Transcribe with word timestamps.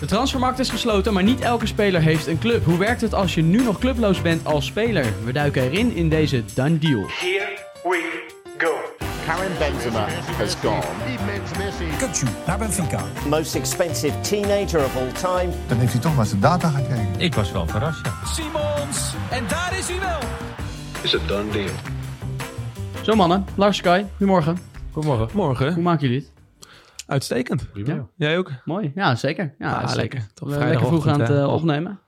De 0.00 0.06
transfermarkt 0.06 0.58
is 0.58 0.70
gesloten, 0.70 1.12
maar 1.12 1.22
niet 1.22 1.40
elke 1.40 1.66
speler 1.66 2.00
heeft 2.00 2.26
een 2.26 2.38
club. 2.38 2.64
Hoe 2.64 2.78
werkt 2.78 3.00
het 3.00 3.14
als 3.14 3.34
je 3.34 3.42
nu 3.42 3.62
nog 3.62 3.78
clubloos 3.78 4.22
bent 4.22 4.44
als 4.46 4.66
speler? 4.66 5.04
We 5.24 5.32
duiken 5.32 5.62
erin 5.62 5.94
in 5.94 6.08
deze 6.08 6.44
Done 6.54 6.78
Deal. 6.78 7.04
Here 7.06 7.58
we 7.82 8.28
go. 8.58 8.74
Karim 9.26 9.52
Benzema 9.58 10.06
has 10.38 10.54
gone. 10.54 10.82
Kukçu 11.98 12.26
naar 12.46 12.58
Benfica. 12.58 13.04
most 13.28 13.54
expensive 13.54 14.20
teenager 14.20 14.84
of 14.84 14.96
all 14.96 15.12
time. 15.12 15.52
Dan 15.66 15.78
heeft 15.78 15.92
hij 15.92 16.00
toch 16.00 16.16
maar 16.16 16.26
zijn 16.26 16.40
data 16.40 16.68
gekregen. 16.68 17.08
Ik 17.18 17.34
was 17.34 17.52
wel 17.52 17.66
verrast, 17.66 18.04
ja. 18.04 18.12
Simons. 18.32 19.14
En 19.30 19.44
daar 19.48 19.78
is 19.78 19.88
hij 19.88 20.00
wel. 20.00 20.18
Is 21.02 21.14
a 21.14 21.18
done 21.26 21.50
deal. 21.50 21.70
Zo 23.02 23.14
mannen, 23.14 23.44
Lars 23.54 23.76
Sky, 23.76 24.04
goedemorgen. 24.16 24.58
Goedemorgen. 24.92 25.28
Morgen. 25.32 25.74
Hoe 25.74 25.82
maken 25.82 26.08
jullie 26.08 26.22
het? 26.22 26.35
Uitstekend. 27.06 27.68
Ja. 27.74 28.06
Jij 28.16 28.38
ook? 28.38 28.50
Mooi, 28.64 28.92
ja 28.94 29.14
zeker. 29.14 29.54
Ja, 29.58 29.72
Ah, 29.72 29.80
zeker. 29.80 29.96
lekker. 29.96 30.26
Toch 30.34 30.48
We 30.48 30.58
lekker 30.58 30.86
vroeg 30.86 31.06
aan 31.06 31.20
het 31.20 31.30
eh, 31.30 31.52
opnemen. 31.52 32.00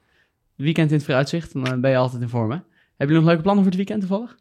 Weekend 0.57 0.91
in 0.91 0.97
het 0.97 1.05
vooruitzicht, 1.05 1.53
dan 1.53 1.67
eh, 1.67 1.81
ben 1.81 1.91
je 1.91 1.97
altijd 1.97 2.23
in 2.23 2.29
vorm 2.29 2.51
hè? 2.51 2.57
Hebben 2.57 2.67
jullie 2.99 3.15
nog 3.17 3.27
leuke 3.27 3.43
plannen 3.43 3.65
voor 3.65 3.73
het 3.73 3.87
weekend 3.89 4.01
toevallig? 4.09 4.37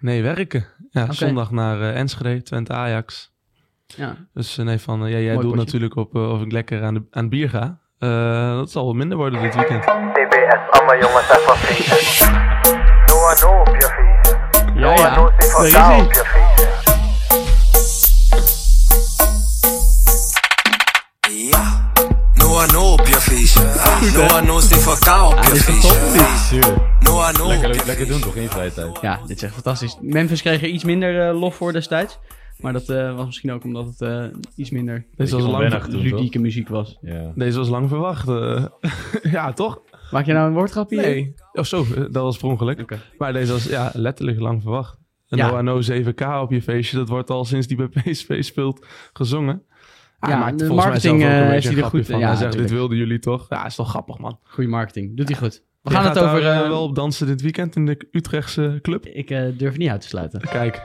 Nee, 0.00 0.22
werken. 0.22 0.64
Ja, 0.90 1.12
zondag 1.12 1.50
naar 1.50 1.80
eh, 1.80 1.98
Enschede, 2.00 2.42
Twente 2.42 2.72
Ajax. 2.72 3.30
Ja, 3.86 4.16
Dus 4.34 4.56
nee, 4.56 4.78
van, 4.78 5.00
ja, 5.00 5.06
jij 5.06 5.20
Mooi 5.20 5.36
doet 5.36 5.42
potje. 5.42 5.56
natuurlijk 5.56 5.96
op 5.96 6.14
of 6.14 6.42
ik 6.42 6.52
lekker 6.52 6.82
aan, 6.82 6.94
de, 6.94 7.02
aan 7.10 7.20
het 7.22 7.30
bier 7.30 7.48
ga. 7.48 7.78
Eh, 7.98 8.54
dat 8.56 8.70
zal 8.70 8.84
wel 8.84 8.94
minder 8.94 9.16
worden 9.18 9.42
dit 9.42 9.54
weekend. 9.54 9.82
TBS, 9.82 10.70
allemaal 10.70 10.98
jongens 11.00 11.30
even. 11.30 12.32
Noah 13.06 13.42
no 13.42 13.60
op 13.60 13.68
je 13.76 14.10
ja, 14.74 14.94
Noah 14.96 15.16
no 15.16 15.24
op 15.24 16.12
je. 16.12 16.51
Feestje. 24.02 24.20
Noah 24.26 24.46
no 24.46 24.60
zit 24.60 24.78
voor 24.78 24.98
kou 24.98 25.32
op 25.32 25.42
Ja, 25.42 25.48
je 25.48 25.50
dit 25.52 25.68
is 25.68 25.80
toch 25.80 25.92
feestje. 25.92 26.60
top, 27.02 27.36
Noah 27.36 27.46
Lekker, 27.48 27.86
lekker 27.86 28.06
doen 28.06 28.20
toch 28.20 28.36
in 28.36 28.42
je 28.42 28.48
vrije 28.48 28.72
tijd? 28.72 28.98
Ja, 29.00 29.20
dit 29.26 29.36
is 29.36 29.42
echt 29.42 29.52
fantastisch. 29.54 29.98
Memphis 30.00 30.40
kreeg 30.42 30.62
er 30.62 30.68
iets 30.68 30.84
minder 30.84 31.28
eh, 31.28 31.40
lof 31.40 31.54
voor 31.54 31.72
destijds. 31.72 32.18
Maar 32.58 32.72
dat 32.72 32.88
eh, 32.88 33.16
was 33.16 33.26
misschien 33.26 33.52
ook 33.52 33.64
omdat 33.64 33.86
het 33.86 34.00
eh, 34.00 34.24
iets 34.56 34.70
minder 34.70 35.06
Deze 35.16 35.36
was, 35.36 35.44
lang, 35.44 35.70
toen, 35.70 35.80
toch? 35.80 36.02
ludieke 36.02 36.38
muziek 36.38 36.68
was. 36.68 36.98
Ja. 37.00 37.32
deze 37.34 37.58
was 37.58 37.68
lang 37.68 37.88
verwacht. 37.88 38.26
ja, 39.36 39.52
toch? 39.52 39.80
Maak 40.10 40.26
je 40.26 40.32
nou 40.32 40.48
een 40.48 40.54
woordgrapje? 40.54 40.96
Nee. 40.96 41.34
Oh, 41.52 41.64
zo. 41.64 41.86
Dat 41.94 42.22
was 42.22 42.38
per 42.38 42.48
ongeluk. 42.48 42.80
Oké. 42.80 43.00
Maar 43.18 43.32
deze 43.32 43.52
was 43.52 43.64
ja, 43.64 43.90
letterlijk 43.94 44.40
lang 44.40 44.62
verwacht. 44.62 44.96
Een 45.28 45.38
Ja. 45.38 45.58
ONO 45.58 45.80
7K 45.80 46.40
op 46.40 46.50
je 46.50 46.62
feestje, 46.62 46.96
dat 46.96 47.08
wordt 47.08 47.30
al 47.30 47.44
sinds 47.44 47.66
die 47.66 47.76
bij 47.76 47.88
PSV 47.88 48.44
speelt 48.44 48.86
gezongen. 49.12 49.62
Hij 50.22 50.32
Ja, 50.32 50.38
maakt 50.38 50.58
de 50.58 50.68
marketing, 50.72 51.22
eh, 51.22 51.28
heeft 51.28 51.68
hij 51.68 51.76
er 51.76 51.84
goed- 51.84 52.06
van. 52.06 52.18
ja, 52.18 52.26
hij 52.26 52.36
zegt, 52.36 52.52
dit 52.56 52.70
wilden 52.70 52.96
jullie 52.96 53.18
toch? 53.18 53.46
Ja, 53.48 53.66
is 53.66 53.74
toch 53.74 53.88
grappig, 53.88 54.18
man. 54.18 54.38
Goeie 54.42 54.70
marketing. 54.70 55.16
Doet 55.16 55.28
hij 55.28 55.36
goed. 55.38 55.62
We 55.82 55.90
Jij 55.90 56.00
gaan 56.00 56.08
het 56.08 56.18
over... 56.18 56.40
daar, 56.40 56.52
eh, 56.58 56.60
eh, 56.62 56.68
wel 56.68 56.82
op 56.82 56.94
dansen 56.94 57.26
dit 57.26 57.40
weekend 57.42 57.76
in 57.76 57.86
de 57.86 58.08
Utrechtse 58.10 58.78
club. 58.82 59.06
Ik 59.06 59.30
eh, 59.30 59.42
durf 59.56 59.76
niet 59.76 59.88
uit 59.88 60.00
te 60.00 60.06
sluiten. 60.08 60.40
Kijk, 60.40 60.82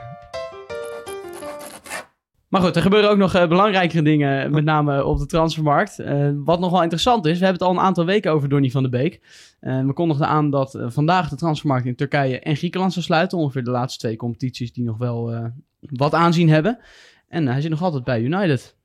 Maar 2.47 2.61
goed, 2.61 2.75
er 2.75 2.81
gebeuren 2.81 3.09
ook 3.09 3.17
nog 3.17 3.33
eh, 3.33 3.47
belangrijkere 3.47 4.01
dingen, 4.01 4.51
met 4.51 4.63
name 4.63 5.05
op 5.05 5.17
de 5.19 5.25
transfermarkt. 5.25 6.01
Wat 6.43 6.59
nog 6.59 6.71
wel 6.71 6.81
interessant 6.81 7.25
is, 7.25 7.39
we 7.39 7.45
hebben 7.45 7.65
het 7.65 7.71
al 7.73 7.77
een 7.79 7.85
aantal 7.87 8.05
weken 8.05 8.31
over 8.31 8.49
Donny 8.49 8.69
van 8.69 8.83
de 8.83 8.89
Beek. 8.89 9.21
Eh, 9.59 9.85
we 9.85 9.93
kondigden 9.93 10.27
aan 10.27 10.49
dat 10.49 10.79
vandaag 10.87 11.29
de 11.29 11.35
transfermarkt 11.35 11.85
in 11.85 11.95
Turkije 11.95 12.39
en 12.39 12.55
Griekenland 12.55 12.93
zou 12.93 13.05
sluiten. 13.05 13.37
Ongeveer 13.37 13.63
de 13.63 13.71
laatste 13.71 13.99
twee 13.99 14.15
competities 14.15 14.73
die 14.73 14.83
nog 14.83 14.97
wel 14.97 15.31
eh, 15.33 15.45
wat 15.79 16.13
aanzien 16.13 16.49
hebben. 16.49 16.79
En 17.27 17.47
hij 17.47 17.61
zit 17.61 17.69
nog 17.69 17.81
altijd 17.81 18.03
bij 18.03 18.21
United. 18.21 18.75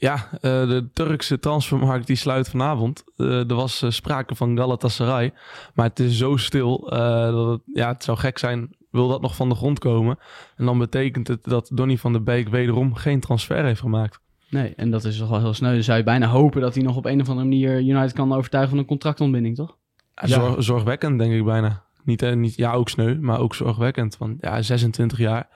Ja, 0.00 0.28
eh, 0.32 0.40
de 0.40 0.88
Turkse 0.92 1.38
transfermarkt 1.38 2.06
die 2.06 2.16
sluit 2.16 2.48
vanavond. 2.48 3.04
Eh, 3.16 3.50
er 3.50 3.54
was 3.54 3.82
eh, 3.82 3.90
sprake 3.90 4.34
van 4.34 4.56
Galatasaray, 4.56 5.32
maar 5.74 5.86
het 5.86 5.98
is 5.98 6.18
zo 6.18 6.36
stil 6.36 6.90
eh, 6.90 7.32
dat 7.32 7.48
het, 7.48 7.60
ja, 7.74 7.88
het 7.88 8.04
zou 8.04 8.18
gek 8.18 8.38
zijn, 8.38 8.74
wil 8.90 9.08
dat 9.08 9.20
nog 9.20 9.36
van 9.36 9.48
de 9.48 9.54
grond 9.54 9.78
komen. 9.78 10.18
En 10.56 10.64
dan 10.64 10.78
betekent 10.78 11.28
het 11.28 11.44
dat 11.44 11.70
Donny 11.72 11.96
van 11.96 12.12
der 12.12 12.22
Beek 12.22 12.48
wederom 12.48 12.94
geen 12.94 13.20
transfer 13.20 13.64
heeft 13.64 13.80
gemaakt. 13.80 14.20
Nee, 14.48 14.72
en 14.76 14.90
dat 14.90 15.04
is 15.04 15.18
toch 15.18 15.28
wel 15.28 15.40
heel 15.40 15.54
sneu. 15.54 15.72
Dan 15.72 15.82
zou 15.82 15.98
je 15.98 16.04
bijna 16.04 16.26
hopen 16.26 16.60
dat 16.60 16.74
hij 16.74 16.82
nog 16.82 16.96
op 16.96 17.04
een 17.04 17.20
of 17.20 17.28
andere 17.28 17.48
manier 17.48 17.80
United 17.80 18.12
kan 18.12 18.32
overtuigen 18.32 18.70
van 18.70 18.80
een 18.80 18.86
contractontbinding, 18.88 19.56
toch? 19.56 19.76
Ja, 20.14 20.26
Zorg, 20.26 20.62
zorgwekkend, 20.62 21.18
denk 21.18 21.32
ik 21.32 21.44
bijna. 21.44 21.82
Niet, 22.04 22.34
niet, 22.34 22.56
ja, 22.56 22.72
ook 22.72 22.88
sneu, 22.88 23.18
maar 23.20 23.38
ook 23.38 23.54
zorgwekkend. 23.54 24.16
Want 24.18 24.36
ja, 24.40 24.62
26 24.62 25.18
jaar. 25.18 25.48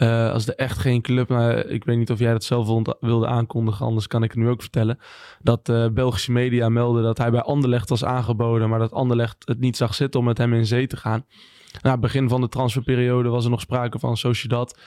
Eh, 0.00 0.32
als 0.32 0.48
er 0.48 0.54
echt 0.54 0.78
geen 0.78 1.02
club, 1.02 1.28
nou, 1.28 1.52
ik 1.52 1.84
weet 1.84 1.96
niet 1.96 2.10
of 2.10 2.18
jij 2.18 2.32
dat 2.32 2.44
zelf 2.44 2.96
wilde, 3.00 3.26
aankondigen, 3.26 3.86
anders 3.86 4.06
kan 4.06 4.22
ik 4.22 4.30
het 4.30 4.38
nu 4.38 4.48
ook 4.48 4.60
vertellen. 4.60 4.98
Dat 5.42 5.68
eh, 5.68 5.86
Belgische 5.88 6.32
media 6.32 6.68
melden 6.68 7.02
dat 7.02 7.18
hij 7.18 7.30
bij 7.30 7.40
Anderlecht 7.40 7.88
was 7.88 8.04
aangeboden, 8.04 8.68
maar 8.68 8.78
dat 8.78 8.92
Anderlecht 8.92 9.36
het 9.44 9.60
niet 9.60 9.76
zag 9.76 9.94
zitten 9.94 10.20
om 10.20 10.26
met 10.26 10.38
hem 10.38 10.54
in 10.54 10.66
zee 10.66 10.86
te 10.86 10.96
gaan. 10.96 11.24
Na 11.82 11.90
het 11.90 12.00
begin 12.00 12.28
van 12.28 12.40
de 12.40 12.48
transferperiode 12.48 13.28
was 13.28 13.44
er 13.44 13.50
nog 13.50 13.60
sprake 13.60 13.98
van 13.98 14.16
Sociedad. 14.16 14.78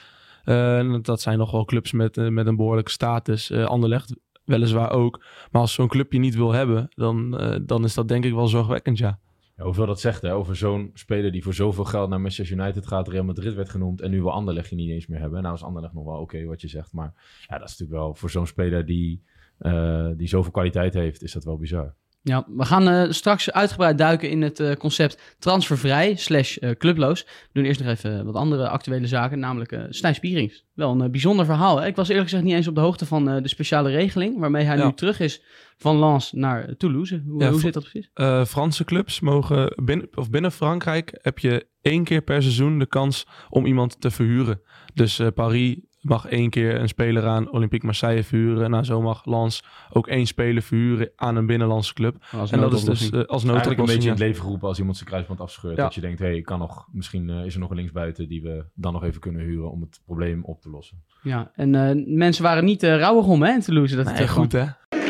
Eh, 0.43 0.95
dat 1.01 1.21
zijn 1.21 1.37
nog 1.37 1.51
wel 1.51 1.65
clubs 1.65 1.91
met, 1.91 2.15
met 2.15 2.47
een 2.47 2.55
behoorlijke 2.55 2.91
status. 2.91 3.51
Anderlecht 3.51 4.15
weliswaar 4.45 4.91
ook. 4.91 5.23
Maar 5.51 5.61
als 5.61 5.73
zo'n 5.73 5.87
club 5.87 6.11
je 6.11 6.19
niet 6.19 6.35
wil 6.35 6.51
hebben, 6.51 6.89
dan, 6.89 7.41
dan 7.65 7.83
is 7.83 7.93
dat 7.93 8.07
denk 8.07 8.25
ik 8.25 8.33
wel 8.33 8.47
zorgwekkend, 8.47 8.97
ja. 8.97 9.19
Ja, 9.55 9.63
hoeveel 9.63 9.85
dat 9.85 9.99
zegt, 9.99 10.21
hè? 10.21 10.33
Over 10.33 10.55
zo'n 10.55 10.91
speler 10.93 11.31
die 11.31 11.43
voor 11.43 11.53
zoveel 11.53 11.83
geld 11.85 12.09
naar 12.09 12.21
Manchester 12.21 12.57
United 12.57 12.87
gaat, 12.87 13.07
Real 13.07 13.23
Madrid 13.23 13.53
werd 13.53 13.69
genoemd 13.69 14.01
en 14.01 14.11
nu 14.11 14.21
wil 14.21 14.31
Anderlecht 14.31 14.69
je 14.69 14.75
niet 14.75 14.89
eens 14.89 15.07
meer 15.07 15.19
hebben. 15.19 15.41
Nou 15.41 15.55
is 15.55 15.63
Anderlecht 15.63 15.93
nog 15.93 16.05
wel 16.05 16.19
oké 16.19 16.45
wat 16.45 16.61
je 16.61 16.67
zegt, 16.67 16.93
maar 16.93 17.13
ja, 17.47 17.57
dat 17.57 17.69
is 17.69 17.77
natuurlijk 17.77 17.99
wel 17.99 18.15
voor 18.15 18.29
zo'n 18.29 18.47
speler 18.47 18.85
die, 18.85 19.23
eh, 19.57 20.09
die 20.15 20.27
zoveel 20.27 20.51
kwaliteit 20.51 20.93
heeft, 20.93 21.23
is 21.23 21.31
dat 21.31 21.43
wel 21.43 21.57
bizar. 21.57 21.95
Ja, 22.25 22.45
we 22.55 22.65
gaan 22.65 22.87
eh, 22.87 23.11
straks 23.11 23.51
uitgebreid 23.51 23.97
duiken 23.97 24.29
in 24.29 24.41
het 24.41 24.59
eh, 24.59 24.75
concept 24.75 25.35
transfervrij 25.39 26.15
slash 26.15 26.57
eh, 26.57 26.71
clubloos. 26.71 27.23
We 27.23 27.29
doen 27.53 27.65
eerst 27.65 27.79
nog 27.83 27.89
even 27.89 28.25
wat 28.25 28.35
andere 28.35 28.69
actuele 28.69 29.07
zaken, 29.07 29.39
namelijk 29.39 29.71
eh 29.71 29.83
Stijn 29.89 30.15
Spierings. 30.15 30.65
Wel 30.73 31.01
een 31.01 31.11
bijzonder 31.11 31.45
verhaal. 31.45 31.79
Hè? 31.81 31.87
Ik 31.87 31.95
was 31.95 32.07
eerlijk 32.07 32.29
gezegd 32.29 32.43
niet 32.43 32.53
eens 32.53 32.67
op 32.67 32.75
de 32.75 32.81
hoogte 32.81 33.05
van 33.05 33.25
de 33.25 33.47
speciale 33.47 33.89
regeling, 33.89 34.39
waarmee 34.39 34.63
hij 34.63 34.77
Ja. 34.77 34.85
nu 34.85 34.93
terug 34.93 35.19
is 35.19 35.41
van 35.77 35.99
Lens 35.99 36.31
naar 36.31 36.75
Toulouse. 36.77 37.23
Hoe, 37.27 37.43
Ja, 37.43 37.49
hoe 37.49 37.59
zit 37.59 37.73
dat 37.73 37.83
precies? 37.89 38.09
Franse 38.49 38.83
clubs 38.83 39.19
mogen 39.19 39.73
binnen, 39.83 40.07
of 40.15 40.29
binnen 40.29 40.51
Frankrijk 40.51 41.17
heb 41.21 41.39
je 41.39 41.67
één 41.81 42.03
keer 42.03 42.21
per 42.21 42.41
seizoen 42.41 42.79
de 42.79 42.85
kans 42.87 43.27
om 43.49 43.65
iemand 43.65 44.01
te 44.01 44.11
verhuren. 44.11 44.61
Dus 44.93 45.21
Paris 45.35 45.75
mag 46.03 46.25
één 46.25 46.49
keer 46.49 46.79
een 46.79 46.87
speler 46.87 47.25
aan 47.27 47.51
Olympique 47.51 47.85
Marseille 47.85 48.23
verhuren. 48.23 48.69
Nou, 48.69 48.83
zo 48.83 49.01
mag 49.01 49.25
Lens 49.25 49.63
ook 49.91 50.07
één 50.07 50.25
speler 50.25 50.61
verhuren 50.61 51.11
aan 51.15 51.35
een 51.35 51.45
binnenlandse 51.45 51.93
club. 51.93 52.15
Als 52.31 52.51
en 52.51 52.59
dat 52.59 52.73
is 52.73 52.83
dus 52.83 52.87
noodoplossing. 53.09 53.11
eh, 53.13 53.17
als 53.19 53.43
Eigenlijk 53.43 53.43
een 53.43 53.47
noodoplossing. 53.53 53.87
beetje 53.87 54.03
in 54.09 54.13
het 54.15 54.19
leven 54.19 54.41
geroepen 54.43 54.67
als 54.67 54.77
iemand 54.77 54.97
zijn 54.97 55.09
kruisband 55.09 55.39
afscheurt. 55.41 55.75
Ja. 55.77 55.83
Dat 55.83 55.95
je 55.95 56.01
denkt, 56.01 56.19
hé, 56.19 56.25
hey, 56.25 56.35
ik 56.35 56.45
kan 56.45 56.59
nog, 56.59 56.87
misschien 56.91 57.29
eh, 57.29 57.45
is 57.45 57.53
er 57.53 57.59
nog 57.59 57.69
een 57.69 57.75
linksbuiten 57.75 58.27
die 58.27 58.41
we 58.41 58.65
dan 58.73 58.93
nog 58.93 59.03
even 59.03 59.21
kunnen 59.21 59.41
huren 59.41 59.71
om 59.71 59.81
het 59.81 60.01
probleem 60.05 60.43
op 60.43 60.61
te 60.61 60.69
lossen. 60.69 61.03
Ja, 61.23 61.51
en 61.55 61.75
eh, 61.75 62.05
mensen 62.15 62.43
waren 62.43 62.65
niet 62.65 62.83
uh, 62.83 62.97
rouwig 62.99 63.25
om 63.25 63.43
hè, 63.43 63.51
in 63.53 63.59
Toulouse. 63.61 63.95
Dat 63.95 64.05
het 64.05 64.15
Nee, 64.17 64.27
terugkwam. 64.27 64.43
goed 64.43 64.79
hè. 64.89 65.01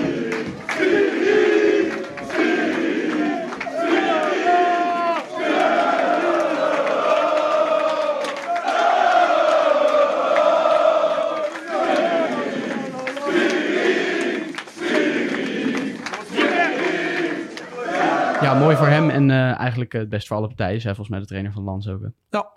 Ja, 18.54 18.60
mooi 18.60 18.76
voor 18.76 18.88
hem 18.88 19.10
en 19.10 19.32
eh, 19.32 19.60
eigenlijk 19.60 19.94
eh, 19.94 20.00
het 20.00 20.10
best 20.10 20.28
voor 20.28 20.38
alle 20.38 20.48
partijen. 20.48 20.82
Zij 20.82 20.96
volgens 20.96 21.10
mij 21.10 21.20
de 21.20 21.26
trainer 21.26 21.52
van 21.52 21.64
Lens 21.64 21.88
ook. 21.88 22.02
hè. 22.02 22.08
Ja, 22.30 22.50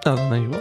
nou, 0.00 0.16
dat 0.16 0.30
denk 0.30 0.44
ik 0.44 0.50
wel. 0.50 0.60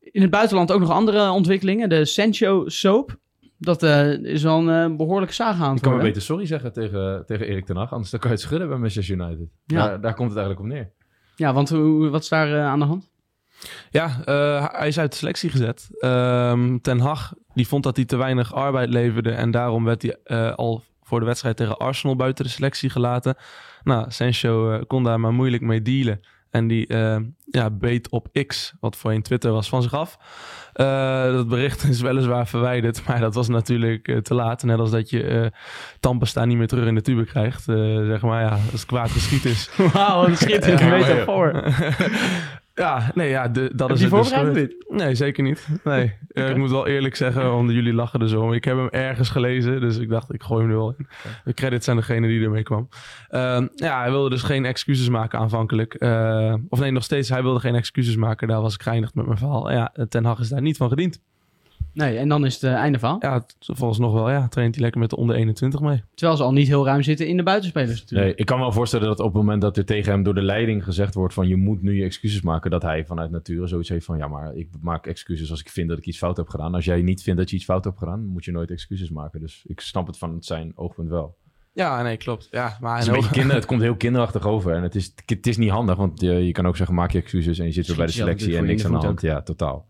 In 0.00 0.22
het 0.22 0.30
buitenland 0.30 0.72
ook 0.72 0.80
nog 0.80 0.90
andere 0.90 1.30
ontwikkelingen. 1.30 1.88
De 1.88 2.04
Sancho 2.04 2.68
Soap. 2.68 3.16
Dat 3.58 3.82
eh, 3.82 4.12
is 4.12 4.42
wel 4.42 4.68
een 4.68 4.90
eh, 4.90 4.96
behoorlijke 4.96 5.34
saga 5.34 5.64
aan 5.64 5.68
Ik 5.68 5.72
het 5.74 5.80
kan 5.82 5.92
maar 5.92 6.02
beter 6.02 6.22
sorry 6.22 6.46
zeggen 6.46 6.72
tegen, 6.72 7.26
tegen 7.26 7.46
Erik 7.46 7.66
ten 7.66 7.76
Hag, 7.76 7.92
anders 7.92 8.10
dan 8.10 8.20
kan 8.20 8.30
je 8.30 8.36
het 8.36 8.44
schudden 8.44 8.68
bij 8.68 8.78
Manchester 8.78 9.14
United. 9.14 9.48
Ja. 9.64 9.86
Daar, 9.86 10.00
daar 10.00 10.14
komt 10.14 10.28
het 10.28 10.38
eigenlijk 10.38 10.68
op 10.68 10.74
neer. 10.74 10.90
Ja, 11.36 11.52
want 11.52 11.68
hoe, 11.68 12.08
wat 12.08 12.22
is 12.22 12.28
daar 12.28 12.54
eh, 12.54 12.66
aan 12.66 12.78
de 12.78 12.84
hand? 12.84 13.10
Ja, 13.90 14.24
eh, 14.24 14.66
hij 14.72 14.88
is 14.88 14.98
uit 14.98 15.10
de 15.10 15.16
selectie 15.16 15.50
gezet. 15.50 15.88
Ehm, 15.98 16.78
Ten 16.78 16.98
Hag 16.98 17.32
die 17.54 17.68
vond 17.68 17.82
dat 17.82 17.96
hij 17.96 18.04
te 18.04 18.16
weinig 18.16 18.54
arbeid 18.54 18.88
leverde. 18.88 19.30
En 19.30 19.50
daarom 19.50 19.84
werd 19.84 20.02
hij 20.02 20.16
eh, 20.24 20.54
al 20.54 20.82
voor 21.06 21.20
de 21.20 21.26
wedstrijd 21.26 21.56
tegen 21.56 21.76
Arsenal 21.76 22.16
buiten 22.16 22.44
de 22.44 22.50
selectie 22.50 22.90
gelaten. 22.90 23.36
Nou, 23.82 24.04
Sancho 24.08 24.70
eh, 24.70 24.82
kon 24.86 25.02
daar 25.02 25.20
maar 25.20 25.32
moeilijk 25.32 25.62
mee 25.62 25.82
dealen. 25.82 26.20
En 26.50 26.66
die 26.66 26.86
eh, 26.86 27.16
ja, 27.44 27.70
beet 27.70 28.08
op 28.08 28.28
X, 28.46 28.74
wat 28.80 28.96
voorheen 28.96 29.22
Twitter 29.22 29.52
was, 29.52 29.68
van 29.68 29.82
zich 29.82 29.94
af. 29.94 30.18
Eh, 30.72 31.22
dat 31.32 31.48
bericht 31.48 31.84
is 31.84 32.00
weliswaar 32.00 32.46
verwijderd, 32.46 33.06
maar 33.06 33.20
dat 33.20 33.34
was 33.34 33.48
natuurlijk 33.48 34.20
te 34.22 34.34
laat. 34.34 34.62
Net 34.62 34.78
als 34.78 34.90
dat 34.90 35.10
je 35.10 35.52
Tampesta 36.00 36.44
niet 36.44 36.56
meer 36.56 36.66
terug 36.66 36.86
in 36.86 36.94
de 36.94 37.02
tube 37.02 37.24
krijgt. 37.24 37.62
Zeg 37.62 38.22
maar, 38.22 38.42
ja, 38.42 38.50
als 38.50 38.72
het 38.72 38.86
kwaad 38.86 39.10
geschiet 39.10 39.44
is. 39.44 39.70
Wauw, 39.92 40.26
een 40.26 40.36
schitterende 40.36 40.96
metafoor. 40.96 41.52
Ja, 42.76 43.10
nee, 43.14 43.28
ja, 43.28 43.48
de, 43.48 43.70
dat 43.74 43.88
Heb 43.88 43.96
is 43.96 44.02
het 44.02 44.12
dus 44.12 44.32
gebeurd. 44.32 44.84
Nee, 44.88 45.14
zeker 45.14 45.42
niet. 45.42 45.68
Nee, 45.84 46.14
Eh, 46.28 46.50
ik 46.50 46.56
moet 46.56 46.70
wel 46.70 46.86
eerlijk 46.86 47.16
zeggen, 47.16 47.50
want 47.50 47.70
jullie 47.70 47.92
lachen 47.92 48.20
er 48.20 48.28
zo 48.28 48.42
om. 48.42 48.52
Ik 48.52 48.64
heb 48.64 48.76
hem 48.76 48.88
ergens 48.88 49.28
gelezen, 49.28 49.80
dus 49.80 49.98
ik 49.98 50.08
dacht, 50.08 50.34
ik 50.34 50.42
gooi 50.42 50.62
hem 50.62 50.70
er 50.70 50.76
wel 50.76 50.94
in. 50.98 51.06
De 51.44 51.54
credits 51.54 51.88
aan 51.88 51.96
degene 51.96 52.26
die 52.26 52.44
ermee 52.44 52.62
kwam. 52.62 52.88
Ehm, 53.28 53.66
ja, 53.74 54.00
hij 54.00 54.10
wilde 54.10 54.30
dus 54.30 54.42
geen 54.42 54.64
excuses 54.64 55.08
maken 55.08 55.38
aanvankelijk. 55.38 55.94
Eh, 55.94 56.54
of 56.68 56.78
nee, 56.78 56.90
nog 56.90 57.04
steeds, 57.04 57.28
hij 57.28 57.42
wilde 57.42 57.60
geen 57.60 57.74
excuses 57.74 58.16
maken. 58.16 58.48
Daar 58.48 58.60
was 58.60 58.74
ik 58.74 58.82
geëindigd 58.82 59.14
met 59.14 59.26
mijn 59.26 59.38
verhaal. 59.38 59.70
Ja, 59.70 59.92
Ten 60.08 60.24
Hag 60.24 60.38
is 60.38 60.48
daar 60.48 60.62
niet 60.62 60.76
van 60.76 60.88
gediend. 60.88 61.20
Nee, 61.96 62.18
en 62.18 62.28
dan 62.28 62.44
is 62.46 62.54
het 62.54 62.62
eh, 62.62 62.72
einde 62.74 62.98
van. 62.98 63.16
Ja, 63.20 63.32
het- 63.34 63.56
volgens 63.58 63.98
nog 63.98 64.12
wel, 64.12 64.30
ja, 64.30 64.48
traint 64.48 64.74
hij 64.74 64.82
lekker 64.82 65.00
met 65.00 65.10
de 65.10 65.16
onder 65.16 65.36
21 65.36 65.80
mee. 65.80 66.02
Terwijl 66.14 66.38
ze 66.38 66.44
al 66.44 66.52
niet 66.52 66.66
heel 66.68 66.84
ruim 66.84 67.02
zitten 67.02 67.26
in 67.26 67.36
de 67.36 67.42
buitenspelers 67.42 68.00
natuurlijk. 68.00 68.22
Nee, 68.30 68.34
ik 68.36 68.46
kan 68.46 68.56
me 68.56 68.62
wel 68.62 68.72
voorstellen 68.72 69.06
dat 69.06 69.18
op 69.20 69.26
het 69.26 69.34
moment 69.34 69.60
dat 69.62 69.76
er 69.76 69.84
tegen 69.84 70.12
hem 70.12 70.22
door 70.22 70.34
de 70.34 70.42
leiding 70.42 70.84
gezegd 70.84 71.14
wordt 71.14 71.34
van 71.34 71.48
je 71.48 71.56
moet 71.56 71.82
nu 71.82 71.96
je 71.96 72.04
excuses 72.04 72.40
maken, 72.42 72.70
dat 72.70 72.82
hij 72.82 73.04
vanuit 73.04 73.30
nature 73.30 73.66
zoiets 73.66 73.88
heeft 73.88 74.04
van 74.04 74.18
ja, 74.18 74.28
maar 74.28 74.54
ik 74.54 74.68
maak 74.80 75.06
excuses 75.06 75.50
als 75.50 75.60
ik 75.60 75.68
vind 75.68 75.88
dat 75.88 75.98
ik 75.98 76.06
iets 76.06 76.18
fout 76.18 76.36
heb 76.36 76.48
gedaan. 76.48 76.74
Als 76.74 76.84
jij 76.84 77.02
niet 77.02 77.22
vindt 77.22 77.38
dat 77.40 77.50
je 77.50 77.56
iets 77.56 77.64
fout 77.64 77.84
hebt 77.84 77.98
gedaan, 77.98 78.26
moet 78.26 78.44
je 78.44 78.52
nooit 78.52 78.70
excuses 78.70 79.10
maken. 79.10 79.40
Dus 79.40 79.64
ik 79.66 79.80
snap 79.80 80.06
het 80.06 80.18
van 80.18 80.36
zijn 80.40 80.72
oogpunt 80.74 81.08
wel. 81.08 81.36
Ja, 81.72 82.02
nee, 82.02 82.16
klopt. 82.16 82.48
Ja, 82.50 82.76
maar 82.80 82.92
Het, 82.92 83.02
is 83.02 83.08
een 83.08 83.14
beetje 83.14 83.30
kinder, 83.40 83.54
het 83.56 83.66
komt 83.66 83.80
heel 83.80 83.96
kinderachtig 83.96 84.46
over 84.46 84.72
en 84.74 84.82
het 84.82 84.94
is, 84.94 85.14
het 85.26 85.46
is 85.46 85.56
niet 85.56 85.70
handig, 85.70 85.96
want 85.96 86.20
je, 86.20 86.32
je 86.32 86.52
kan 86.52 86.66
ook 86.66 86.76
zeggen 86.76 86.94
maak 86.94 87.10
je 87.10 87.18
excuses 87.18 87.58
en 87.58 87.64
je 87.64 87.72
zit 87.72 87.86
weer 87.86 87.96
bij 87.96 88.06
de 88.06 88.12
selectie 88.12 88.56
en 88.56 88.64
niks 88.64 88.84
aan 88.84 88.92
de 88.92 89.06
hand. 89.06 89.20
Ja, 89.20 89.42
totaal. 89.42 89.86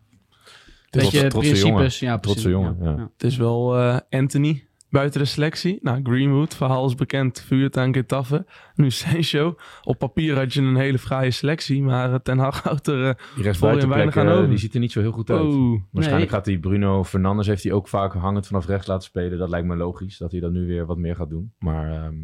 Trotse- 0.90 1.26
trotse 1.26 1.38
principes. 1.38 1.60
jongen. 1.98 2.12
Ja, 2.12 2.16
precies. 2.16 2.42
Trotse 2.42 2.48
jongen, 2.50 2.76
ja. 2.82 3.10
Het 3.12 3.22
is 3.24 3.36
wel 3.36 3.76
eh, 3.78 3.98
Anthony 4.10 4.64
buiten 4.90 5.20
de 5.20 5.26
selectie. 5.26 5.78
Nou, 5.82 6.00
Greenwood, 6.02 6.54
verhaal 6.54 6.86
is 6.86 6.94
bekend, 6.94 7.40
vuurt 7.40 7.76
aan 7.76 7.94
Getafe. 7.94 8.46
Nu 8.74 8.90
Sancho. 9.00 9.54
Op 9.82 9.98
papier 9.98 10.36
had 10.36 10.52
je 10.52 10.60
een 10.62 10.76
hele 10.76 10.98
fraaie 10.98 11.30
selectie, 11.30 11.82
maar 11.82 12.12
eh, 12.12 12.18
Ten 12.18 12.38
Hag 12.38 12.62
houdt 12.62 12.86
er 12.86 12.98
uh, 12.98 13.10
Die 13.36 13.88
weinig 13.88 14.16
aan 14.16 14.28
over. 14.28 14.48
die 14.48 14.58
ziet 14.58 14.74
er 14.74 14.80
niet 14.80 14.92
zo 14.92 15.00
heel 15.00 15.12
goed 15.12 15.30
uit. 15.30 15.40
Oh, 15.40 15.80
Waarschijnlijk 15.90 16.30
gaat 16.30 16.44
die 16.44 16.58
Bruno 16.58 17.04
Fernandes 17.04 17.46
heeft 17.46 17.62
hij 17.62 17.72
ook 17.72 17.88
vaak 17.88 18.12
hangend 18.14 18.46
vanaf 18.46 18.66
rechts 18.66 18.86
laten 18.86 19.04
spelen. 19.04 19.38
Dat 19.38 19.48
lijkt 19.48 19.66
me 19.66 19.76
logisch 19.76 20.18
dat 20.18 20.30
hij 20.30 20.40
dat 20.40 20.52
nu 20.52 20.66
weer 20.66 20.86
wat 20.86 20.98
meer 20.98 21.16
gaat 21.16 21.30
doen. 21.30 21.52
Maar 21.58 21.90
ehm, 21.92 22.14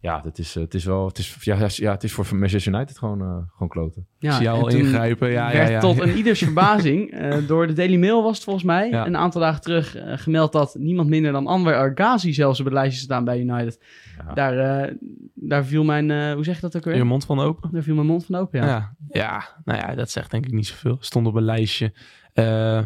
ja, 0.00 0.20
het 0.24 0.38
is, 0.38 0.56
eh, 0.56 0.62
het 0.62 0.74
is 0.74 0.84
wel. 0.84 1.06
Het 1.06 1.18
is, 1.18 1.36
ja, 1.40 1.56
ja, 1.58 1.66
ja, 1.70 1.90
het 1.92 2.04
is 2.04 2.12
voor 2.12 2.26
Manchester 2.36 2.74
United 2.74 2.98
gewoon, 2.98 3.20
eh, 3.20 3.36
gewoon 3.52 3.68
kloten. 3.68 4.06
Ja, 4.18 4.32
zie 4.32 4.42
je 4.42 4.48
al 4.48 4.68
ingrijpen. 4.68 5.30
Ja, 5.30 5.50
ja, 5.50 5.56
werd 5.56 5.70
ja. 5.70 5.80
tot 5.80 6.00
een 6.00 6.16
ieders 6.20 6.38
verbazing 6.38 7.10
eh, 7.10 7.36
door 7.46 7.66
de 7.66 7.72
Daily 7.72 7.96
Mail 7.96 8.22
was 8.22 8.34
het 8.34 8.44
volgens 8.44 8.64
mij 8.64 8.88
Ja. 8.88 9.06
een 9.06 9.16
aantal 9.16 9.40
dagen 9.40 9.60
terug 9.60 9.96
gemeld 10.04 10.52
dat 10.52 10.74
niemand 10.78 11.08
minder 11.08 11.32
dan 11.32 11.46
Anwar 11.46 11.74
Argazi 11.74 12.32
zelfs 12.32 12.58
op 12.58 12.64
het 12.64 12.74
lijstje 12.74 13.02
staan 13.02 13.24
bij 13.24 13.40
United. 13.40 13.78
Ja. 14.26 14.34
Daar, 14.34 14.58
eh, 14.58 14.94
daar 15.34 15.64
viel 15.64 15.84
mijn, 15.84 16.10
eh, 16.10 16.32
hoe 16.32 16.44
zeg 16.44 16.54
je 16.54 16.60
dat 16.60 16.76
ook 16.76 16.84
weer? 16.84 16.96
Je 16.96 17.04
mond 17.04 17.24
van 17.24 17.40
open. 17.40 17.70
Daar 17.72 17.82
viel 17.82 17.94
mijn 17.94 18.06
mond 18.06 18.24
van 18.26 18.34
open, 18.34 18.60
ja. 18.60 18.66
Ja. 18.66 18.94
Ja. 19.08 19.44
nou 19.64 19.78
ja, 19.78 19.94
dat 19.94 20.10
zegt 20.10 20.30
denk 20.30 20.46
ik 20.46 20.52
niet 20.52 20.66
zoveel. 20.66 20.96
Stond 21.00 21.26
op 21.26 21.34
een 21.34 21.42
lijstje. 21.42 21.92
Eh, 22.32 22.80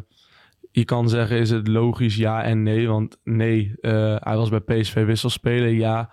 je 0.71 0.85
kan 0.85 1.09
zeggen, 1.09 1.39
is 1.39 1.51
het 1.51 1.69
logisch 1.69 2.17
ja 2.17 2.43
en 2.43 2.63
nee? 2.63 2.89
Want 2.89 3.19
nee, 3.25 3.75
eh, 3.81 4.17
hij 4.19 4.37
was 4.37 4.49
bij 4.49 4.61
PSV 4.61 5.05
wisselspeler. 5.05 5.69
Ja, 5.69 6.11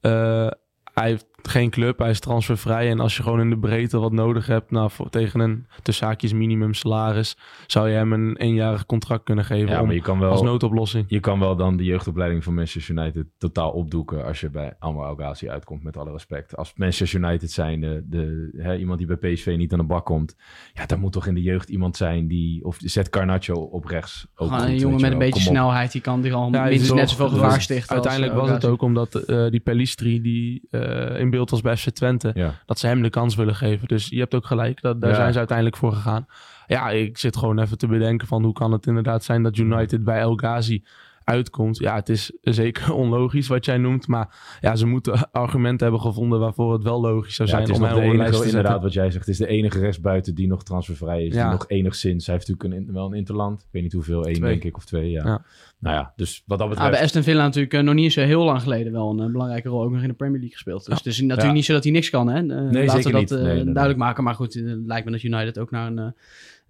Eh, 0.00 0.50
hij 0.94 1.08
heeft 1.08 1.26
geen 1.48 1.70
club, 1.70 1.98
hij 1.98 2.10
is 2.10 2.20
transfervrij. 2.20 2.90
En 2.90 3.00
als 3.00 3.16
je 3.16 3.22
gewoon 3.22 3.40
in 3.40 3.50
de 3.50 3.58
breedte 3.58 3.98
wat 3.98 4.12
nodig 4.12 4.46
hebt, 4.46 4.70
nou, 4.70 4.90
voor, 4.90 5.10
tegen 5.10 5.40
een 5.40 5.66
tussen 5.82 6.06
haakjes 6.06 6.32
minimum 6.32 6.74
salaris, 6.74 7.36
zou 7.66 7.88
je 7.88 7.94
hem 7.94 8.12
een 8.12 8.36
eenjarig 8.36 8.86
contract 8.86 9.24
kunnen 9.24 9.44
geven 9.44 9.68
Ja, 9.70 9.80
om, 9.80 9.86
maar 9.86 9.94
je 9.94 10.00
kan 10.02 10.22
als 10.22 10.40
wel. 10.40 10.50
noodoplossing. 10.50 11.04
Je 11.08 11.20
kan 11.20 11.38
wel 11.40 11.56
dan 11.56 11.76
de 11.76 11.84
jeugdopleiding 11.84 12.44
van 12.44 12.54
Manchester 12.54 12.96
United 12.96 13.26
totaal 13.38 13.70
opdoeken 13.70 14.24
als 14.24 14.40
je 14.40 14.50
bij 14.50 14.72
Anwar 14.78 15.08
El 15.08 15.14
Ghazi 15.14 15.48
uitkomt, 15.48 15.82
met 15.82 15.96
alle 15.96 16.12
respect. 16.12 16.56
Als 16.56 16.72
Manchester 16.76 17.20
United 17.20 17.50
zijn, 17.50 17.80
de, 17.80 18.02
de, 18.06 18.50
hè, 18.56 18.76
iemand 18.76 18.98
die 18.98 19.16
bij 19.16 19.32
PSV 19.32 19.54
niet 19.58 19.72
aan 19.72 19.78
de 19.78 19.84
bak 19.84 20.04
komt, 20.06 20.36
ja, 20.72 20.86
daar 20.86 20.98
moet 20.98 21.12
toch 21.12 21.26
in 21.26 21.34
de 21.34 21.42
jeugd 21.42 21.68
iemand 21.68 21.96
zijn 21.96 22.28
die, 22.28 22.64
of 22.64 22.76
zet 22.80 23.08
Garnacho 23.10 23.54
op 23.54 23.84
rechts. 23.84 24.26
Ook 24.34 24.50
een 24.50 24.76
jongen 24.78 25.00
met 25.00 25.12
een 25.12 25.18
beetje 25.18 25.40
snelheid, 25.42 25.92
die 25.92 26.00
kan 26.00 26.20
die 26.20 26.32
al 26.32 26.50
Ja, 26.52 26.62
minstens 26.64 26.72
het 26.88 26.90
is 26.90 26.94
net 27.00 27.10
zoveel 27.10 27.24
wel- 27.26 27.34
gevaar 27.34 27.50
was- 27.54 27.62
stichten. 27.62 27.92
Uiteindelijk 27.94 28.32
als, 28.32 28.40
was 28.40 28.48
eh, 28.50 28.54
het 28.54 28.64
ook 28.64 28.82
omdat 28.82 29.14
eh, 29.14 29.46
die 29.50 29.60
Pellistri, 29.60 30.20
die 30.22 30.66
eh, 30.70 31.20
in 31.20 31.29
beeld 31.30 31.50
was 31.50 31.60
bij 31.60 31.76
FC 31.76 31.88
Twente, 31.90 32.30
Ja. 32.34 32.54
dat 32.66 32.78
ze 32.78 32.86
hem 32.86 33.02
de 33.02 33.10
kans 33.10 33.34
willen 33.34 33.54
geven. 33.54 33.88
Dus 33.88 34.06
je 34.08 34.18
hebt 34.18 34.34
ook 34.34 34.46
gelijk, 34.46 34.80
dat, 34.80 35.00
daar 35.00 35.10
Ja. 35.10 35.16
zijn 35.16 35.32
ze 35.32 35.38
uiteindelijk 35.38 35.76
voor 35.76 35.92
gegaan. 35.92 36.26
Ja, 36.66 36.90
ik 36.90 37.18
zit 37.18 37.36
gewoon 37.36 37.58
even 37.58 37.78
te 37.78 37.86
bedenken 37.86 38.26
van 38.26 38.44
hoe 38.44 38.52
kan 38.52 38.72
het 38.72 38.86
inderdaad 38.86 39.24
zijn 39.24 39.42
dat 39.42 39.56
United 39.56 40.04
bij 40.04 40.18
El 40.20 40.34
Ghazi 40.34 40.84
uitkomt. 41.30 41.78
Ja, 41.78 41.94
het 41.94 42.08
is 42.08 42.32
zeker 42.40 42.92
onlogisch 43.02 43.48
wat 43.48 43.64
jij 43.64 43.78
noemt, 43.78 44.06
maar 44.06 44.56
ja, 44.60 44.76
ze 44.76 44.86
moeten 44.86 45.30
argumenten 45.32 45.86
hebben 45.86 46.00
gevonden 46.06 46.40
waarvoor 46.40 46.72
het 46.72 46.82
wel 46.82 47.00
logisch 47.00 47.34
zou 47.34 47.48
Ja, 47.48 47.54
zijn 47.54 47.66
het 47.66 47.76
is 47.76 47.82
om 47.82 47.88
nog 47.90 47.98
de 47.98 48.04
enige, 48.04 48.24
zetten. 48.32 48.46
inderdaad, 48.48 48.82
wat 48.82 48.92
jij 48.92 49.04
zegt. 49.10 49.18
Het 49.26 49.28
is 49.28 49.38
de 49.38 49.46
enige 49.46 49.78
rechtsbuiten 49.78 50.34
die 50.34 50.46
nog 50.46 50.62
transfervrij 50.64 51.24
is. 51.26 51.34
Ja. 51.34 51.42
Die 51.42 51.52
nog 51.52 51.64
enigszins. 51.68 52.26
Hij 52.26 52.34
heeft 52.34 52.48
natuurlijk 52.48 52.88
een, 52.88 52.94
wel 52.94 53.06
een 53.06 53.12
interland. 53.14 53.60
Ik 53.60 53.68
weet 53.70 53.82
niet 53.82 53.92
hoeveel, 53.92 54.24
één 54.24 54.40
denk 54.40 54.64
ik, 54.64 54.76
of 54.76 54.84
twee. 54.84 55.10
Ja. 55.10 55.22
Ja. 55.26 55.44
Nou 55.78 55.96
ja, 55.96 56.12
dus 56.16 56.42
wat 56.46 56.58
dat 56.58 56.66
Ah, 56.68 56.72
betreft. 56.74 56.92
bij 56.92 57.02
Aston 57.02 57.22
Villa 57.22 57.42
natuurlijk 57.42 57.74
eh, 57.74 57.80
nog 57.80 57.94
niet 57.94 58.12
zo 58.12 58.20
heel 58.20 58.44
lang 58.44 58.62
geleden 58.62 58.92
wel 58.92 59.10
een 59.10 59.20
eh, 59.26 59.32
belangrijke 59.32 59.68
rol 59.68 59.82
ook 59.82 59.90
nog 59.92 60.02
in 60.02 60.08
de 60.08 60.14
Premier 60.14 60.38
League 60.38 60.52
gespeeld. 60.56 60.78
Dus 60.78 60.88
Ja. 60.88 60.94
het 60.94 61.06
is 61.06 61.20
natuurlijk 61.20 61.46
Ja. 61.48 61.52
niet 61.52 61.64
zo 61.64 61.72
dat 61.72 61.82
hij 61.84 61.92
niks 61.92 62.10
kan. 62.10 62.28
Hè? 62.28 62.38
Eh, 62.38 62.46
laten 62.86 63.02
we 63.02 63.10
dat 63.10 63.20
niet. 63.20 63.30
eh, 63.30 63.36
Nee, 63.38 63.46
nee, 63.54 63.54
nee. 63.64 63.64
duidelijk 63.64 63.96
maken. 63.98 64.24
Maar 64.24 64.34
goed, 64.34 64.56
eh, 64.56 64.64
het 64.64 64.78
lijkt 64.86 65.04
me 65.04 65.10
dat 65.12 65.22
United 65.22 65.58
ook 65.58 65.70
naar 65.70 65.86
een 65.86 65.98
eh 65.98 66.06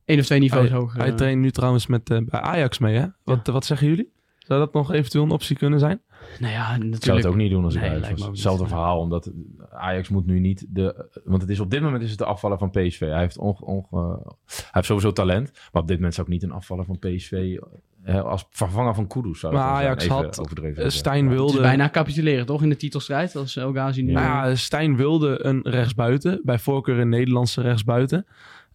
één 0.05 0.19
of 0.19 0.25
twee 0.25 0.39
niveaus 0.41 0.69
Hij, 0.69 0.79
hoger... 0.79 0.99
hij 1.01 1.09
eh, 1.09 1.15
traint 1.15 1.41
nu 1.41 1.51
trouwens 1.51 1.87
met, 1.87 2.11
eh, 2.11 2.19
bij 2.25 2.41
Ajax 2.41 2.79
mee, 2.79 2.97
hè? 2.97 3.07
Wat, 3.25 3.47
wat 3.47 3.65
zeggen 3.65 3.87
jullie? 3.89 4.11
Zou 4.51 4.63
dat 4.63 4.73
nog 4.73 4.93
eventueel 4.93 5.25
een 5.25 5.31
optie 5.31 5.57
kunnen 5.57 5.79
zijn? 5.79 6.01
nou 6.39 6.53
ja, 6.53 6.69
natuurlijk. 6.71 6.97
Ik 6.97 7.05
zou 7.05 7.17
het 7.17 7.27
ook 7.27 7.35
niet 7.37 7.51
doen 7.51 7.65
als 7.65 7.75
ik 7.75 7.81
Nee, 7.81 7.91
Ajax 7.91 8.09
was. 8.09 8.27
Hetzelfde 8.29 8.67
verhaal, 8.67 8.99
omdat 8.99 9.31
Ajax 9.71 10.09
moet 10.09 10.27
nu 10.27 10.39
niet 10.39 10.67
de... 10.69 11.09
Want 11.25 11.43
het 11.43 11.51
is 11.51 11.61
op 11.61 11.71
dit 11.71 11.83
moment 11.83 12.03
is 12.03 12.11
het 12.11 12.19
de 12.19 12.25
afvaller 12.25 12.59
van 12.59 12.71
PSV. 12.71 13.01
Hij 13.01 13.19
heeft, 13.19 13.39
onge- 13.39 13.65
onge- 13.65 14.19
hij 14.47 14.69
heeft 14.71 14.87
sowieso 14.87 15.13
talent. 15.13 15.51
Maar 15.73 15.83
op 15.83 15.89
dit 15.89 15.97
moment 15.97 16.15
zou 16.15 16.27
ik 16.27 16.33
niet 16.33 16.43
een 16.43 16.51
afvaller 16.53 16.85
van 16.85 16.99
PSV... 16.99 17.59
als 18.07 18.47
vervanger 18.51 18.95
van 18.95 19.07
Kudus 19.07 19.41
zou 19.41 19.53
Maar. 19.53 19.63
Ajax 19.63 20.05
Even 20.05 20.17
had, 20.17 20.41
overdreven 20.41 20.85
eh. 20.85 20.91
Stijn 20.91 21.25
Ja. 21.25 21.31
Het 21.31 21.39
wilde... 21.39 21.53
is 21.53 21.61
bijna 21.61 21.91
capituleren, 21.91 22.47
toch? 22.47 22.63
In 22.63 22.69
de 22.69 22.77
titelstrijd, 22.77 23.37
als 23.37 23.57
El 23.57 23.73
Ghazi 23.73 24.03
nu... 24.03 24.13
Nou 24.13 24.27
ja, 24.49 24.55
Stijn 24.55 24.97
wilde 24.97 25.45
een 25.45 25.61
rechtsbuiten. 25.63 26.41
Bij 26.45 26.59
voorkeur 26.59 26.99
een 26.99 27.09
Nederlandse 27.09 27.61
rechtsbuiten. 27.61 28.27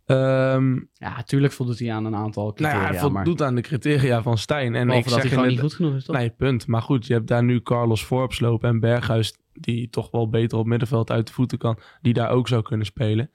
Ehm 0.05 0.79
ja, 0.93 1.23
tuurlijk 1.23 1.53
voldoet 1.53 1.79
hij 1.79 1.93
aan 1.93 2.05
een 2.05 2.15
aantal 2.15 2.43
nou 2.43 2.55
criteria. 2.55 2.91
ja, 2.91 2.99
hij 2.99 3.09
maar 3.09 3.23
voldoet 3.23 3.41
aan 3.41 3.55
de 3.55 3.61
criteria 3.61 4.21
van 4.21 4.37
Stijn. 4.37 4.75
En 4.75 4.89
ik 4.89 5.03
dat 5.03 5.13
zeg 5.13 5.21
hij 5.21 5.31
gewoon 5.31 5.47
niet 5.47 5.59
goed 5.59 5.73
genoeg 5.73 5.95
is, 5.95 6.03
toch? 6.05 6.15
Nee, 6.15 6.29
punt. 6.29 6.67
Maar 6.67 6.81
goed, 6.81 7.07
je 7.07 7.13
hebt 7.13 7.27
daar 7.27 7.43
nu 7.43 7.61
Carlos 7.61 8.03
Forbes 8.03 8.39
lopen 8.39 8.69
en 8.69 8.79
Berghuis, 8.79 9.37
die 9.53 9.89
toch 9.89 10.11
wel 10.11 10.29
beter 10.29 10.57
op 10.57 10.65
middenveld 10.65 11.11
uit 11.11 11.27
de 11.27 11.33
voeten 11.33 11.57
kan, 11.57 11.77
die 12.01 12.13
daar 12.13 12.29
ook 12.29 12.47
zou 12.47 12.61
kunnen 12.61 12.85
spelen. 12.85 13.31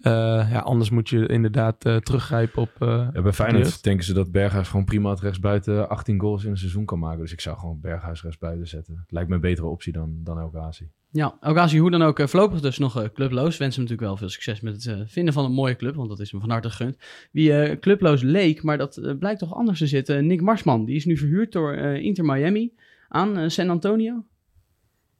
Eh, 0.00 0.12
ja, 0.50 0.58
anders 0.58 0.90
moet 0.90 1.08
je 1.08 1.26
inderdaad 1.26 1.84
eh, 1.84 1.96
teruggrijpen 1.96 2.62
op. 2.62 2.70
eh, 2.78 2.88
Ja, 3.12 3.22
bij. 3.22 3.32
Feyenoord 3.32 3.82
denken 3.82 4.04
ze 4.04 4.12
dat 4.12 4.30
Berghuis 4.32 4.68
gewoon 4.68 4.84
prima 4.84 5.10
het 5.10 5.20
rechtsbuiten 5.20 5.88
18 5.88 6.20
goals 6.20 6.44
in 6.44 6.50
een 6.50 6.56
seizoen 6.58 6.84
kan 6.84 6.98
maken. 6.98 7.20
Dus 7.20 7.32
ik 7.32 7.40
zou 7.40 7.58
gewoon 7.58 7.80
Berghuis 7.80 8.22
rechtsbuiten 8.22 8.68
zetten. 8.68 9.04
Lijkt 9.08 9.28
me 9.28 9.34
een 9.34 9.40
betere 9.40 9.66
optie 9.66 9.92
dan, 9.92 10.14
dan 10.24 10.38
El 10.38 10.48
Ghazi. 10.52 10.88
Ja, 11.16 11.36
Ghazi 11.40 11.78
hoe 11.78 11.90
dan 11.90 12.02
ook 12.02 12.18
eh, 12.18 12.26
voorlopig 12.26 12.60
dus 12.60 12.78
nog 12.78 13.00
eh, 13.00 13.08
clubloos. 13.14 13.56
Wens 13.56 13.76
hem 13.76 13.84
natuurlijk 13.84 14.08
wel 14.08 14.16
veel 14.16 14.28
succes 14.28 14.60
met 14.60 14.74
het 14.74 14.86
eh, 14.86 15.00
vinden 15.06 15.34
van 15.34 15.44
een 15.44 15.52
mooie 15.52 15.76
club, 15.76 15.94
want 15.94 16.08
dat 16.08 16.20
is 16.20 16.30
hem 16.30 16.40
van 16.40 16.50
harte 16.50 16.70
gegund. 16.70 16.96
Wie 17.32 17.78
clubloos 17.78 18.22
leek, 18.22 18.62
maar 18.62 18.78
dat 18.78 19.14
blijkt 19.18 19.38
toch 19.38 19.54
anders 19.54 19.78
te 19.78 19.86
zitten. 19.86 20.26
Nick 20.26 20.40
Marsman, 20.40 20.84
die 20.84 20.96
is 20.96 21.04
nu 21.04 21.16
verhuurd 21.16 21.52
door 21.52 21.74
Inter 21.76 22.24
Miami 22.24 22.72
aan 23.08 23.50
San 23.50 23.70
Antonio. 23.70 24.24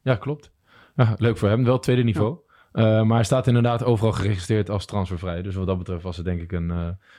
Ja, 0.03 0.17
klopt. 0.17 0.53
Ja, 0.97 1.15
leuk 1.19 1.37
voor 1.37 1.49
hem. 1.49 1.65
Wel 1.65 1.79
tweede 1.79 2.03
niveau. 2.03 2.38
Maar 2.73 3.07
hij 3.15 3.25
staat 3.25 3.47
inderdaad 3.47 3.85
overal 3.85 4.12
geregistreerd 4.12 4.71
als 4.71 4.87
transfervrij. 4.87 5.43
Dus 5.43 5.55
wat 5.55 5.67
dat 5.67 5.79
betreft 5.79 6.03
was 6.03 6.17
het 6.17 6.25
denk 6.25 6.41
ik 6.41 6.53
een, 6.53 6.69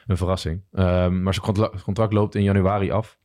een 0.07 0.17
verrassing. 0.17 0.61
Ehm, 0.71 1.23
maar 1.23 1.33
zijn 1.33 1.45
contra- 1.45 1.71
contract 1.83 2.13
loopt 2.13 2.35
in 2.35 2.43
januari 2.43 2.91
af. 2.91 3.17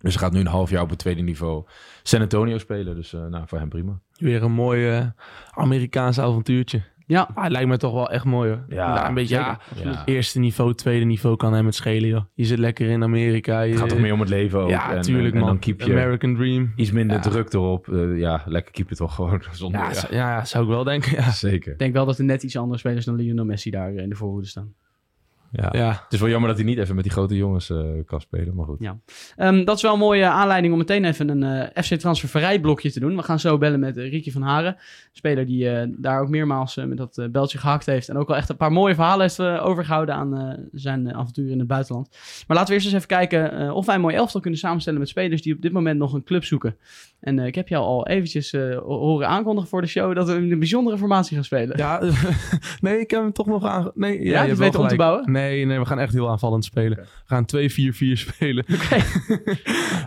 Dus 0.00 0.14
hij 0.14 0.22
gaat 0.22 0.32
nu 0.32 0.40
een 0.40 0.46
half 0.46 0.70
jaar 0.70 0.82
op 0.82 0.90
het 0.90 0.98
tweede 0.98 1.22
niveau 1.22 1.64
San 2.02 2.20
Antonio 2.20 2.58
spelen. 2.58 2.94
Dus 2.94 3.12
eh, 3.12 3.26
nou, 3.26 3.44
voor 3.46 3.58
hem 3.58 3.68
prima. 3.68 4.00
Weer 4.16 4.42
een 4.42 4.52
mooi 4.52 4.88
eh, 4.88 5.06
Amerikaans 5.50 6.18
avontuurtje. 6.20 6.82
Ja, 7.08 7.28
Ah, 7.34 7.42
het 7.42 7.52
lijkt 7.52 7.68
me 7.68 7.76
toch 7.76 7.92
wel 7.92 8.10
echt 8.10 8.24
mooi 8.24 8.50
hoor. 8.50 8.64
Ja, 8.68 8.94
Nou, 8.94 9.08
een 9.08 9.14
beetje 9.14 9.34
ja, 9.34 9.58
Ja. 9.82 10.02
eerste 10.04 10.38
niveau, 10.38 10.74
tweede 10.74 11.04
niveau 11.04 11.36
kan 11.36 11.52
hem 11.52 11.66
het 11.66 11.74
schelen 11.74 12.08
joh. 12.08 12.24
Je 12.34 12.44
zit 12.44 12.58
lekker 12.58 12.88
in 12.88 13.02
Amerika. 13.02 13.60
Je, 13.60 13.70
Het 13.70 13.80
gaat 13.80 13.88
toch 13.88 13.98
meer 13.98 14.12
om 14.12 14.20
het 14.20 14.28
leven 14.28 14.60
ook. 14.60 14.68
Ja, 14.68 14.94
en, 14.94 15.00
tuurlijk 15.02 15.26
en, 15.28 15.32
en 15.34 15.38
man. 15.38 15.48
dan 15.48 15.58
keep 15.58 15.80
je 15.80 15.92
American 15.92 16.34
Dream. 16.34 16.72
iets 16.76 16.90
minder 16.90 17.16
Ja. 17.16 17.22
druk 17.22 17.52
erop. 17.52 17.88
Eh, 17.88 18.18
ja, 18.18 18.42
lekker 18.46 18.72
keep 18.72 18.88
je 18.88 18.94
toch 18.96 19.14
gewoon 19.14 19.42
zonder... 19.52 19.80
Ja, 19.80 20.02
Ja, 20.10 20.44
zou 20.44 20.64
ik 20.64 20.70
wel 20.70 20.84
denken. 20.84 21.12
Ja. 21.16 21.30
zeker. 21.30 21.72
ik 21.72 21.78
denk 21.78 21.92
wel 21.92 22.06
dat 22.06 22.18
er 22.18 22.24
net 22.24 22.42
iets 22.42 22.56
andere 22.56 22.78
spelers 22.78 23.04
dan 23.04 23.14
Lionel 23.14 23.44
Messi 23.44 23.70
daar 23.70 23.92
in 23.94 24.08
de 24.08 24.16
voorhoede 24.16 24.46
staan. 24.46 24.74
Ja. 25.52 25.68
Ja, 25.72 25.88
Het 25.88 26.12
is 26.12 26.20
wel 26.20 26.28
jammer 26.28 26.48
dat 26.48 26.58
hij 26.58 26.66
niet 26.66 26.78
even 26.78 26.94
met 26.94 27.04
die 27.04 27.12
grote 27.12 27.36
jongens 27.36 27.70
eh, 27.70 27.78
kan 28.06 28.20
spelen, 28.20 28.54
maar 28.54 28.66
goed. 28.66 28.80
Ja. 28.80 28.98
Ehm, 29.36 29.64
dat 29.64 29.76
is 29.76 29.82
wel 29.82 29.92
een 29.92 29.98
mooie 29.98 30.24
aanleiding 30.26 30.72
om 30.72 30.78
meteen 30.78 31.04
even 31.04 31.28
een 31.28 31.70
eh, 31.72 31.82
FC 31.84 31.94
Transfervrij 31.94 32.60
blokje 32.60 32.92
te 32.92 33.00
doen. 33.00 33.16
We 33.16 33.22
gaan 33.22 33.38
zo 33.40 33.58
bellen 33.58 33.80
met 33.80 33.96
uh, 33.96 34.10
Ricky 34.10 34.30
van 34.32 34.42
Haren. 34.42 34.72
Een 34.72 34.78
speler 35.12 35.46
die 35.46 35.70
eh, 35.70 35.86
daar 35.90 36.20
ook 36.20 36.28
meermaals 36.28 36.74
met 36.74 36.96
dat 36.96 37.18
eh, 37.18 37.28
beltje 37.28 37.58
gehakt 37.58 37.86
heeft. 37.86 38.08
En 38.08 38.16
ook 38.16 38.28
wel 38.28 38.36
echt 38.36 38.48
een 38.48 38.56
paar 38.56 38.72
mooie 38.72 38.94
verhalen 38.94 39.20
heeft 39.20 39.38
eh, 39.38 39.66
overgehouden 39.66 40.14
aan 40.14 40.38
eh, 40.38 40.64
zijn 40.72 41.14
avontuur 41.14 41.50
in 41.50 41.58
het 41.58 41.68
buitenland. 41.68 42.08
Maar 42.46 42.56
laten 42.56 42.68
we 42.68 42.74
eerst 42.74 42.86
eens 42.86 42.94
even 42.96 43.08
kijken 43.08 43.52
eh, 43.58 43.74
of 43.74 43.86
wij 43.86 43.94
een 43.94 44.00
mooi 44.00 44.14
elftal 44.14 44.40
kunnen 44.40 44.60
samenstellen 44.60 44.98
met 44.98 45.08
spelers 45.08 45.42
die 45.42 45.54
op 45.54 45.62
dit 45.62 45.72
moment 45.72 45.98
nog 45.98 46.12
een 46.12 46.24
club 46.24 46.44
zoeken. 46.44 46.76
En 47.20 47.38
eh, 47.38 47.46
ik 47.46 47.54
heb 47.54 47.68
jou 47.68 47.84
al 47.84 48.06
eventjes 48.06 48.52
eh, 48.52 48.78
horen 48.78 49.28
aankondigen 49.28 49.68
voor 49.68 49.80
de 49.80 49.86
show 49.86 50.14
dat 50.14 50.26
we 50.26 50.34
een 50.34 50.58
bijzondere 50.58 50.98
formatie 50.98 51.34
gaan 51.34 51.44
spelen. 51.44 51.76
ja 51.78 52.02
nee, 52.80 53.00
ik 53.00 53.10
heb 53.10 53.20
hem 53.20 53.32
toch 53.32 53.46
nog 53.46 53.64
aan. 53.64 53.90
Nee, 53.94 54.18
je 54.18 54.24
ja, 54.24 54.40
weet 54.46 54.58
hebt 54.58 54.72
wel 54.74 54.82
om 54.82 54.88
te 54.88 54.96
bouwen? 54.96 55.32
Nee, 55.36 55.64
nee, 55.64 55.78
we 55.78 55.84
gaan 55.86 55.98
echt 55.98 56.12
heel 56.12 56.30
aanvallend 56.30 56.64
spelen. 56.64 56.96
We 56.98 57.06
gaan 57.24 57.44
2-4-4 57.56 58.12
spelen. 58.12 58.64
Oké, 58.72 59.04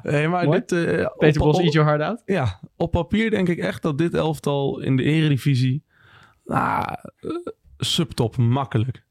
nee, 0.11 0.27
maar 0.27 0.49
dit. 0.49 0.71
eh, 0.71 1.05
Peter 1.17 1.41
Bos, 1.41 1.59
eat 1.59 1.73
your 1.73 1.87
heart 1.87 2.01
out. 2.01 2.21
Ja, 2.25 2.59
op 2.75 2.91
papier 2.91 3.29
denk 3.29 3.49
ik 3.49 3.57
echt 3.57 3.81
dat 3.81 3.97
dit 3.97 4.13
elftal 4.13 4.79
in 4.81 4.95
de 4.95 5.03
eredivisie... 5.03 5.83
Nou, 6.45 6.83
eh, 7.19 7.29
subtop, 7.77 8.37
makkelijk. 8.37 9.03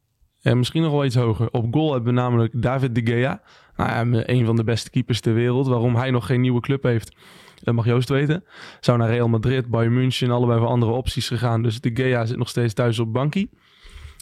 En 0.43 0.59
misschien 0.59 0.83
nog 0.83 0.93
wel 0.93 1.05
iets 1.05 1.15
hoger. 1.15 1.51
Op 1.51 1.75
goal 1.75 1.93
hebben 1.93 2.15
we 2.15 2.21
namelijk 2.21 2.63
David 2.63 2.95
de 2.95 3.01
Gea. 3.05 3.43
Nou 3.77 3.91
ja, 4.11 4.23
een 4.29 4.47
van 4.47 4.57
de 4.57 4.65
beste 4.65 4.91
keepers 4.91 5.21
ter 5.21 5.35
wereld. 5.35 5.67
Waarom 5.67 5.97
hij 5.97 6.11
nog 6.11 6.27
geen 6.27 6.41
nieuwe 6.41 6.61
club 6.61 6.83
heeft, 6.83 7.17
dat 7.63 7.75
mag 7.75 7.85
Joost 7.85 8.09
weten. 8.09 8.45
Zou 8.81 8.99
naar 8.99 9.09
Real 9.09 9.29
Madrid, 9.29 9.69
Bayern 9.69 9.95
München, 9.95 10.31
allebei 10.31 10.59
voor 10.59 10.69
andere 10.69 10.93
opties 10.93 11.29
gegaan. 11.29 11.63
Dus 11.63 11.81
de 11.81 11.91
Gea 11.95 12.25
zit 12.25 12.37
nog 12.37 12.49
steeds 12.49 12.75
thuis 12.75 12.99
op 12.99 13.13
bankie. 13.13 13.51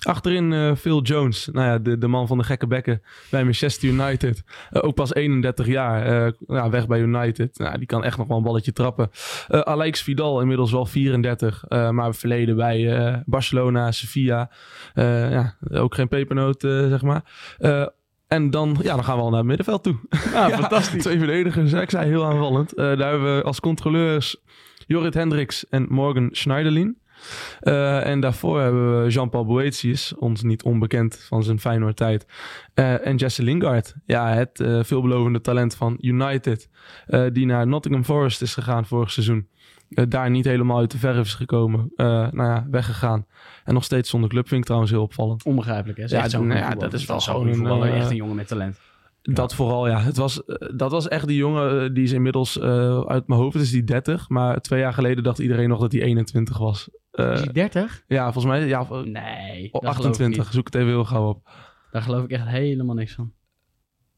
Achterin 0.02 0.52
eh, 0.52 0.74
Phil 0.74 1.02
Jones, 1.02 1.48
nou 1.52 1.66
ja, 1.66 1.78
de, 1.78 1.98
de 1.98 2.08
man 2.08 2.26
van 2.26 2.38
de 2.38 2.44
gekke 2.44 2.66
bekken 2.66 3.02
bij 3.30 3.44
Manchester 3.44 3.88
United. 3.88 4.42
Eh, 4.70 4.84
ook 4.84 4.94
pas 4.94 5.14
31 5.14 5.66
jaar, 5.66 6.26
eh, 6.26 6.32
ja, 6.46 6.70
weg 6.70 6.86
bij 6.86 7.00
United. 7.00 7.58
Nou, 7.58 7.78
die 7.78 7.86
kan 7.86 8.04
echt 8.04 8.18
nog 8.18 8.26
wel 8.26 8.36
een 8.36 8.42
balletje 8.42 8.72
trappen. 8.72 9.10
Alex 9.48 10.02
Vidal, 10.02 10.40
inmiddels 10.40 10.72
wel 10.72 10.86
34, 10.86 11.64
eh, 11.68 11.90
maar 11.90 12.14
verleden 12.14 12.56
bij 12.56 13.22
Barcelona, 13.26 13.92
Sevilla. 13.92 14.50
Ja, 14.94 15.56
ook 15.70 15.94
geen 15.94 16.08
pepernoot, 16.08 16.60
zeg 16.60 17.02
maar. 17.02 17.22
En 18.28 18.50
dan, 18.50 18.76
ja, 18.82 18.94
dan 18.94 19.04
gaan 19.04 19.16
we 19.16 19.22
al 19.22 19.28
naar 19.28 19.38
het 19.38 19.46
middenveld 19.48 19.82
toe. 19.82 19.96
Ja, 20.32 20.48
Ja, 20.48 20.56
fantastisch. 20.56 21.02
Twee 21.02 21.18
verdedigers, 21.18 21.72
ik 21.72 21.90
zei 21.90 22.06
heel 22.06 22.24
aanvallend. 22.24 22.76
Daar 22.76 23.10
hebben 23.10 23.36
we 23.36 23.42
als 23.42 23.60
controleurs 23.60 24.36
Jorrit 24.86 25.14
Hendricks 25.14 25.68
en 25.68 25.86
Morgan 25.88 26.28
Schneiderlin. 26.32 26.98
Eh, 27.60 28.06
en 28.06 28.20
daarvoor 28.20 28.60
hebben 28.60 29.02
we 29.02 29.10
Jean-Paul 29.10 29.44
Boetius, 29.44 30.14
ons 30.14 30.42
niet 30.42 30.62
onbekend 30.62 31.24
van 31.28 31.42
zijn 31.42 31.60
Feyenoord 31.60 31.96
tijd. 31.96 32.26
Eh, 32.74 33.06
en 33.06 33.16
Jesse 33.16 33.42
Lingard, 33.42 33.94
ja, 34.06 34.28
het 34.28 34.60
eh, 34.60 34.82
veelbelovende 34.82 35.40
talent 35.40 35.74
van 35.74 35.96
United. 36.00 36.68
die 37.32 37.46
naar 37.46 37.66
Nottingham 37.66 38.04
Forest 38.04 38.42
is 38.42 38.54
gegaan 38.54 38.86
vorig 38.86 39.10
seizoen. 39.10 39.48
Daar 39.88 40.30
niet 40.30 40.44
helemaal 40.44 40.78
uit 40.78 40.90
de 40.90 40.98
verf 40.98 41.26
is 41.26 41.34
gekomen. 41.34 41.92
Nou 41.96 42.42
ja, 42.42 42.66
weggegaan. 42.70 43.26
En 43.64 43.74
nog 43.74 43.84
steeds 43.84 44.10
zonder 44.10 44.30
club 44.30 44.48
vind 44.48 44.60
ik 44.60 44.66
trouwens 44.66 44.92
heel 44.92 45.02
opvallend. 45.02 45.44
Onbegrijpelijk, 45.44 45.98
hè? 45.98 46.04
Ja, 46.04 46.26
nou 46.26 46.46
ja, 46.46 46.54
voetballer. 46.54 46.78
dat 46.78 46.92
is 46.92 47.06
wel 47.06 47.20
zo'n 47.20 47.54
voetballer, 47.54 47.94
echt 47.94 48.10
een 48.10 48.16
jongen 48.16 48.36
met 48.36 48.48
talent. 48.48 48.78
Dat 49.22 49.54
vooral, 49.54 49.88
ja. 49.88 50.00
Het 50.00 50.16
was, 50.16 50.42
dat 50.74 50.90
was 50.90 51.08
echt 51.08 51.26
die 51.26 51.36
jongen, 51.36 51.94
die 51.94 52.04
is 52.04 52.12
inmiddels 52.12 52.60
uit 53.06 53.26
mijn 53.26 53.40
hoofd, 53.40 53.56
is 53.56 53.70
die 53.70 53.84
30. 53.84 54.28
Maar 54.28 54.60
twee 54.60 54.80
jaar 54.80 54.92
geleden 54.92 55.24
dacht 55.24 55.38
iedereen 55.38 55.68
nog 55.68 55.80
dat 55.80 55.92
hij 55.92 56.02
21 56.02 56.58
was. 56.58 56.88
Eh, 57.16 57.32
Is 57.32 57.40
hij 57.40 57.52
30? 57.52 58.02
ja, 58.06 58.22
volgens 58.32 58.44
mij, 58.44 58.66
ja, 58.66 58.86
Nee, 59.04 59.68
oh, 59.72 59.72
dat 59.72 59.80
geloof 59.80 59.82
ik 59.82 59.88
28. 59.96 60.44
niet. 60.44 60.54
Zoek 60.54 60.64
het 60.66 60.74
even 60.74 60.88
heel 60.88 61.04
gauw 61.04 61.28
op. 61.28 61.48
Daar 61.90 62.02
geloof 62.02 62.24
ik 62.24 62.30
echt 62.30 62.46
helemaal 62.46 62.94
niks 62.94 63.14
van. 63.14 63.32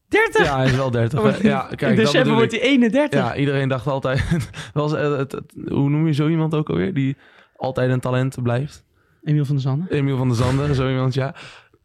30? 0.07 0.45
Ja, 0.45 0.55
hij 0.57 0.65
is 0.65 0.75
wel 0.75 0.91
30. 0.91 1.21
hè. 1.41 1.47
Ja, 1.47 1.61
kijk, 1.75 1.81
In 1.81 1.95
december 1.95 2.33
wordt 2.33 2.51
hij 2.51 2.61
31. 2.61 3.19
Ja, 3.19 3.35
iedereen 3.35 3.69
dacht 3.69 3.87
altijd, 3.87 4.49
was, 4.73 4.93
eh, 4.93 5.17
het, 5.17 5.31
het- 5.31 5.53
hoe 5.67 5.89
noem 5.89 6.05
je 6.07 6.13
zo 6.13 6.27
iemand 6.27 6.55
ook 6.55 6.69
alweer? 6.69 6.93
Die 6.93 7.17
altijd 7.55 7.91
een 7.91 7.99
talent 7.99 8.43
blijft. 8.43 8.85
Emiel 9.23 9.45
van 9.45 9.55
der 9.55 9.63
Zanden. 9.63 9.87
Emiel 9.91 10.17
van 10.17 10.27
der 10.27 10.37
Zanden, 10.37 10.75
zo 10.75 10.89
iemand, 10.89 11.13
ja. 11.13 11.35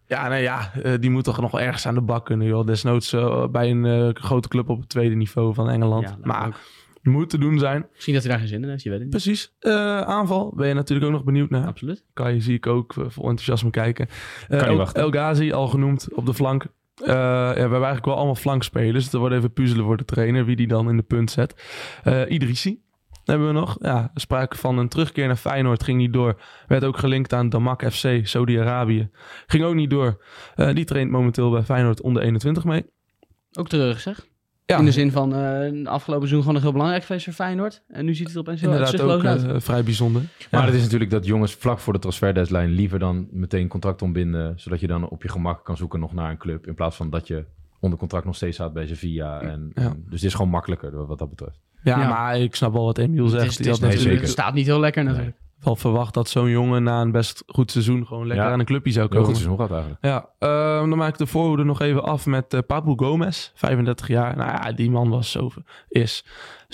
Ja, 0.06 0.28
nee, 0.28 0.42
ja, 0.42 0.70
eh, 0.82 0.92
die 1.00 1.10
moet 1.10 1.24
toch 1.24 1.40
nog 1.40 1.50
wel 1.50 1.60
ergens 1.60 1.86
aan 1.86 1.94
de 1.94 2.00
bak 2.00 2.24
kunnen, 2.24 2.46
joh. 2.46 2.66
Desnoods 2.66 3.12
eh, 3.12 3.46
bij 3.48 3.70
een 3.70 3.84
eh, 3.84 4.08
grote 4.12 4.48
club 4.48 4.68
op 4.68 4.80
het 4.80 4.88
tweede 4.88 5.14
niveau 5.14 5.54
van 5.54 5.68
Engeland. 5.70 6.08
Ja, 6.08 6.16
maar 6.22 6.46
ook. 6.46 6.54
Moet 7.06 7.30
te 7.30 7.38
doen 7.38 7.58
zijn. 7.58 7.86
Misschien 7.92 8.14
dat 8.14 8.22
hij 8.22 8.32
daar 8.32 8.40
geen 8.40 8.48
zin 8.48 8.62
in 8.62 8.68
heeft, 8.68 8.82
je 8.82 8.90
weet 8.90 8.98
het 8.98 9.08
niet. 9.08 9.22
Precies. 9.22 9.54
Eh, 9.58 10.00
aanval 10.00 10.52
ben 10.56 10.68
je 10.68 10.74
natuurlijk 10.74 11.06
ook 11.06 11.12
nog 11.12 11.24
benieuwd 11.24 11.50
naar. 11.50 11.66
Absoluut. 11.66 12.04
Kan 12.12 12.34
je, 12.34 12.40
zie 12.40 12.54
ik 12.54 12.66
ook 12.66 12.96
eh, 12.96 13.04
vol 13.08 13.28
enthousiasme 13.28 13.70
kijken. 13.70 14.08
Eh, 14.48 14.58
niet 14.58 14.68
El, 14.68 14.76
wachten. 14.76 15.02
El 15.02 15.10
Ghazi, 15.10 15.52
al 15.52 15.68
genoemd, 15.68 16.08
op 16.14 16.26
de 16.26 16.34
flank. 16.34 16.66
Eh, 16.94 17.06
ja, 17.06 17.52
we 17.52 17.60
hebben 17.60 17.70
eigenlijk 17.70 18.04
wel 18.04 18.16
allemaal 18.16 18.34
flankspelers. 18.34 19.04
Het 19.04 19.12
wordt 19.12 19.34
even 19.34 19.52
puzzelen 19.52 19.84
voor 19.84 19.96
de 19.96 20.04
trainer, 20.04 20.44
wie 20.44 20.56
die 20.56 20.66
dan 20.66 20.88
in 20.88 20.96
de 20.96 21.02
punt 21.02 21.30
zet. 21.30 21.54
Eh 22.02 22.22
Idrissi 22.28 22.82
hebben 23.24 23.46
we 23.46 23.52
nog. 23.52 23.76
Ja, 23.80 24.10
sprake 24.14 24.56
van 24.56 24.78
een 24.78 24.88
terugkeer 24.88 25.26
naar 25.26 25.36
Feyenoord, 25.36 25.82
ging 25.82 25.98
niet 25.98 26.12
door. 26.12 26.42
Werd 26.66 26.84
ook 26.84 26.98
gelinkt 26.98 27.32
aan 27.32 27.48
Damak 27.48 27.92
FC, 27.92 28.20
Saudi-Arabië. 28.22 29.10
Ging 29.46 29.64
ook 29.64 29.74
niet 29.74 29.90
door. 29.90 30.24
Eh, 30.54 30.74
die 30.74 30.84
traint 30.84 31.10
momenteel 31.10 31.50
bij 31.50 31.62
Feyenoord 31.62 32.00
onder 32.00 32.22
21 32.22 32.64
mee. 32.64 32.84
Ook 33.52 33.68
terug, 33.68 34.00
zeg. 34.00 34.26
Ja, 34.66 34.78
In 34.78 34.84
de 34.84 34.92
zin 34.92 35.10
van 35.12 35.34
eh 35.34 35.86
afgelopen 35.86 36.28
seizoen 36.28 36.40
gewoon 36.40 36.54
een 36.56 36.62
heel 36.62 36.72
belangrijk 36.72 37.04
geweest 37.04 37.24
voor 37.24 37.32
Feyenoord. 37.34 37.82
En 37.88 38.04
nu 38.04 38.14
ziet 38.14 38.26
het 38.26 38.34
er 38.34 38.40
opeens 38.40 38.60
heel 38.60 38.70
inderdaad 38.72 39.00
ook 39.00 39.24
uit. 39.24 39.44
eh, 39.46 39.54
vrij 39.60 39.82
bijzonder. 39.84 40.22
Maar 40.50 40.60
Ja. 40.60 40.66
het 40.66 40.74
is 40.76 40.82
natuurlijk 40.82 41.10
dat 41.10 41.26
jongens 41.26 41.54
vlak 41.54 41.78
voor 41.78 41.92
de 41.92 41.98
transferdeadline 41.98 42.66
liever 42.68 42.98
dan 42.98 43.28
meteen 43.30 43.68
contract 43.68 44.02
ontbinden, 44.02 44.52
zodat 44.60 44.80
je 44.80 44.86
dan 44.86 45.08
op 45.08 45.22
je 45.22 45.28
gemak 45.28 45.64
kan 45.64 45.76
zoeken 45.76 46.00
nog 46.00 46.12
naar 46.14 46.30
een 46.30 46.36
club, 46.38 46.66
in 46.66 46.74
plaats 46.74 46.96
van 46.96 47.10
dat 47.10 47.26
je 47.26 47.44
onder 47.80 47.98
contract 47.98 48.24
nog 48.24 48.36
steeds 48.36 48.56
staat 48.56 48.72
bij 48.72 48.86
Sevilla. 48.86 49.40
En, 49.40 49.70
Ja. 49.74 49.82
en- 49.82 50.04
dus 50.08 50.20
het 50.20 50.28
is 50.30 50.34
gewoon 50.34 50.50
makkelijker 50.50 51.06
wat 51.06 51.18
dat 51.18 51.30
betreft. 51.30 51.60
Ja, 51.82 52.00
Ja. 52.00 52.08
maar 52.08 52.38
ik 52.40 52.54
snap 52.54 52.72
wel 52.72 52.84
wat 52.84 52.98
Emiel 52.98 53.22
Het, 53.24 53.32
zegt. 53.32 53.44
is, 53.46 53.54
het, 53.54 53.62
Die 53.62 53.66
is 53.66 53.72
had 53.72 53.80
nee, 53.80 53.88
natuurlijk- 53.96 54.20
zeker. 54.24 54.34
het 54.34 54.44
staat 54.44 54.54
niet 54.54 54.66
heel 54.66 54.80
lekker 54.80 55.04
natuurlijk. 55.04 55.36
Wel 55.64 55.76
verwacht 55.76 56.14
dat 56.14 56.28
zo'n 56.28 56.48
jongen 56.48 56.82
na 56.82 57.00
een 57.00 57.10
best 57.12 57.42
goed 57.46 57.70
seizoen 57.70 58.06
gewoon 58.06 58.26
lekker 58.26 58.46
Ja. 58.46 58.52
aan 58.52 58.58
een 58.58 58.64
clubje 58.64 58.92
zou 58.92 59.06
Heel 59.10 59.14
komen. 59.20 59.34
goed 59.34 59.36
seizoen 59.44 59.66
gehad 59.66 59.82
eigenlijk. 59.82 60.04
Ja, 60.04 60.28
ehm, 60.48 60.88
dan 60.88 60.98
maak 60.98 61.08
ik 61.12 61.18
de 61.18 61.26
voorhoede 61.26 61.64
nog 61.64 61.80
even 61.80 62.02
af 62.04 62.26
met 62.26 62.54
eh 62.54 62.60
Pablo 62.66 62.94
Gomez, 62.96 63.50
35 63.54 64.08
jaar. 64.08 64.36
Nou 64.36 64.50
ja, 64.50 64.72
die 64.72 64.90
man 64.90 65.08
was 65.10 65.30
zo, 65.30 65.50
is 65.88 66.24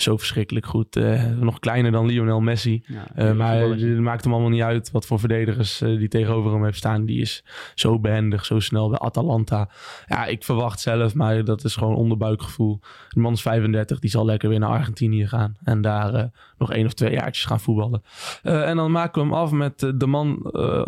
zo 0.01 0.17
verschrikkelijk 0.17 0.65
goed. 0.65 0.95
Eh, 0.95 1.25
nog 1.25 1.59
kleiner 1.59 1.91
dan 1.91 2.05
Lionel 2.05 2.41
Messi. 2.41 2.83
Ja, 2.85 3.07
Eh, 3.15 3.31
maar 3.31 3.57
het 3.57 3.99
maakt 3.99 4.23
hem 4.23 4.33
allemaal 4.33 4.51
niet 4.51 4.61
uit 4.61 4.91
wat 4.91 5.05
voor 5.05 5.19
verdedigers 5.19 5.81
eh, 5.81 5.97
die 5.97 6.07
tegenover 6.07 6.51
hem 6.51 6.63
heeft 6.63 6.77
staan. 6.77 7.05
Die 7.05 7.21
is 7.21 7.43
zo 7.75 7.99
behendig, 7.99 8.45
zo 8.45 8.59
snel 8.59 8.89
bij 8.89 8.99
Atalanta. 8.99 9.69
Ja, 10.07 10.25
ik 10.25 10.43
verwacht 10.43 10.79
zelf, 10.79 11.13
maar 11.13 11.43
dat 11.43 11.63
is 11.63 11.75
gewoon 11.75 11.95
onderbuikgevoel. 11.95 12.79
De 13.09 13.19
man 13.19 13.33
is 13.33 13.41
35, 13.41 13.99
die 13.99 14.09
zal 14.09 14.25
lekker 14.25 14.49
weer 14.49 14.59
naar 14.59 14.69
Argentinië 14.69 15.27
gaan. 15.27 15.57
En 15.63 15.81
daar 15.81 16.29
nog 16.57 16.71
één 16.71 16.85
of 16.85 16.93
twee 16.93 17.11
jaartjes 17.11 17.45
gaan 17.45 17.59
voetballen. 17.59 18.01
En 18.41 18.75
dan 18.75 18.91
maken 18.91 19.21
we 19.21 19.27
hem 19.27 19.37
af 19.37 19.51
met 19.51 19.79
de 19.79 20.07
man 20.07 20.39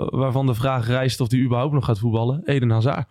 waarvan 0.09 0.45
de 0.45 0.53
vraag 0.53 0.87
rijst 0.87 1.19
of 1.19 1.31
hij 1.31 1.39
überhaupt 1.39 1.73
nog 1.73 1.85
gaat 1.85 1.99
voetballen. 1.99 2.41
Eden 2.45 2.69
Hazard. 2.69 3.07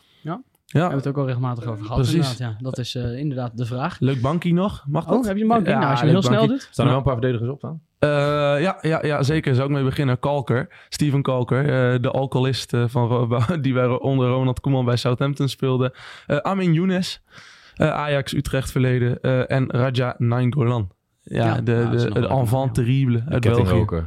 Ja. 0.73 0.81
Daar 0.81 0.91
hebben 0.91 1.03
we 1.03 1.09
het 1.09 1.17
ook 1.17 1.17
al 1.23 1.27
regelmatig 1.27 1.65
over 1.67 1.83
gehad. 1.85 1.97
Precies. 1.97 2.15
Inderdaad, 2.15 2.39
ja. 2.39 2.57
Dat 2.59 2.79
is 2.79 2.95
eh, 2.95 3.19
inderdaad 3.19 3.57
de 3.57 3.67
vraag. 3.67 4.01
leuk 4.01 4.21
bankie 4.21 4.55
nog. 4.55 4.85
Mag 4.89 5.05
dat? 5.05 5.19
Oh, 5.19 5.25
heb 5.27 5.37
je 5.37 5.43
een 5.43 5.49
bank? 5.49 5.67
Ja, 5.67 5.79
nou, 5.79 5.91
als 5.91 6.01
je 6.01 6.07
heel 6.07 6.23
snel 6.23 6.33
bankie. 6.39 6.57
doet. 6.59 6.69
Staan 6.71 6.85
er 6.85 6.91
wel 6.91 7.01
een 7.01 7.07
paar 7.07 7.17
verdedigers 7.21 7.51
op 7.51 7.61
dan? 7.61 7.81
Eh, 7.99 8.09
ja, 8.61 8.79
ja, 8.81 9.05
ja, 9.07 9.23
zeker. 9.23 9.55
Zou 9.55 9.69
ik 9.69 9.75
mee 9.75 9.85
beginnen. 9.85 10.19
Kalker. 10.19 10.85
Steven 10.89 11.23
Kalker. 11.23 11.93
eh, 11.95 12.01
de 12.01 12.11
alcoholist 12.11 12.73
van, 12.87 13.39
die 13.63 13.73
bij, 13.73 13.87
onder 13.87 14.29
Ronald 14.29 14.61
Koeman 14.61 14.85
bij 14.85 14.97
Southampton 14.97 15.49
speelde. 15.49 15.95
Eh, 16.27 16.37
Amin 16.37 16.73
Younes. 16.73 17.23
eh, 17.75 17.91
Ajax 17.91 18.35
Utrecht 18.35 18.71
verleden. 18.71 19.21
eh, 19.21 19.51
en 19.51 19.71
Raja 19.71 20.15
Nainggolan. 20.19 20.91
Ja, 21.23 21.45
Ja, 21.47 21.55
de, 21.55 21.63
de, 21.63 21.73
de 21.97 22.09
wel 22.13 22.23
leuk, 22.23 22.31
enfant 22.31 22.75
terrible 22.75 23.25
uit 23.29 23.41
België. 23.43 24.05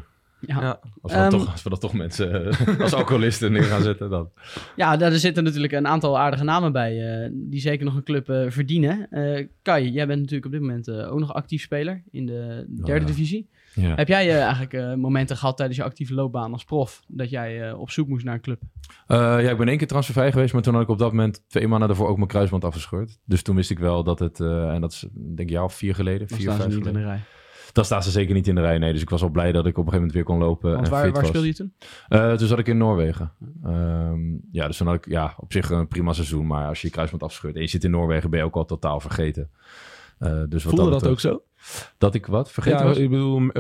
Ja. 0.48 0.62
Ja. 0.62 0.80
Als 1.02 1.12
we, 1.14 1.18
dan 1.18 1.28
Ehm, 1.28 1.30
toch, 1.30 1.52
als 1.52 1.64
we 1.64 1.70
dat 1.70 1.82
toch 1.82 1.94
mensen 1.94 2.52
eh, 2.52 2.80
als 2.80 2.94
alcoholisten 2.94 3.52
neer 3.52 3.64
gaan 3.64 3.82
zetten, 3.82 4.10
dan. 4.10 4.30
Ja, 4.76 4.98
daar 4.98 5.12
zitten 5.12 5.44
natuurlijk 5.44 5.74
een 5.74 5.88
aantal 5.88 6.20
aardige 6.20 6.44
namen 6.44 6.72
bij 6.72 7.24
eh, 7.24 7.30
die 7.34 7.60
zeker 7.62 7.86
nog 7.86 7.96
een 7.96 8.04
club 8.04 8.30
eh, 8.30 8.46
verdienen. 8.50 9.08
Eh 9.10 9.48
Kai, 9.62 9.90
jij 9.92 10.08
bent 10.08 10.20
natuurlijk 10.20 10.46
op 10.46 10.52
dit 10.52 10.62
moment 10.62 10.88
eh, 10.88 11.12
ook 11.12 11.20
nog 11.20 11.34
actief 11.34 11.62
speler 11.62 12.04
in 12.12 12.26
de 12.26 12.66
derde 12.86 13.02
ja. 13.02 13.06
divisie. 13.12 13.50
Ja. 13.74 13.96
Heb 13.96 14.08
jij 14.08 14.40
eigenlijk 14.40 14.74
eh, 14.74 14.94
momenten 14.94 15.38
gehad 15.38 15.58
tijdens 15.58 15.78
je 15.78 15.84
actieve 15.84 16.14
loopbaan 16.14 16.52
als 16.54 16.64
prof 16.64 17.04
dat 17.08 17.30
jij 17.30 17.70
eh, 17.70 17.80
op 17.80 17.90
zoek 17.92 18.08
moest 18.08 18.26
naar 18.26 18.34
een 18.34 18.42
club? 18.42 18.62
Eh, 19.08 19.18
ja, 19.18 19.50
ik 19.50 19.58
ben 19.58 19.68
één 19.68 19.78
keer 19.78 19.88
transfervrij 19.88 20.32
geweest, 20.32 20.54
maar 20.54 20.62
toen 20.62 20.74
had 20.74 20.84
ik 20.84 20.90
op 20.90 20.98
dat 20.98 21.12
moment 21.12 21.44
twee 21.50 21.68
maanden 21.68 21.88
daarvoor 21.88 22.08
ook 22.08 22.16
mijn 22.18 22.28
kruisband 22.28 22.64
afgescheurd. 22.66 23.20
Dus 23.26 23.42
toen 23.42 23.56
wist 23.56 23.70
ik 23.72 23.80
wel 23.80 24.04
dat 24.04 24.20
het, 24.20 24.40
eh, 24.40 24.74
en 24.74 24.82
dat 24.82 24.92
is 24.92 25.06
denk 25.14 25.40
ik 25.40 25.50
jaar 25.50 25.64
of 25.64 25.74
vier 25.74 25.96
geleden, 25.96 26.28
Dan 26.28 26.38
vier, 26.38 26.52
staan 26.52 26.56
ze 26.56 26.62
vijf 26.62 26.76
in 26.76 26.80
geleden. 26.84 27.02
de 27.02 27.08
rij. 27.08 27.20
Dan 27.76 27.86
staan 27.86 28.04
ze 28.04 28.12
zeker 28.12 28.34
niet 28.34 28.48
in 28.48 28.56
de 28.56 28.62
rij, 28.62 28.78
nee. 28.78 28.92
Dus 28.94 29.02
ik 29.02 29.10
was 29.10 29.22
al 29.22 29.30
blij 29.30 29.52
dat 29.52 29.66
ik 29.66 29.78
op 29.78 29.86
een 29.86 29.92
gegeven 29.92 29.96
moment 29.98 30.14
weer 30.14 30.24
kon 30.24 30.38
lopen 30.38 30.72
Want 30.72 30.86
en 30.86 30.92
waar, 30.92 31.04
fit 31.04 31.12
waar 31.12 31.22
was. 31.22 31.30
speelde 31.30 31.48
je 31.48 31.54
toen? 31.54 31.74
Eh, 32.08 32.34
toen 32.34 32.48
zat 32.48 32.60
ik 32.60 32.68
in 32.68 32.78
Noorwegen. 32.78 33.32
Ehm, 33.64 34.20
ja, 34.52 34.68
dus 34.68 34.78
toen 34.78 34.88
had 34.88 34.96
ik 34.96 35.08
ja, 35.08 35.34
op 35.38 35.52
zich 35.52 35.70
een 35.70 35.88
prima 35.88 36.14
seizoen. 36.14 36.48
Maar 36.48 36.68
als 36.68 36.82
je 36.82 36.88
je 36.88 36.94
kruisband 36.94 37.24
afscheurt 37.24 37.56
en 37.56 37.62
je 37.62 37.68
zit 37.68 37.84
in 37.84 37.92
Noorwegen, 37.92 38.30
ben 38.30 38.40
je 38.40 38.46
ook 38.46 38.56
al 38.56 38.66
totaal 38.66 39.00
vergeten. 39.00 39.50
Eh, 40.20 40.30
dus 40.50 40.64
wat 40.64 40.74
Voelde 40.74 40.92
dat 40.92 41.02
betreft- 41.02 41.06
ook 41.14 41.20
zo? 41.20 41.44
Dat 41.98 42.16
ik 42.16 42.26
wat? 42.26 42.52
Vergeten 42.52 42.88
Ja, 42.88 42.94
ik 42.96 43.10
bedoel, 43.10 43.52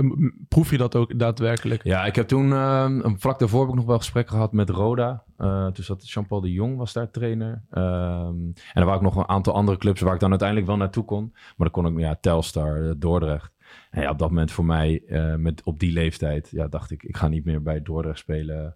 proef 0.47 0.71
je 0.71 0.77
dat 0.77 0.95
ook 0.95 1.19
daadwerkelijk? 1.19 1.83
Ja, 1.83 2.05
ik 2.05 2.15
heb 2.15 2.27
toen, 2.27 2.51
een 2.51 3.19
vlak 3.19 3.39
daarvoor 3.39 3.59
heb 3.59 3.69
ik 3.69 3.75
nog 3.75 3.85
wel 3.85 3.97
gesprekken 3.97 4.33
gehad 4.33 4.51
met 4.53 4.69
Roda. 4.69 5.23
Eh 5.37 5.67
toen 5.67 5.83
zat 5.83 6.09
Jean-Paul 6.09 6.41
de 6.41 6.51
Jong, 6.51 6.77
was 6.77 6.93
daar 6.93 7.11
trainer. 7.11 7.63
Ehm, 7.69 7.83
en 8.33 8.53
er 8.73 8.85
waren 8.85 8.95
ook 8.95 9.01
nog 9.01 9.15
een 9.15 9.29
aantal 9.29 9.53
andere 9.53 9.77
clubs 9.77 10.01
waar 10.01 10.13
ik 10.13 10.19
dan 10.19 10.29
uiteindelijk 10.29 10.67
wel 10.67 10.77
naartoe 10.77 11.05
kon. 11.05 11.29
Maar 11.33 11.69
dan 11.69 11.71
kon 11.83 11.87
ik, 11.87 11.99
ja, 11.99 12.17
Telstar, 12.21 12.93
Dordrecht. 12.97 13.53
Ja, 13.91 14.09
op 14.09 14.19
dat 14.19 14.29
moment 14.29 14.51
voor 14.51 14.65
mij, 14.65 15.03
eh, 15.07 15.35
met, 15.35 15.63
op 15.63 15.79
die 15.79 15.91
leeftijd, 15.91 16.49
ja, 16.51 16.67
dacht 16.67 16.91
ik, 16.91 17.03
ik 17.03 17.17
ga 17.17 17.27
niet 17.27 17.45
meer 17.45 17.61
bij 17.61 17.81
Dordrecht 17.81 18.19
spelen. 18.19 18.75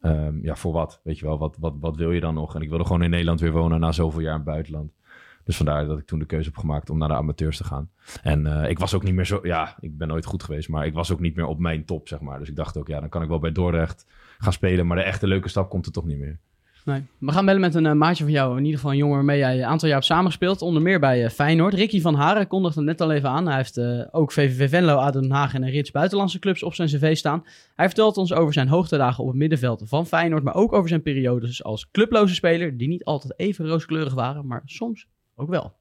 Ehm, 0.00 0.38
ja, 0.42 0.56
voor 0.56 0.72
wat? 0.72 1.00
Weet 1.04 1.18
je 1.18 1.24
wel, 1.24 1.38
wat, 1.38 1.56
wat, 1.60 1.74
wat 1.80 1.96
wil 1.96 2.12
je 2.12 2.20
dan 2.20 2.34
nog? 2.34 2.54
En 2.54 2.62
ik 2.62 2.68
wilde 2.68 2.84
gewoon 2.84 3.02
in 3.02 3.10
Nederland 3.10 3.40
weer 3.40 3.52
wonen 3.52 3.80
na 3.80 3.92
zoveel 3.92 4.20
jaar 4.20 4.30
in 4.30 4.40
het 4.40 4.48
buitenland. 4.48 4.92
Dus 5.44 5.56
vandaar 5.56 5.86
dat 5.86 5.98
ik 5.98 6.06
toen 6.06 6.18
de 6.18 6.26
keuze 6.26 6.48
heb 6.48 6.58
gemaakt 6.58 6.90
om 6.90 6.98
naar 6.98 7.08
de 7.08 7.14
amateurs 7.14 7.56
te 7.56 7.64
gaan. 7.64 7.90
En 8.22 8.46
eh, 8.46 8.70
ik 8.70 8.78
was 8.78 8.94
ook 8.94 9.02
niet 9.02 9.14
meer 9.14 9.26
zo... 9.26 9.40
Ja, 9.42 9.76
ik 9.80 9.98
ben 9.98 10.08
nooit 10.08 10.24
goed 10.24 10.42
geweest, 10.42 10.68
maar 10.68 10.86
ik 10.86 10.94
was 10.94 11.12
ook 11.12 11.20
niet 11.20 11.36
meer 11.36 11.46
op 11.46 11.58
mijn 11.58 11.84
top, 11.84 12.08
zeg 12.08 12.20
maar. 12.20 12.38
Dus 12.38 12.48
ik 12.48 12.56
dacht 12.56 12.76
ook, 12.76 12.88
ja, 12.88 13.00
dan 13.00 13.08
kan 13.08 13.22
ik 13.22 13.28
wel 13.28 13.38
bij 13.38 13.52
Dordrecht 13.52 14.06
gaan 14.38 14.52
spelen. 14.52 14.86
Maar 14.86 14.96
de 14.96 15.02
echte 15.02 15.26
leuke 15.26 15.48
stap 15.48 15.68
komt 15.70 15.86
er 15.86 15.92
toch 15.92 16.04
niet 16.04 16.18
meer. 16.18 16.38
Nee. 16.88 17.02
We 17.18 17.32
gaan 17.32 17.44
bellen 17.44 17.60
met 17.60 17.74
een 17.74 17.86
eh, 17.86 17.92
maatje 17.92 18.24
van 18.24 18.32
jou. 18.32 18.56
In 18.56 18.64
ieder 18.64 18.74
geval 18.74 18.90
een 18.90 18.98
jongen 18.98 19.14
waarmee 19.14 19.38
jij 19.38 19.58
een 19.58 19.64
aantal 19.64 19.88
jaar 19.88 19.96
hebt 19.96 20.10
samengespeeld. 20.10 20.62
Onder 20.62 20.82
meer 20.82 21.00
bij 21.00 21.24
eh, 21.24 21.30
Feyenoord. 21.30 21.74
Ricky 21.74 22.00
van 22.00 22.14
Haren 22.14 22.46
kondigde 22.46 22.80
het 22.80 22.88
net 22.88 23.00
al 23.00 23.12
even 23.12 23.28
aan. 23.28 23.46
Hij 23.46 23.56
heeft 23.56 23.76
eh, 23.76 24.00
ook 24.10 24.32
VVV 24.32 24.70
Venlo, 24.70 24.96
ADO 24.96 25.20
Den 25.20 25.30
Haag 25.30 25.54
en 25.54 25.62
een 25.62 25.70
rits 25.70 25.90
buitenlandse 25.90 26.38
clubs 26.38 26.62
op 26.62 26.74
zijn 26.74 26.88
cv 26.88 27.16
staan. 27.16 27.44
Hij 27.74 27.86
vertelt 27.86 28.16
ons 28.16 28.32
over 28.32 28.52
zijn 28.52 28.68
hoogtedagen 28.68 29.22
op 29.22 29.28
het 29.28 29.38
middenveld 29.38 29.82
van 29.86 30.06
Feyenoord. 30.06 30.42
Maar 30.42 30.54
ook 30.54 30.72
over 30.72 30.88
zijn 30.88 31.02
periodes 31.02 31.64
als 31.64 31.90
clubloze 31.90 32.34
speler. 32.34 32.76
Die 32.76 32.88
niet 32.88 33.04
altijd 33.04 33.38
even 33.38 33.66
rooskleurig 33.66 34.14
waren, 34.14 34.46
maar 34.46 34.62
soms 34.64 35.06
ook 35.36 35.48
wel. 35.48 35.76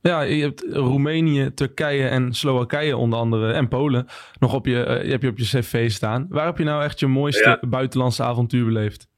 Ja, 0.00 0.22
je 0.22 0.42
hebt 0.42 0.64
Roemenië, 0.70 1.54
Turkije 1.54 2.08
en 2.08 2.32
Slowakije 2.32 2.96
onder 2.96 3.18
andere. 3.18 3.52
En 3.52 3.68
Polen 3.68 4.06
nog 4.38 4.54
op 4.54 4.66
je, 4.66 4.76
heb 5.08 5.22
je 5.22 5.28
op 5.28 5.38
je 5.38 5.44
cv 5.44 5.90
staan. 5.90 6.26
Waar 6.28 6.46
heb 6.46 6.58
je 6.58 6.64
nou 6.64 6.82
echt 6.82 7.00
je 7.00 7.06
mooiste 7.06 7.58
buitenlandse 7.68 8.22
avontuur 8.22 8.64
beleefd? 8.64 9.10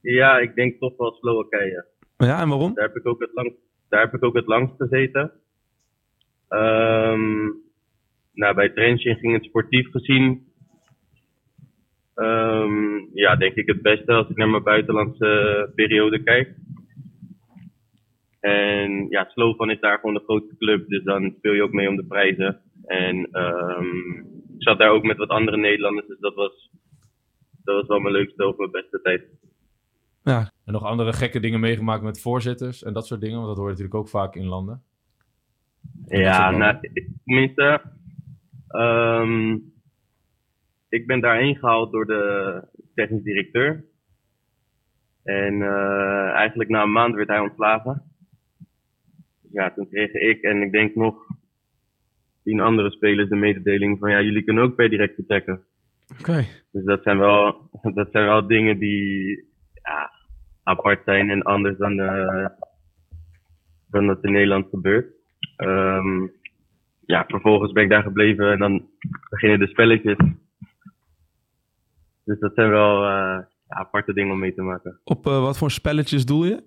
Ja, 0.00 0.38
ik 0.38 0.54
denk 0.54 0.78
toch 0.78 0.96
wel 0.96 1.12
Slowakije. 1.12 1.86
Ja, 2.16 2.40
en 2.40 2.48
waarom? 2.48 2.74
Daar 2.74 2.86
heb 2.86 2.96
ik 2.96 3.06
ook 3.06 3.20
het, 3.20 3.30
lang, 3.32 3.54
daar 3.88 4.00
heb 4.00 4.14
ik 4.14 4.24
ook 4.24 4.34
het 4.34 4.46
langst 4.46 4.74
gezeten. 4.76 5.32
Ehm 6.48 7.48
nou, 8.40 8.54
bij 8.54 8.68
Trentin 8.68 9.16
ging 9.16 9.32
het 9.32 9.44
sportief 9.44 9.90
gezien. 9.90 10.48
ehm, 12.14 12.98
ja, 13.14 13.36
denk 13.36 13.54
ik 13.54 13.66
het 13.66 13.82
beste 13.82 14.12
als 14.12 14.28
ik 14.28 14.36
naar 14.36 14.48
mijn 14.48 14.62
buitenlandse 14.62 15.72
periode 15.74 16.22
kijk. 16.22 16.54
En 18.40 19.06
ja, 19.08 19.24
Slovan 19.24 19.70
is 19.70 19.80
daar 19.80 19.98
gewoon 19.98 20.14
de 20.14 20.24
grootste 20.24 20.56
club, 20.56 20.88
dus 20.88 21.02
dan 21.02 21.34
speel 21.38 21.52
je 21.52 21.62
ook 21.62 21.72
mee 21.72 21.88
om 21.88 21.96
de 21.96 22.06
prijzen. 22.06 22.60
En 22.84 23.28
ehm, 23.30 24.18
ik 24.56 24.62
zat 24.62 24.78
daar 24.78 24.90
ook 24.90 25.02
met 25.02 25.16
wat 25.16 25.28
andere 25.28 25.56
Nederlanders, 25.56 26.06
dus 26.06 26.18
dat 26.18 26.34
was, 26.34 26.70
dat 27.64 27.76
was 27.76 27.86
wel 27.86 28.00
mijn 28.00 28.14
leukste 28.14 28.46
of 28.46 28.56
mijn 28.56 28.70
beste 28.70 29.00
tijd. 29.02 29.22
Ja, 30.30 30.52
En 30.64 30.72
nog 30.72 30.84
andere 30.84 31.12
gekke 31.12 31.40
dingen 31.40 31.60
meegemaakt 31.60 32.02
met 32.02 32.20
voorzitters 32.20 32.82
en 32.82 32.92
dat 32.92 33.06
soort 33.06 33.20
dingen. 33.20 33.36
Want 33.36 33.48
dat 33.48 33.56
hoor 33.56 33.66
je 33.66 33.70
natuurlijk 33.70 33.98
ook 33.98 34.08
vaak 34.08 34.34
in 34.34 34.46
landen. 34.46 34.82
Ja, 36.06 36.50
nou, 36.50 36.78
tenminste, 37.24 37.82
ehm, 38.68 39.56
ik 40.88 41.06
ben 41.06 41.20
daarheen 41.20 41.56
gehaald 41.56 41.92
door 41.92 42.06
de 42.06 42.62
technisch 42.94 43.22
directeur. 43.22 43.84
En 45.22 45.62
eh, 45.62 46.30
eigenlijk 46.30 46.70
na 46.70 46.82
een 46.82 46.92
maand 46.92 47.14
werd 47.14 47.28
hij 47.28 47.40
ontslagen. 47.40 48.02
Ja, 49.52 49.72
toen 49.72 49.88
kreeg 49.88 50.12
ik 50.12 50.42
en 50.42 50.62
ik 50.62 50.72
denk 50.72 50.94
nog 50.94 51.14
tien 52.44 52.60
andere 52.60 52.90
spelers 52.90 53.28
de 53.28 53.36
mededeling 53.36 53.98
van 53.98 54.10
ja, 54.10 54.22
jullie 54.22 54.44
kunnen 54.44 54.64
ook 54.64 54.74
per 54.74 54.88
direct 54.88 55.14
vertrekken. 55.14 55.62
oké. 56.20 56.46
Dus 56.72 56.84
dat 56.84 57.02
zijn 57.02 57.18
wel, 57.18 57.68
dat 57.94 58.08
zijn 58.10 58.24
wel 58.24 58.46
dingen 58.46 58.78
die 58.78 59.36
ja, 59.82 60.10
apart 60.70 61.02
zijn 61.04 61.30
en 61.30 61.42
anders 61.42 61.76
dan, 61.78 62.00
eh, 62.00 62.46
dan 63.90 64.06
dat 64.06 64.24
in 64.24 64.32
Nederland 64.32 64.66
gebeurt. 64.70 65.06
Ehm, 65.56 66.26
ja, 67.06 67.24
vervolgens 67.28 67.72
ben 67.72 67.82
ik 67.82 67.90
daar 67.90 68.02
gebleven 68.02 68.52
en 68.52 68.58
dan 68.58 68.88
beginnen 69.30 69.58
de 69.58 69.66
spelletjes. 69.66 70.16
Dus 72.24 72.38
dat 72.38 72.54
zijn 72.54 72.70
wel 72.70 72.96
eh, 72.96 73.38
ja, 73.68 73.76
aparte 73.76 74.12
dingen 74.12 74.32
om 74.32 74.38
mee 74.38 74.54
te 74.54 74.62
maken. 74.62 75.00
Op 75.04 75.26
eh, 75.26 75.40
wat 75.40 75.58
voor 75.58 75.70
spelletjes 75.70 76.26
doel 76.26 76.44
je? 76.44 76.62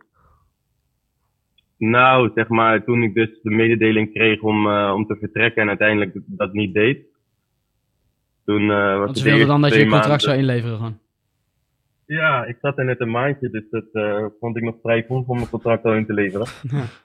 Nou, 1.77 2.31
zeg 2.35 2.47
maar, 2.47 2.83
toen 2.83 3.03
ik 3.03 3.13
dus 3.13 3.39
de 3.41 3.49
mededeling 3.49 4.13
kreeg 4.13 4.41
om, 4.41 4.67
eh, 4.67 4.91
om 4.95 5.05
te 5.05 5.15
vertrekken 5.15 5.61
en 5.61 5.67
uiteindelijk 5.67 6.19
dat 6.25 6.53
niet 6.53 6.73
deed. 6.73 7.05
Toen 8.45 8.61
eh 8.61 8.97
was 8.97 8.97
Want 8.97 9.09
het 9.09 9.17
ze 9.17 9.23
de 9.23 9.29
wilden 9.29 9.47
dan 9.47 9.61
dat 9.61 9.73
je 9.73 9.79
je 9.79 9.83
contract 9.83 10.07
maanden- 10.07 10.27
zou 10.27 10.37
inleveren 10.37 10.77
gewoon. 10.77 10.99
Ja, 12.05 12.45
ik 12.45 12.57
zat 12.61 12.77
er 12.77 12.85
net 12.85 12.99
een 12.99 13.11
maandje, 13.11 13.49
dus 13.49 13.69
dat 13.69 13.85
eh, 13.91 14.25
vond 14.39 14.57
ik 14.57 14.63
nog 14.63 14.75
vrij 14.81 15.03
vroeg 15.03 15.27
om 15.27 15.35
mijn 15.35 15.49
contract 15.49 15.83
al 15.83 15.95
in 15.95 16.05
te 16.05 16.13
leveren. 16.13 16.47
Ja. 16.61 16.83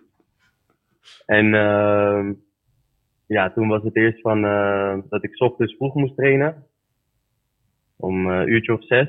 En 1.27 1.55
ehm, 1.55 2.33
ja, 3.27 3.51
toen 3.53 3.69
was 3.69 3.83
het 3.83 3.97
eerst 3.97 4.21
van 4.21 4.45
eh, 4.45 4.99
dat 5.09 5.25
ik 5.25 5.41
ochtends 5.41 5.77
vroeg 5.77 5.95
moest 5.95 6.17
trainen. 6.17 6.67
Om 7.97 8.31
eh, 8.31 8.39
een 8.39 8.49
uurtje 8.49 8.73
of 8.73 8.85
zes. 8.85 9.09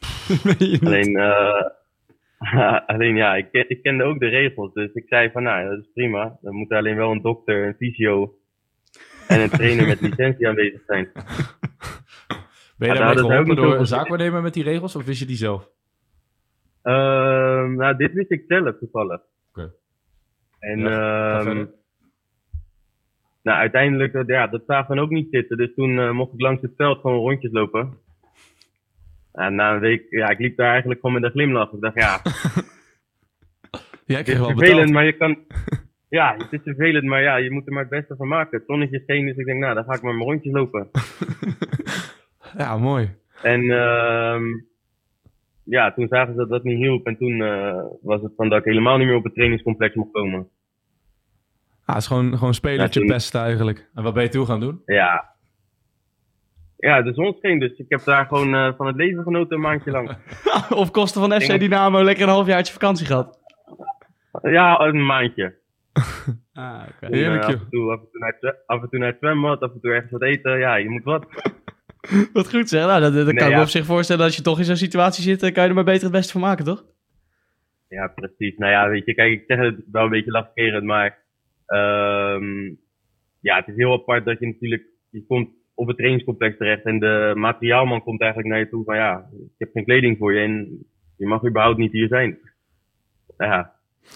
Alleen, 0.86 1.16
eh, 1.16 1.64
alleen 2.92 3.16
ja, 3.16 3.34
ik, 3.34 3.48
ik 3.52 3.82
kende 3.82 4.04
ook 4.04 4.20
de 4.20 4.28
regels. 4.28 4.72
Dus 4.72 4.92
ik 4.92 5.04
zei 5.08 5.30
van, 5.30 5.42
nou, 5.42 5.68
dat 5.68 5.78
is 5.78 5.90
prima. 5.94 6.38
Dan 6.40 6.54
moet 6.54 6.70
er 6.70 6.76
alleen 6.76 6.96
wel 6.96 7.10
een 7.10 7.22
dokter, 7.22 7.66
een 7.66 7.74
fysio 7.74 8.34
en 9.28 9.40
een 9.40 9.50
trainer 9.50 9.86
met 9.86 10.00
licentie 10.00 10.48
aanwezig 10.48 10.82
zijn. 10.86 11.08
Ben 12.82 12.90
je 12.90 12.96
Ja, 12.96 13.00
daarbij 13.04 13.22
daar 13.22 13.32
hadden 13.32 13.46
zij 13.46 13.52
ook 13.52 13.56
geholpen 13.56 13.64
niet 13.64 13.72
door 13.72 13.80
een 13.80 13.86
zaakwaarnemer 13.86 14.42
met 14.42 14.54
die 14.54 14.62
regels? 14.62 14.96
Of 14.96 15.04
wist 15.04 15.18
je 15.18 15.26
die 15.26 15.36
zelf? 15.36 15.68
Ehm, 16.82 17.74
nou, 17.74 17.96
dit 17.96 18.12
wist 18.12 18.30
ik 18.30 18.44
zelf 18.48 18.78
toevallig. 18.78 19.20
Oké. 19.50 19.72
En 20.58 20.78
Ja, 20.78 21.40
ehm, 21.40 21.64
nou, 23.42 23.58
uiteindelijk, 23.58 24.14
eh, 24.14 24.22
ja, 24.26 24.46
dat 24.46 24.62
zagen 24.66 24.94
we 24.94 25.00
ook 25.00 25.10
niet 25.10 25.28
zitten. 25.30 25.56
Dus 25.56 25.74
toen 25.74 25.98
eh, 25.98 26.10
mocht 26.10 26.32
ik 26.32 26.40
langs 26.40 26.62
het 26.62 26.72
veld 26.76 27.00
gewoon 27.00 27.18
rondjes 27.18 27.52
lopen. 27.52 27.92
En 29.32 29.54
na 29.54 29.74
een 29.74 29.80
week, 29.80 30.06
ja, 30.10 30.28
ik 30.28 30.38
liep 30.38 30.56
daar 30.56 30.70
eigenlijk 30.70 31.00
gewoon 31.00 31.14
met 31.14 31.24
een 31.24 31.30
glimlach. 31.30 31.72
Ik 31.72 31.80
dacht, 31.80 31.94
ja, 31.94 32.20
Jij 34.06 34.16
het 34.16 34.26
kreeg 34.26 34.38
is 34.38 34.38
wel 34.38 34.48
vervelend, 34.50 34.76
betaald. 34.76 34.90
maar 34.92 35.04
je 35.04 35.12
kan... 35.12 35.36
Ja, 36.08 36.34
het 36.38 36.52
is 36.52 36.60
vervelend, 36.64 37.04
maar 37.04 37.22
ja, 37.22 37.36
je 37.36 37.50
moet 37.50 37.66
er 37.66 37.72
maar 37.72 37.82
het 37.82 37.90
beste 37.90 38.16
van 38.16 38.28
maken. 38.28 38.58
Het 38.58 38.66
zonnetje 38.66 39.00
scheen, 39.00 39.26
dus 39.26 39.36
ik 39.36 39.44
denk, 39.46 39.60
nou, 39.60 39.74
dan 39.74 39.84
ga 39.84 39.94
ik 39.94 40.02
maar 40.02 40.14
mijn 40.14 40.28
rondjes 40.28 40.52
lopen. 40.52 40.90
Ja, 42.58 42.76
mooi. 42.78 43.10
En 43.42 43.70
ehm 43.70 44.42
ja, 45.64 45.92
toen 45.92 46.08
zagen 46.08 46.32
ze 46.32 46.38
dat 46.38 46.48
dat 46.48 46.64
niet 46.64 46.76
hielp. 46.78 47.06
En 47.06 47.16
toen 47.16 47.42
eh, 47.42 47.76
was 48.02 48.22
het 48.22 48.32
van 48.36 48.48
dat 48.48 48.58
ik 48.58 48.64
helemaal 48.64 48.98
niet 48.98 49.06
meer 49.06 49.16
op 49.16 49.24
het 49.24 49.34
trainingscomplex 49.34 49.94
mocht 49.94 50.12
komen. 50.12 50.48
Ja, 51.86 51.92
het 51.94 51.96
is 51.96 52.06
gewoon, 52.06 52.38
gewoon 52.38 52.54
spelertje 52.54 53.00
Ja, 53.00 53.06
pesten 53.06 53.40
eigenlijk. 53.40 53.88
En 53.94 54.02
wat 54.02 54.14
ben 54.14 54.22
je 54.22 54.28
toen 54.28 54.46
gaan 54.46 54.60
doen? 54.60 54.82
Ja. 54.86 55.30
Ja, 56.76 57.02
de 57.02 57.12
zon 57.12 57.34
scheen, 57.38 57.58
dus 57.58 57.76
ik 57.78 57.86
heb 57.88 58.04
daar 58.04 58.26
gewoon 58.26 58.54
eh, 58.54 58.72
van 58.76 58.86
het 58.86 58.96
leven 58.96 59.22
genoten 59.22 59.54
een 59.56 59.62
maandje 59.62 59.90
lang. 59.90 60.16
Op 60.82 60.92
kosten 60.92 61.20
van 61.20 61.40
FC 61.40 61.58
Dynamo 61.58 62.02
lekker 62.04 62.22
een 62.24 62.28
halfjaartje 62.32 62.72
vakantie 62.72 63.06
gehad. 63.06 63.38
Ja, 64.42 64.80
een 64.80 65.06
maandje. 65.06 65.54
Ah, 66.52 66.82
oké. 66.94 67.14
Heerlijk, 67.16 67.44
af, 67.44 67.50
joh. 67.50 67.60
en 67.60 67.68
toe, 67.70 67.92
af, 67.92 68.00
en 68.00 68.08
toe 68.10 68.20
naar 68.20 68.28
het, 68.28 68.38
zwe- 68.40 68.56
af 68.66 68.82
en 68.82 68.88
toe 68.88 68.98
naar 68.98 69.08
het 69.08 69.18
zwembad, 69.18 69.60
af 69.60 69.72
en 69.72 69.80
toe 69.80 69.90
ergens 69.92 70.10
wat 70.10 70.22
eten. 70.22 70.58
Ja, 70.58 70.74
je 70.76 70.90
moet 70.90 71.04
wat. 71.04 71.26
Wat 72.32 72.50
goed 72.50 72.68
zeg. 72.68 72.86
Nou, 72.86 73.00
dat, 73.00 73.14
dat 73.14 73.34
kan 73.34 73.48
ik 73.48 73.54
me 73.54 73.60
op 73.60 73.68
zich 73.68 73.84
voorstellen. 73.84 74.24
Als 74.24 74.36
je 74.36 74.42
toch 74.42 74.58
in 74.58 74.64
zo'n 74.64 74.76
situatie 74.76 75.22
zit, 75.22 75.40
dan 75.40 75.52
kan 75.52 75.62
je 75.62 75.68
er 75.68 75.74
maar 75.74 75.84
beter 75.84 76.02
het 76.02 76.12
beste 76.12 76.32
van 76.32 76.40
maken, 76.40 76.64
toch? 76.64 76.84
Ja, 77.88 78.06
precies. 78.06 78.56
Nou 78.56 78.72
ja, 78.72 78.88
weet 78.88 79.04
je, 79.04 79.14
kijk, 79.14 79.32
ik 79.32 79.44
zeg 79.46 79.58
het 79.58 79.76
wel 79.92 80.04
een 80.04 80.10
beetje 80.10 80.30
lachgerend, 80.30 80.84
maar 80.84 81.18
ehm 81.66 82.74
ja, 83.42 83.56
het 83.56 83.68
is 83.68 83.76
heel 83.76 83.92
apart 83.92 84.24
dat 84.24 84.38
je 84.38 84.46
natuurlijk, 84.46 84.82
je 85.10 85.24
komt 85.26 85.48
op 85.74 85.86
het 85.86 85.96
trainingscomplex 85.96 86.56
terecht 86.56 86.84
en 86.84 86.98
de 86.98 87.32
materiaalman 87.36 88.02
komt 88.02 88.20
eigenlijk 88.20 88.50
naar 88.50 88.60
je 88.60 88.68
toe 88.68 88.84
van 88.84 88.96
ja, 88.96 89.28
ik 89.32 89.58
heb 89.58 89.70
geen 89.72 89.84
kleding 89.84 90.18
voor 90.18 90.34
je 90.34 90.40
en 90.40 90.86
je 91.16 91.26
mag 91.26 91.46
überhaupt 91.46 91.78
niet 91.78 91.92
hier 91.92 92.08
zijn. 92.08 92.38
Ja, 93.38 93.72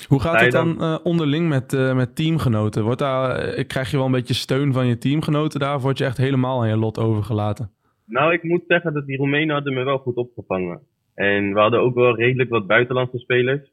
Hoe 0.08 0.20
gaat 0.20 0.34
het 0.34 0.44
je 0.44 0.50
dan 0.50 0.80
eh, 0.80 0.98
onderling 1.02 1.48
met, 1.48 1.72
eh, 1.72 1.94
met 1.94 2.16
teamgenoten? 2.16 2.84
Wordt 2.84 2.98
daar, 2.98 3.38
eh, 3.38 3.66
krijg 3.66 3.90
je 3.90 3.96
wel 3.96 4.06
een 4.06 4.12
beetje 4.12 4.34
steun 4.34 4.72
van 4.72 4.86
je 4.86 4.98
teamgenoten 4.98 5.60
daar? 5.60 5.74
Of 5.74 5.82
word 5.82 5.98
je 5.98 6.04
echt 6.04 6.16
helemaal 6.16 6.62
aan 6.62 6.68
je 6.68 6.76
lot 6.76 6.98
overgelaten? 6.98 7.70
Nou, 8.06 8.32
ik 8.32 8.42
moet 8.42 8.64
zeggen 8.66 8.92
dat 8.92 9.06
die 9.06 9.16
Roemenen 9.16 9.54
hadden 9.54 9.74
me 9.74 9.84
wel 9.84 9.98
goed 9.98 10.16
opgevangen. 10.16 10.80
En 11.14 11.52
we 11.52 11.60
hadden 11.60 11.80
ook 11.80 11.94
wel 11.94 12.16
redelijk 12.16 12.50
wat 12.50 12.66
buitenlandse 12.66 13.18
spelers. 13.18 13.72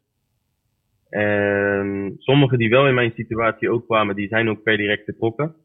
En 1.09 2.15
sommigen 2.17 2.57
die 2.57 2.69
wel 2.69 2.87
in 2.87 2.93
mijn 2.93 3.11
situatie 3.15 3.69
ook 3.69 3.85
kwamen, 3.85 4.15
die 4.15 4.27
zijn 4.27 4.49
ook 4.49 4.63
per 4.63 4.77
direct 4.77 5.03
vertrokken. 5.03 5.55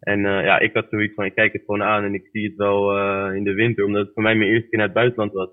En 0.00 0.24
eh, 0.24 0.44
ja, 0.44 0.58
ik 0.58 0.74
had 0.74 0.86
zoiets 0.90 1.14
van, 1.14 1.24
ik 1.24 1.34
kijk 1.34 1.52
het 1.52 1.62
gewoon 1.64 1.82
aan 1.82 2.04
en 2.04 2.14
ik 2.14 2.28
zie 2.32 2.44
het 2.44 2.56
wel 2.56 2.98
eh, 2.98 3.36
in 3.36 3.44
de 3.44 3.54
winter, 3.54 3.84
omdat 3.84 4.04
het 4.04 4.14
voor 4.14 4.22
mij 4.22 4.34
mijn 4.34 4.50
eerste 4.50 4.68
keer 4.68 4.78
naar 4.78 4.86
het 4.86 4.96
buitenland 4.96 5.32
was. 5.32 5.50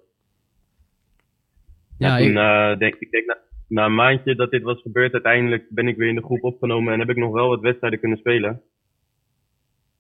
Ja, 1.98 2.18
toen 2.18 2.28
ik, 2.28 2.36
eh, 2.36 2.78
denk 2.78 2.96
ik, 2.96 3.12
denk, 3.12 3.26
na, 3.26 3.38
na 3.68 3.86
een 3.86 3.96
maandje 3.96 4.36
dat 4.36 4.52
dit 4.52 4.64
was 4.64 4.82
gebeurd, 4.82 5.14
uiteindelijk 5.14 5.66
ben 5.70 5.88
ik 5.88 5.98
weer 5.98 6.10
in 6.10 6.16
de 6.16 6.24
groep 6.24 6.44
opgenomen 6.44 6.94
en 6.94 7.00
heb 7.00 7.10
ik 7.10 7.18
nog 7.18 7.34
wel 7.34 7.48
wat 7.48 7.62
wedstrijden 7.62 8.00
kunnen 8.00 8.18
spelen. 8.18 8.62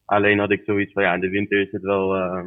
Alleen 0.07 0.39
had 0.39 0.51
ik 0.51 0.61
zoiets 0.65 0.93
van, 0.93 1.03
ja, 1.03 1.13
in 1.13 1.19
de 1.19 1.29
winter 1.29 1.61
is 1.61 1.71
het 1.71 1.81
wel, 1.81 2.15
eh, 2.15 2.45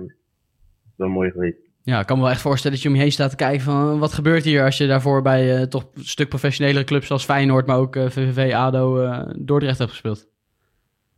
wel 0.97 1.09
mooi 1.09 1.31
geweest. 1.31 1.69
Ja, 1.83 2.01
ik 2.01 2.07
kan 2.07 2.17
me 2.17 2.23
wel 2.23 2.33
echt 2.33 2.41
voorstellen 2.41 2.77
dat 2.77 2.83
je 2.85 2.89
om 2.89 2.95
je 2.95 3.01
heen 3.01 3.13
staat 3.13 3.31
te 3.31 3.37
kijken 3.37 3.61
van 3.61 3.99
wat 3.99 4.13
gebeurt 4.13 4.45
hier 4.45 4.65
als 4.65 4.77
je 4.77 4.87
daarvoor 4.87 5.23
bij 5.23 5.57
eh, 5.57 5.63
toch 5.63 5.91
een 5.95 6.05
stuk 6.05 6.29
professionelere 6.29 6.85
clubs 6.85 7.07
zoals 7.07 7.25
Feyenoord, 7.25 7.67
maar 7.67 7.79
ook 7.79 7.97
eh, 7.97 8.09
VVV, 8.09 8.53
ADO, 8.55 9.03
eh, 9.03 9.31
Dordrecht 9.39 9.79
hebt 9.79 9.91
gespeeld. 9.91 10.29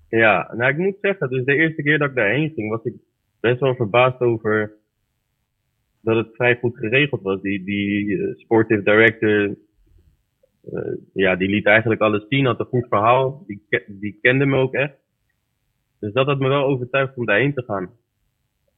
Ja, 0.08 0.54
nou 0.56 0.70
ik 0.70 0.78
moet 0.78 0.96
zeggen, 1.00 1.28
dus 1.28 1.44
de 1.44 1.54
eerste 1.54 1.82
keer 1.82 1.98
dat 1.98 2.08
ik 2.08 2.14
daarheen 2.14 2.52
ging, 2.54 2.70
was 2.70 2.84
ik 2.84 2.94
best 3.40 3.60
wel 3.60 3.74
verbaasd 3.74 4.20
over 4.20 4.72
dat 6.02 6.16
het 6.16 6.34
vrij 6.34 6.56
goed 6.56 6.76
geregeld 6.76 7.22
was. 7.22 7.40
Die, 7.40 7.64
die 7.64 8.18
eh, 8.18 8.34
sportive 8.36 8.82
director, 8.82 9.56
eh, 10.72 10.92
ja, 11.12 11.36
die 11.36 11.48
liet 11.48 11.66
eigenlijk 11.66 12.00
alles 12.00 12.24
zien, 12.28 12.46
had 12.46 12.60
een 12.60 12.66
goed 12.66 12.86
verhaal, 12.88 13.44
die, 13.46 13.62
die 13.86 14.18
kende 14.20 14.46
me 14.46 14.56
ook 14.56 14.74
echt. 14.74 14.94
Dus 16.02 16.12
dat 16.12 16.26
had 16.26 16.38
me 16.38 16.48
wel 16.48 16.64
overtuigd 16.64 17.16
om 17.16 17.26
daarheen 17.26 17.54
te 17.54 17.64
gaan. 17.66 17.90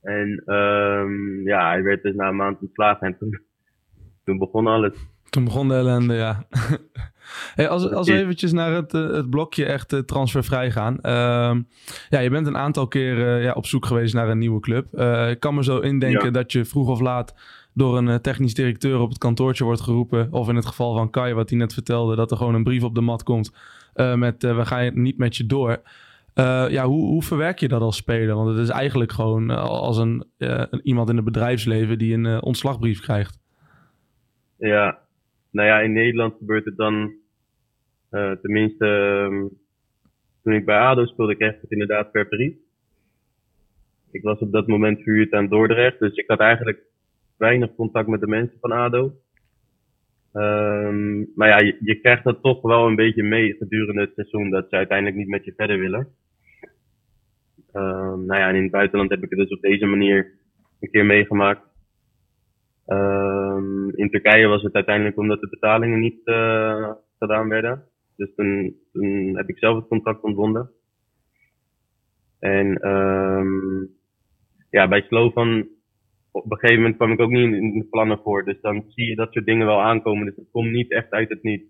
En 0.02 0.42
ehm 0.46 1.46
ja, 1.48 1.68
hij 1.68 1.82
werd 1.82 2.02
dus 2.02 2.14
na 2.14 2.28
een 2.28 2.37
maand 2.37 2.60
ontslagen 2.60 3.06
en 3.06 3.18
toen, 3.18 3.40
toen 4.24 4.38
begon 4.38 4.66
alles. 4.66 4.92
Toen 5.30 5.44
begon 5.44 5.68
de 5.68 5.74
ellende, 5.74 6.14
ja. 6.14 6.44
hey, 7.54 7.68
als, 7.68 7.90
als 7.90 8.08
we 8.08 8.18
eventjes 8.18 8.52
naar 8.52 8.72
het, 8.72 8.94
eh, 8.94 9.10
het 9.10 9.30
blokje 9.30 9.64
echt 9.64 9.92
eh, 9.92 9.98
transfervrij 9.98 10.70
gaan. 10.70 11.00
Ehm, 11.00 11.62
ja, 12.08 12.18
je 12.18 12.30
bent 12.30 12.46
een 12.46 12.56
aantal 12.56 12.88
keer 12.88 13.42
ja, 13.42 13.52
op 13.52 13.66
zoek 13.66 13.87
geweest 13.87 14.14
naar 14.14 14.28
een 14.28 14.38
nieuwe 14.38 14.60
club. 14.60 14.94
Eh, 14.94 15.30
ik 15.30 15.40
kan 15.40 15.54
me 15.54 15.64
zo 15.64 15.78
indenken 15.78 16.24
Ja. 16.24 16.30
dat 16.30 16.52
je 16.52 16.64
vroeg 16.64 16.88
of 16.88 17.00
laat 17.00 17.34
door 17.72 17.98
een 17.98 18.20
technisch 18.20 18.54
directeur 18.54 19.00
op 19.00 19.08
het 19.08 19.18
kantoortje 19.18 19.64
wordt 19.64 19.80
geroepen. 19.80 20.28
Of 20.30 20.48
in 20.48 20.56
het 20.56 20.66
geval 20.66 20.94
van 20.94 21.10
Kai, 21.10 21.34
wat 21.34 21.48
hij 21.48 21.58
net 21.58 21.72
vertelde, 21.72 22.16
dat 22.16 22.30
er 22.30 22.37
gewoon 22.37 22.54
een 22.54 22.64
brief 22.64 22.82
op 22.82 22.94
de 22.94 23.00
mat 23.00 23.22
komt 23.22 23.52
met 23.94 24.42
we 24.42 24.66
gaan 24.66 25.02
niet 25.02 25.18
met 25.18 25.37
je 25.37 25.46
door. 25.46 25.82
Eh, 26.35 26.66
ja, 26.68 26.85
hoe, 26.85 27.07
hoe 27.07 27.23
verwerk 27.23 27.59
je 27.59 27.68
dat 27.68 27.81
als 27.81 27.97
speler? 27.97 28.35
Want 28.35 28.49
het 28.49 28.59
is 28.59 28.68
eigenlijk 28.68 29.12
gewoon 29.12 29.51
eh, 29.51 29.57
als 29.64 29.99
een, 29.99 30.25
eh, 30.38 30.64
een- 30.70 30.81
iemand 30.83 31.09
in 31.09 31.16
het 31.16 31.25
bedrijfsleven 31.25 31.99
die 31.99 32.14
een 32.14 32.42
ontslagbrief 32.42 33.01
krijgt. 33.01 33.38
Ja, 34.59 34.99
nou 35.51 35.68
ja, 35.68 35.81
in 35.81 35.92
Nederland 35.92 36.35
gebeurt 36.38 36.64
het 36.64 36.77
dan, 36.77 37.12
tenminste, 38.40 38.87
ehm, 38.87 39.47
toen 40.42 40.53
ik 40.53 40.64
bij 40.64 40.79
ADO 40.79 41.05
speelde, 41.07 41.37
kreeg 41.37 41.55
ik 41.55 41.61
het 41.61 41.70
inderdaad 41.70 42.11
per 42.11 42.27
brief. 42.29 42.55
Ik 44.11 44.23
was 44.23 44.38
op 44.38 44.53
dat 44.53 44.66
moment 44.66 45.03
verhuurd 45.03 45.33
aan 45.33 45.49
Dordrecht, 45.49 45.99
dus 45.99 46.14
ik 46.14 46.25
had 46.27 46.38
eigenlijk 46.40 46.79
weinig 47.37 47.75
contact 47.75 48.09
met 48.09 48.20
de 48.20 48.27
mensen 48.27 48.59
van 48.61 48.73
ADO. 48.73 49.12
Ehm, 50.33 51.18
maar 51.35 51.49
ja, 51.49 51.59
je, 51.59 51.77
je 51.81 52.01
krijgt 52.01 52.25
dat 52.25 52.42
toch 52.42 52.62
wel 52.62 52.87
een 52.87 52.94
beetje 52.97 53.23
mee 53.23 53.53
gedurende 53.53 54.01
het 54.01 54.12
seizoen, 54.14 54.51
dat 54.51 54.66
ze 54.68 54.77
uiteindelijk 54.77 55.16
niet 55.16 55.29
met 55.29 55.44
je 55.44 55.53
verder 55.57 55.79
willen. 55.79 56.09
Ehm, 57.74 58.24
nou 58.24 58.40
ja, 58.40 58.48
en 58.48 58.54
in 58.54 58.62
het 58.62 58.70
buitenland 58.70 59.10
heb 59.10 59.22
ik 59.22 59.30
het 59.30 59.38
dus 59.38 59.50
op 59.50 59.60
deze 59.60 59.87
manier 59.87 60.32
een 60.80 60.90
keer 60.90 61.06
meegemaakt. 61.06 61.66
Ehm, 62.87 63.88
in 63.88 64.10
Turkije 64.10 64.46
was 64.46 64.62
het 64.62 64.74
uiteindelijk 64.74 65.18
omdat 65.18 65.40
de 65.40 65.48
betalingen 65.48 66.00
niet 66.00 66.20
eh, 66.24 66.92
gedaan 67.18 67.48
werden. 67.48 67.84
Dus 68.16 68.34
toen, 68.34 68.76
heb 69.37 69.48
ik 69.48 69.58
zelf 69.58 69.76
het 69.76 69.88
contract 69.88 70.22
ontbonden. 70.22 70.70
En 72.38 72.76
ehm, 72.76 73.84
ja, 74.70 74.88
bij 74.88 75.02
Slovan 75.02 75.68
op 76.30 76.50
een 76.50 76.58
gegeven 76.58 76.82
moment 76.82 76.96
kwam 76.96 77.12
ik 77.12 77.20
ook 77.20 77.30
niet 77.30 77.52
in 77.52 77.78
de 77.78 77.87
plannen 77.90 78.18
voor. 78.18 78.44
Dus 78.44 78.60
dan 78.60 78.84
zie 78.88 79.08
je 79.08 79.14
dat 79.14 79.32
soort 79.32 79.46
dingen 79.46 79.66
wel 79.66 79.80
aankomen. 79.80 80.26
Dus 80.26 80.37
het 80.37 80.50
komt 80.50 80.70
niet 80.70 80.90
echt 80.90 81.10
uit 81.10 81.28
het 81.28 81.42
niet. 81.42 81.64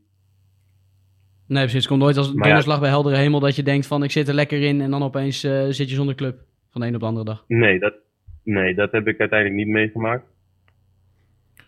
Nee, 1.47 1.63
precies. 1.63 1.79
Het 1.79 1.87
komt 1.87 2.01
nooit 2.01 2.17
als 2.17 2.27
ja. 2.27 2.33
donderslag 2.33 2.81
bij 2.81 2.89
heldere 2.89 3.17
hemel 3.17 3.41
dat 3.41 3.57
je 3.57 3.63
denkt 3.63 3.87
van 3.87 4.03
ik 4.03 4.11
zit 4.11 4.29
er 4.29 4.35
lekker 4.35 4.63
in 4.63 4.81
en 4.81 4.91
dan 4.91 5.03
opeens 5.03 5.45
eh, 5.45 5.65
zit 5.69 5.89
je 5.89 5.95
zonder 5.95 6.15
club. 6.15 6.39
Van 6.71 6.81
de 6.81 6.87
een 6.87 6.95
op 6.95 7.01
de 7.01 7.07
andere 7.07 7.25
dag. 7.25 7.45
Nee, 7.49 7.79
dat, 7.79 7.95
nee, 8.43 8.75
dat 8.75 8.93
heb 8.93 9.07
ik 9.07 9.19
uiteindelijk 9.21 9.65
niet 9.65 9.75
meegemaakt. 9.75 10.25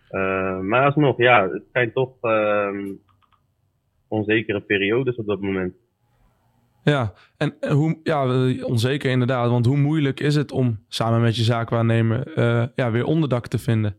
Eh, 0.08 0.60
maar 0.60 0.84
alsnog, 0.84 1.18
ja, 1.18 1.48
het 1.50 1.62
zijn 1.72 1.92
toch 1.92 2.16
ehm, 2.20 2.92
onzekere 4.08 4.60
periodes 4.60 5.16
op 5.16 5.26
dat 5.26 5.40
moment. 5.40 5.74
Ja, 6.82 7.12
en 7.36 7.56
eh, 7.60 7.70
hoe, 7.70 8.00
ja, 8.02 8.26
onzeker 8.64 9.10
inderdaad. 9.10 9.50
Want 9.50 9.66
hoe 9.66 9.76
moeilijk 9.76 10.20
is 10.20 10.34
het 10.34 10.52
om 10.52 10.84
samen 10.88 11.20
met 11.20 11.36
je 11.36 11.42
zaakwaarnemer 11.42 12.32
eh, 12.34 12.66
ja, 12.74 12.90
weer 12.90 13.04
onderdak 13.04 13.46
te 13.46 13.58
vinden? 13.58 13.96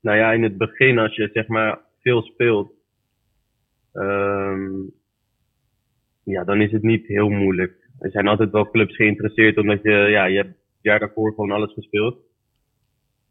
Nou 0.00 0.18
ja, 0.18 0.32
in 0.32 0.42
het 0.42 0.58
begin, 0.58 0.98
als 0.98 1.16
je 1.16 1.30
zeg 1.32 1.46
maar 1.46 1.78
veel 2.00 2.22
speelt, 2.22 2.72
ehm, 3.92 4.70
ja, 6.24 6.44
dan 6.44 6.60
is 6.60 6.72
het 6.72 6.82
niet 6.82 7.06
heel 7.06 7.28
moeilijk. 7.28 7.88
Er 7.98 8.10
zijn 8.10 8.28
altijd 8.28 8.50
wel 8.50 8.70
clubs 8.70 8.96
geïnteresseerd, 8.96 9.58
omdat 9.58 9.82
je, 9.82 9.90
ja, 9.90 10.24
je 10.24 10.36
hebt 10.36 10.48
het 10.48 10.78
jaar 10.80 10.98
daarvoor 10.98 11.34
gewoon 11.34 11.50
alles 11.50 11.72
gespeeld. 11.72 12.14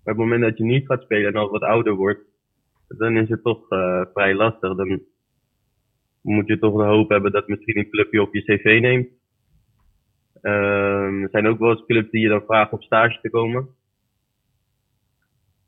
Maar 0.03 0.13
op 0.13 0.19
het 0.19 0.29
moment 0.29 0.41
dat 0.41 0.57
je 0.57 0.63
niet 0.63 0.85
gaat 0.85 1.01
spelen 1.01 1.33
en 1.33 1.39
al 1.39 1.49
wat 1.49 1.61
ouder 1.61 1.93
wordt, 1.93 2.21
dan 2.87 3.17
is 3.17 3.29
het 3.29 3.43
toch 3.43 3.69
eh, 3.69 4.05
vrij 4.13 4.33
lastig. 4.33 4.75
Dan 4.75 5.01
moet 6.21 6.47
je 6.47 6.59
toch 6.59 6.77
de 6.77 6.83
hoop 6.83 7.09
hebben 7.09 7.31
dat 7.31 7.47
misschien 7.47 7.77
een 7.77 7.89
club 7.89 8.11
je 8.11 8.21
op 8.21 8.33
je 8.33 8.41
cv 8.41 8.79
neemt. 8.81 9.07
Ehm, 10.41 11.23
er 11.23 11.29
zijn 11.29 11.47
ook 11.47 11.59
wel 11.59 11.69
eens 11.69 11.85
clubs 11.85 12.09
die 12.09 12.21
je 12.21 12.29
dan 12.29 12.45
vragen 12.45 12.73
op 12.73 12.83
stage 12.83 13.19
te 13.21 13.29
komen. 13.29 13.67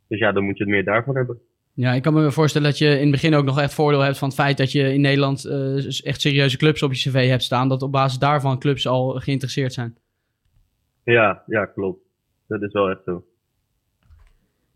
Dus 0.07 0.19
ja, 0.19 0.31
dan 0.31 0.43
moet 0.43 0.57
je 0.57 0.63
het 0.63 0.73
meer 0.73 0.83
daarvan 0.83 1.15
hebben. 1.15 1.41
Ja, 1.75 1.91
ik 1.93 2.01
kan 2.01 2.13
me 2.13 2.31
voorstellen 2.31 2.69
dat 2.69 2.77
je 2.77 2.89
in 2.89 3.01
het 3.01 3.11
begin 3.11 3.35
ook 3.35 3.45
nog 3.45 3.59
echt 3.59 3.73
voordeel 3.73 3.99
hebt 3.99 4.17
van 4.17 4.27
het 4.27 4.37
feit 4.37 4.57
dat 4.57 4.71
je 4.71 4.93
in 4.93 5.01
Nederland 5.01 5.45
eh, 5.45 6.05
echt 6.05 6.21
serieuze 6.21 6.57
clubs 6.57 6.83
op 6.83 6.93
je 6.93 7.09
cv 7.09 7.27
hebt 7.29 7.43
staan. 7.43 7.69
Dat 7.69 7.81
op 7.81 7.91
basis 7.91 8.19
daarvan 8.19 8.59
clubs 8.59 8.87
al 8.87 9.09
geïnteresseerd 9.09 9.73
zijn. 9.73 9.97
Ja, 11.03 11.43
ja, 11.47 11.65
klopt. 11.65 12.01
Dat 12.47 12.61
is 12.61 12.71
wel 12.71 12.89
echt 12.89 13.01
zo. 13.05 13.25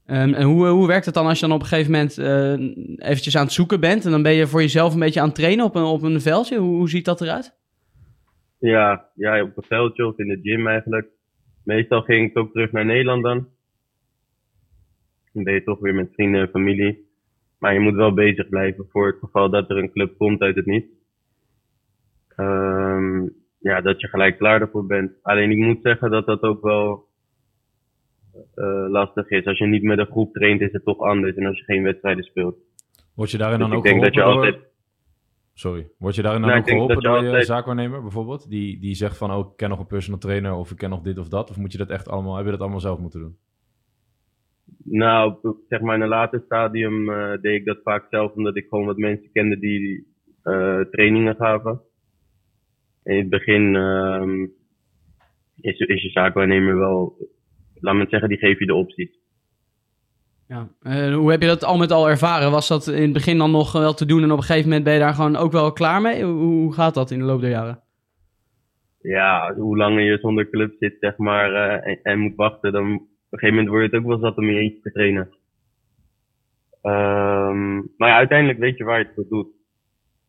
Ehm, 0.06 0.34
en 0.34 0.44
hoe, 0.44 0.68
hoe 0.68 0.88
werkt 0.88 1.06
het 1.06 1.14
dan 1.14 1.28
als 1.28 1.40
je 1.40 1.48
dan 1.48 1.56
op 1.56 1.62
een 1.62 1.68
gegeven 1.68 1.92
moment 1.92 2.18
eh, 2.18 3.10
eventjes 3.10 3.38
aan 3.38 3.44
het 3.44 3.54
zoeken 3.54 3.80
bent 3.80 4.06
en 4.06 4.12
dan 4.12 4.24
ben 4.24 4.34
je 4.34 4.48
voor 4.48 4.62
jezelf 4.62 4.94
een 4.94 5.00
beetje 5.00 5.20
aan 5.20 5.28
het 5.28 5.36
trainen 5.36 5.66
op 5.66 5.76
een, 5.76 5.84
op 5.84 6.02
een 6.02 6.22
veldje? 6.22 6.58
Hoe, 6.58 6.76
hoe 6.76 6.90
ziet 6.90 7.06
dat 7.06 7.22
eruit? 7.22 7.56
Ja, 8.60 9.10
ja, 9.16 9.42
op 9.42 9.58
een 9.58 9.64
veldje 9.64 10.08
of 10.08 10.18
in 10.18 10.28
de 10.28 10.40
gym 10.42 10.68
eigenlijk. 10.68 11.08
Meestal 11.64 12.02
ging 12.02 12.30
ik 12.30 12.38
ook 12.38 12.52
terug 12.52 12.72
naar 12.72 12.86
Nederland 12.86 13.24
dan. 13.24 13.48
Dan 15.38 15.46
ben 15.46 15.54
je 15.54 15.64
toch 15.64 15.80
weer 15.80 15.96
met 15.96 16.14
vrienden 16.14 16.42
en 16.42 16.50
familie. 16.50 17.06
Maar 17.60 17.74
je 17.74 17.80
moet 17.80 17.94
wel 17.96 18.14
bezig 18.14 18.50
blijven 18.50 18.86
voor 18.92 19.08
het 19.08 19.20
geval 19.20 19.50
dat 19.50 19.70
er 19.70 19.78
een 19.78 19.92
club 19.92 20.18
komt 20.18 20.42
uit 20.42 20.56
het 20.56 20.66
niet. 20.66 20.86
Ehm, 22.36 23.24
ja, 23.60 23.82
dat 23.82 24.02
je 24.02 24.08
gelijk 24.08 24.38
klaar 24.38 24.62
ervoor 24.62 24.86
bent. 24.86 25.12
Alleen 25.22 25.52
ik 25.52 25.58
moet 25.58 25.80
zeggen 25.82 26.12
dat 26.12 26.26
dat 26.26 26.42
ook 26.42 26.62
wel 26.62 27.08
eh, 28.56 28.86
lastig 28.90 29.30
is. 29.30 29.46
Als 29.46 29.58
je 29.58 29.66
niet 29.66 29.84
met 29.84 30.00
een 30.00 30.06
groep 30.06 30.34
traint 30.34 30.62
is 30.62 30.72
het 30.72 30.84
toch 30.84 31.00
anders. 31.00 31.36
En 31.36 31.46
als 31.46 31.58
je 31.58 31.64
geen 31.64 31.84
wedstrijden 31.84 32.24
speelt. 32.24 32.56
Word 33.16 33.32
je 33.32 33.38
daarin 33.38 33.60
Dus 33.60 33.68
dan 33.68 33.78
ik 33.78 33.84
ook 33.86 33.92
denk 33.92 34.04
dat 34.04 34.14
geholpen 34.14 34.46
je 34.46 34.52
door... 34.52 34.54
altijd- 34.56 34.76
Sorry. 35.54 35.88
Word 35.98 36.16
je 36.16 36.22
daarin 36.22 36.42
dan 36.42 36.50
Nou, 36.50 36.62
ook 36.62 36.70
geholpen 36.70 36.96
je 36.96 37.02
door 37.02 37.18
je 37.20 37.26
altijd- 37.26 37.46
zaakwaarnemer 37.46 38.02
bijvoorbeeld? 38.02 38.50
Die, 38.50 38.80
die 38.80 38.96
zegt 38.96 39.18
van, 39.18 39.32
oh, 39.32 39.40
ik 39.52 39.58
ken 39.58 39.70
nog 39.70 39.80
een 39.80 39.88
personal 39.88 40.20
trainer 40.20 40.54
of 40.54 40.72
ik 40.72 40.78
ken 40.78 40.90
nog 40.90 41.02
dit 41.02 41.18
of 41.18 41.28
dat. 41.28 41.50
Of 41.50 41.58
moet 41.58 41.72
je 41.72 41.78
dat 41.78 41.90
echt 41.90 42.08
allemaal, 42.10 42.36
heb 42.36 42.46
je 42.46 42.52
dat 42.52 42.60
allemaal 42.62 42.80
zelf 42.80 43.00
moeten 43.00 43.20
doen? 43.20 43.38
Nou, 44.90 45.36
zeg 45.70 45.82
maar 45.82 45.96
in 45.96 46.02
een 46.02 46.08
later 46.08 46.42
stadium 46.46 47.10
eh, 47.10 47.42
deed 47.42 47.56
ik 47.56 47.66
dat 47.66 47.80
vaak 47.84 48.06
zelf, 48.10 48.34
omdat 48.34 48.58
ik 48.58 48.68
gewoon 48.70 48.86
wat 48.86 48.98
mensen 48.98 49.32
kende 49.32 49.60
die 49.60 50.08
eh, 50.44 50.80
trainingen 50.80 51.36
gaven. 51.36 51.82
In 53.04 53.18
het 53.18 53.30
begin 53.30 53.76
ehm, 53.76 54.44
is, 55.62 55.80
is 55.80 56.02
je 56.02 56.10
zaakwaarnemer 56.10 56.78
wel, 56.78 57.18
laat 57.74 57.94
me 57.94 58.02
het 58.02 58.10
zeggen, 58.10 58.30
die 58.30 58.38
geeft 58.38 58.60
je 58.60 58.66
de 58.66 58.74
opties. 58.74 59.20
Ja. 60.48 60.70
Eh, 60.82 61.16
hoe 61.16 61.32
heb 61.32 61.42
je 61.42 61.48
dat 61.48 61.64
al 61.64 61.78
met 61.78 61.92
al 61.92 62.10
ervaren? 62.10 62.52
Was 62.52 62.68
dat 62.68 62.88
in 62.88 63.02
het 63.02 63.14
begin 63.14 63.38
dan 63.38 63.52
nog 63.52 63.72
wel 63.72 63.94
te 63.94 64.06
doen 64.06 64.24
en 64.24 64.32
op 64.32 64.38
een 64.38 64.44
gegeven 64.44 64.68
moment 64.68 64.84
ben 64.84 64.94
je 64.94 65.00
daar 65.00 65.14
gewoon 65.14 65.36
ook 65.36 65.52
wel 65.52 65.72
klaar 65.72 66.02
mee? 66.02 66.24
Hoe, 66.24 66.74
gaat 66.74 66.94
dat 66.94 67.12
in 67.12 67.20
de 67.20 67.26
loop 67.26 67.42
der 67.42 67.50
jaren? 67.50 67.80
Ja, 69.02 69.54
hoe 69.56 69.78
langer 69.78 70.04
je 70.04 70.18
zonder 70.18 70.50
club 70.50 70.76
zit, 70.80 70.98
zeg 71.00 71.18
maar, 71.18 71.54
en, 71.82 72.00
en 72.04 72.20
moet 72.20 72.36
wachten, 72.36 72.72
dan 72.72 73.08
een 73.30 73.40
gegeven 73.40 73.56
moment 73.56 73.68
word 73.68 73.82
je 73.82 73.90
het 73.90 74.06
ook 74.06 74.10
wel 74.10 74.20
zat 74.20 74.38
om 74.38 74.50
je 74.50 74.60
eentje 74.60 74.82
te 74.82 74.92
trainen. 74.92 75.30
Ehm, 76.82 77.76
maar 77.76 78.10
ja, 78.10 78.16
uiteindelijk 78.16 78.60
weet 78.60 78.78
je 78.78 78.84
waar 78.84 79.00
je 79.00 79.06
het 79.06 79.14
voor 79.16 79.28
doet. 79.30 79.48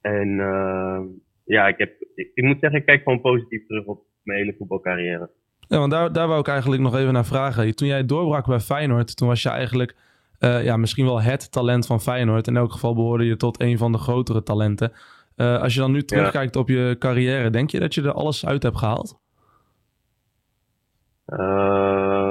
En 0.01 0.41
ehm, 0.41 1.03
ja, 1.45 1.69
ik, 1.69 1.79
heb, 1.79 1.93
ik, 2.15 2.31
ik 2.35 2.45
moet 2.45 2.61
zeggen, 2.61 2.79
ik 2.79 2.87
kijk 2.87 3.03
gewoon 3.03 3.21
positief 3.21 3.67
terug 3.67 3.85
op 3.85 4.03
mijn 4.23 4.39
hele 4.39 4.55
voetbalcarrière. 4.59 5.31
Ja, 5.69 5.79
want 5.79 5.91
daar, 5.91 6.13
daar 6.13 6.29
wou 6.29 6.41
ik 6.41 6.49
eigenlijk 6.49 6.83
nog 6.83 6.97
even 6.97 7.13
naar 7.13 7.27
vragen. 7.27 7.77
Toen 7.77 7.89
jij 7.89 8.07
doorbrak 8.07 8.47
bij 8.47 8.61
Feyenoord, 8.61 9.17
toen 9.17 9.29
was 9.29 9.43
je 9.43 9.49
eigenlijk 9.49 9.97
eh, 10.39 10.65
ja, 10.65 10.77
misschien 10.77 11.05
wel 11.05 11.23
het 11.23 11.53
talent 11.53 11.87
van 11.87 12.01
Feyenoord. 12.01 12.47
In 12.47 12.57
elk 12.57 12.73
geval 12.73 12.95
behoorde 12.95 13.25
je 13.25 13.37
tot 13.37 13.61
een 13.61 13.79
van 13.79 13.93
de 13.93 13.99
grotere 13.99 14.43
talenten. 14.43 14.93
Eh, 15.37 15.61
als 15.61 15.75
je 15.75 15.81
dan 15.81 15.93
nu 15.93 16.03
terugkijkt 16.03 16.57
op 16.57 16.69
je 16.69 16.97
carrière, 16.99 17.51
denk 17.51 17.71
je 17.71 17.81
dat 17.81 17.95
je 17.95 18.03
er 18.03 18.13
alles 18.13 18.47
uit 18.47 18.63
hebt 18.63 18.79
gehaald? 18.79 19.19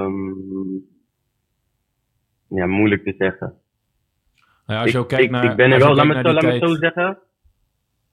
Ehm, 0.08 0.78
ja, 2.48 2.66
moeilijk 2.66 3.04
te 3.04 3.14
zeggen. 3.18 3.54
Nou 4.66 4.80
ja, 4.80 4.82
als 4.82 4.92
je 4.92 4.98
ik, 4.98 5.04
ook 5.04 5.10
kijkt 5.10 5.24
ik, 5.24 5.32
naar... 5.32 5.44
ik 5.44 5.56
ben 5.56 5.72
er 5.72 5.80
wel, 5.80 5.96
laat 5.96 6.06
me, 6.06 6.14
zo, 6.14 6.34
laat 6.34 6.44
me 6.44 6.78
zeggen. 6.78 7.18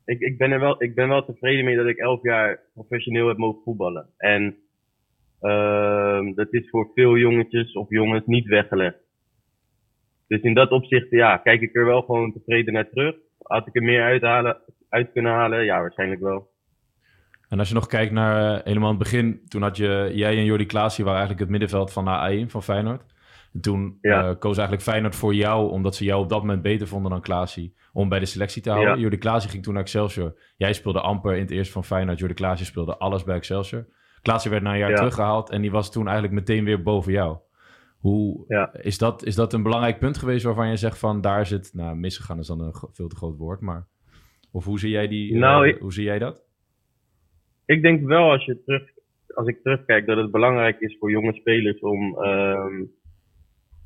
Ik, 0.04 0.20
ik, 0.20 0.38
ben 0.38 0.50
er 0.50 0.61
wel, 0.61 0.83
ik 0.83 0.94
ben 0.94 1.09
wel 1.09 1.24
tevreden 1.24 1.64
mee 1.64 1.76
dat 1.76 1.87
ik 1.87 1.96
elf 1.96 2.22
jaar 2.22 2.61
professioneel 2.74 3.28
heb 3.28 3.37
mogen 3.37 3.62
voetballen. 3.62 4.07
En 4.16 4.57
ehm, 5.40 6.35
dat 6.35 6.52
is 6.52 6.70
voor 6.70 6.90
veel 6.94 7.16
jongetjes 7.16 7.72
of 7.72 7.88
jongens 7.88 8.26
niet 8.26 8.46
weggelegd. 8.46 8.98
Dus 10.28 10.40
in 10.40 10.54
dat 10.54 10.70
opzicht, 10.70 11.11
ja, 11.11 11.37
kijk 11.37 11.61
ik 11.61 11.76
er 11.76 11.85
wel 11.85 12.02
gewoon 12.02 12.33
tevreden 12.33 12.72
naar 12.72 12.88
terug. 12.88 13.16
Had 13.42 13.66
ik 13.66 13.76
er 13.76 13.83
meer 13.83 14.02
uithalen, 14.02 14.57
uit 14.88 15.12
kunnen 15.12 15.33
halen? 15.33 15.64
Ja, 15.64 15.80
waarschijnlijk 15.80 16.20
wel. 16.20 16.48
En 17.48 17.59
als 17.59 17.68
je 17.68 17.74
nog 17.74 17.87
kijkt 17.87 18.12
naar 18.12 18.54
eh, 18.59 18.64
helemaal 18.64 18.88
het 18.88 18.98
begin, 18.98 19.40
toen 19.48 19.62
had 19.62 19.76
je, 19.76 20.11
jij 20.14 20.37
en 20.37 20.44
Jordi 20.44 20.66
Klaasie 20.66 21.04
waren 21.04 21.18
eigenlijk 21.18 21.50
het 21.50 21.59
middenveld 21.61 21.92
van 21.92 22.04
A1 22.07 22.50
van 22.50 22.62
Feyenoord. 22.62 23.02
En 23.52 23.61
toen 23.61 23.98
Ja. 24.00 24.28
eh, 24.28 24.38
koos 24.38 24.57
eigenlijk 24.57 24.83
Feyenoord 24.88 25.14
voor 25.16 25.35
jou, 25.35 25.70
omdat 25.70 25.94
ze 25.94 26.04
jou 26.04 26.22
op 26.22 26.28
dat 26.28 26.40
moment 26.40 26.62
beter 26.62 26.87
vonden 26.87 27.11
dan 27.11 27.20
Klaasie, 27.20 27.74
om 27.92 28.09
bij 28.09 28.18
de 28.18 28.26
selectie 28.26 28.62
te 28.62 28.70
houden. 28.70 28.94
Ja. 28.94 29.00
Jordi 29.00 29.18
Klaasie 29.18 29.50
ging 29.50 29.62
toen 29.62 29.72
naar 29.74 29.83
Excelsior. 29.83 30.38
Jij 30.57 30.72
speelde 30.72 31.00
amper 31.00 31.35
in 31.35 31.40
het 31.40 31.50
eerst 31.50 31.72
van 31.72 31.85
Feyenoord. 31.85 32.18
Jordi 32.18 32.35
Klaasie 32.35 32.66
speelde 32.66 32.96
alles 32.96 33.24
bij 33.24 33.37
Excelsior. 33.37 33.87
Klaasie 34.22 34.50
werd 34.50 34.62
na 34.62 34.72
een 34.72 34.78
jaar 34.78 34.90
Ja. 34.90 34.96
teruggehaald 34.96 35.50
en 35.50 35.61
die 35.61 35.70
was 35.70 35.92
toen 35.92 36.04
eigenlijk 36.04 36.35
meteen 36.35 36.64
weer 36.64 36.83
boven 36.83 37.12
jou. 37.12 37.37
Hoe, 37.98 38.44
is, 38.83 38.98
dat, 38.98 39.24
is 39.24 39.35
dat 39.35 39.52
een 39.52 39.62
belangrijk 39.62 39.98
punt 39.98 40.18
geweest 40.18 40.44
waarvan 40.44 40.68
je 40.68 40.76
zegt 40.76 40.98
van 40.98 41.20
daar 41.20 41.46
zit, 41.46 41.70
nou 41.74 41.96
misgegaan 41.96 42.38
is 42.38 42.46
dan 42.46 42.61
een 42.61 42.74
veel 42.92 43.09
te 43.09 43.16
groot 43.16 43.37
woord, 43.37 43.61
maar 43.61 43.87
of 44.52 44.64
hoe 44.64 44.78
zie 44.78 44.90
jij, 44.90 45.09
die, 45.09 45.33
eh, 45.35 45.38
Nou, 45.40 45.68
ik- 45.68 45.78
hoe 45.80 45.92
zie 45.92 46.04
jij 46.04 46.18
dat? 46.18 46.42
Ik 47.66 47.83
denk 47.83 48.07
wel 48.07 48.31
als, 48.31 48.44
je 48.44 48.62
terug, 48.64 48.90
als 49.35 49.46
ik 49.46 49.62
terugkijk 49.62 50.07
dat 50.07 50.16
het 50.16 50.31
belangrijk 50.31 50.81
is 50.81 50.96
voor 50.98 51.11
jonge 51.11 51.33
spelers 51.33 51.81
om 51.81 52.18
ehm, 52.18 52.85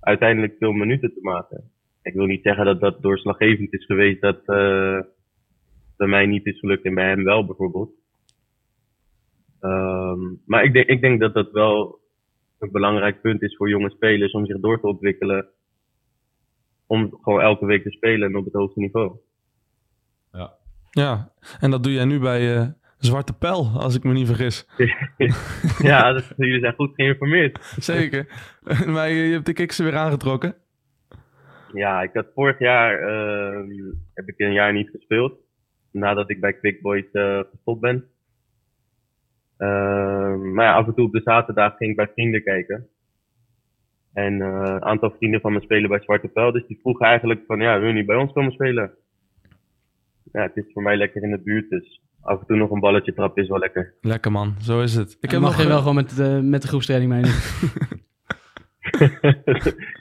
uiteindelijk 0.00 0.54
veel 0.58 0.72
minuten 0.72 1.14
te 1.14 1.20
maken. 1.22 1.70
Ik 2.02 2.14
wil 2.14 2.26
niet 2.26 2.42
zeggen 2.42 2.64
dat 2.64 2.80
dat 2.80 3.02
doorslaggevend 3.02 3.72
is 3.72 3.84
geweest 3.84 4.20
dat 4.20 4.38
eh, 4.44 5.00
bij 5.96 6.06
mij 6.06 6.26
niet 6.26 6.46
is 6.46 6.58
gelukt 6.58 6.84
en 6.84 6.94
bij 6.94 7.08
hem 7.08 7.24
wel 7.24 7.46
bijvoorbeeld. 7.46 7.90
Ehm, 9.60 10.20
maar 10.44 10.64
ik 10.64 10.72
denk, 10.72 10.86
ik 10.86 11.00
denk 11.00 11.20
dat 11.20 11.34
dat 11.34 11.50
wel 11.50 12.00
een 12.58 12.70
belangrijk 12.70 13.20
punt 13.20 13.42
is 13.42 13.56
voor 13.56 13.68
jonge 13.68 13.90
spelers 13.90 14.32
om 14.32 14.46
zich 14.46 14.60
door 14.60 14.80
te 14.80 14.86
ontwikkelen. 14.86 15.48
Om 16.86 17.18
gewoon 17.22 17.40
elke 17.40 17.66
week 17.66 17.82
te 17.82 17.90
spelen 17.90 18.28
en 18.28 18.36
op 18.36 18.44
het 18.44 18.54
hoogste 18.54 18.80
niveau. 18.80 19.18
Ja, 20.90 21.32
en 21.60 21.70
dat 21.70 21.82
doe 21.82 21.92
jij 21.92 22.04
nu 22.04 22.18
bij 22.20 22.56
eh, 22.56 22.68
Zwarte 22.98 23.32
Pijl, 23.32 23.70
als 23.74 23.96
ik 23.96 24.02
me 24.02 24.12
niet 24.12 24.26
vergis. 24.26 24.68
ja, 25.78 26.12
dat, 26.12 26.32
jullie 26.36 26.60
zijn 26.60 26.74
goed 26.74 26.94
geïnformeerd. 26.94 27.74
Zeker. 27.78 28.26
maar 28.94 29.08
je, 29.08 29.22
je 29.22 29.32
hebt 29.32 29.46
de 29.46 29.52
kiksen 29.52 29.84
weer 29.84 29.96
aangetrokken. 29.96 30.54
Ja, 31.72 32.02
ik 32.02 32.10
had 32.12 32.26
vorig 32.34 32.58
jaar 32.58 32.98
ehm, 32.98 33.70
heb 34.14 34.28
ik 34.28 34.34
een 34.38 34.52
jaar 34.52 34.72
niet 34.72 34.90
gespeeld. 34.90 35.38
Nadat 35.90 36.30
ik 36.30 36.40
bij 36.40 36.52
Quick 36.52 36.82
Boys 36.82 37.10
eh, 37.12 37.40
gestopt 37.50 37.80
ben. 37.80 38.04
Ehm, 39.56 40.52
maar 40.52 40.64
ja, 40.64 40.72
af 40.72 40.86
en 40.86 40.94
toe 40.94 41.06
op 41.06 41.12
de 41.12 41.20
zaterdag 41.24 41.76
ging 41.76 41.90
ik 41.90 41.96
bij 41.96 42.10
vrienden 42.14 42.42
kijken. 42.42 42.88
En 44.12 44.42
eh, 44.42 44.48
een 44.48 44.84
aantal 44.84 45.10
vrienden 45.10 45.40
van 45.40 45.52
me 45.52 45.60
spelen 45.60 45.88
bij 45.88 46.00
Zwarte 46.00 46.28
Pijl. 46.28 46.52
Dus 46.52 46.66
die 46.66 46.78
vroegen 46.80 47.06
eigenlijk 47.06 47.40
van, 47.46 47.60
ja, 47.60 47.78
wil 47.78 47.88
je 47.88 47.94
niet 47.94 48.06
bij 48.06 48.16
ons 48.16 48.32
komen 48.32 48.52
spelen? 48.52 48.90
Ja, 50.32 50.42
het 50.42 50.56
is 50.56 50.72
voor 50.72 50.82
mij 50.82 50.96
lekker 50.96 51.22
in 51.22 51.30
de 51.30 51.38
buurt. 51.38 51.70
Dus 51.70 52.02
af 52.22 52.40
en 52.40 52.46
toe 52.46 52.56
nog 52.56 52.70
een 52.70 52.80
balletje 52.80 53.14
trappen 53.14 53.42
is 53.42 53.48
wel 53.48 53.58
lekker. 53.58 53.94
Lekker 54.00 54.32
man, 54.32 54.54
zo 54.60 54.80
is 54.80 54.94
het. 54.94 55.16
Ik 55.20 55.30
heb 55.30 55.40
mag 55.40 55.50
nog, 55.50 55.58
je 55.58 55.62
eh, 55.62 55.68
wel 55.68 55.78
gewoon 55.78 55.94
met 55.94 56.16
de, 56.16 56.40
met 56.42 56.62
de 56.62 56.68
groepstraining 56.68 57.12
meedoen. 57.12 57.32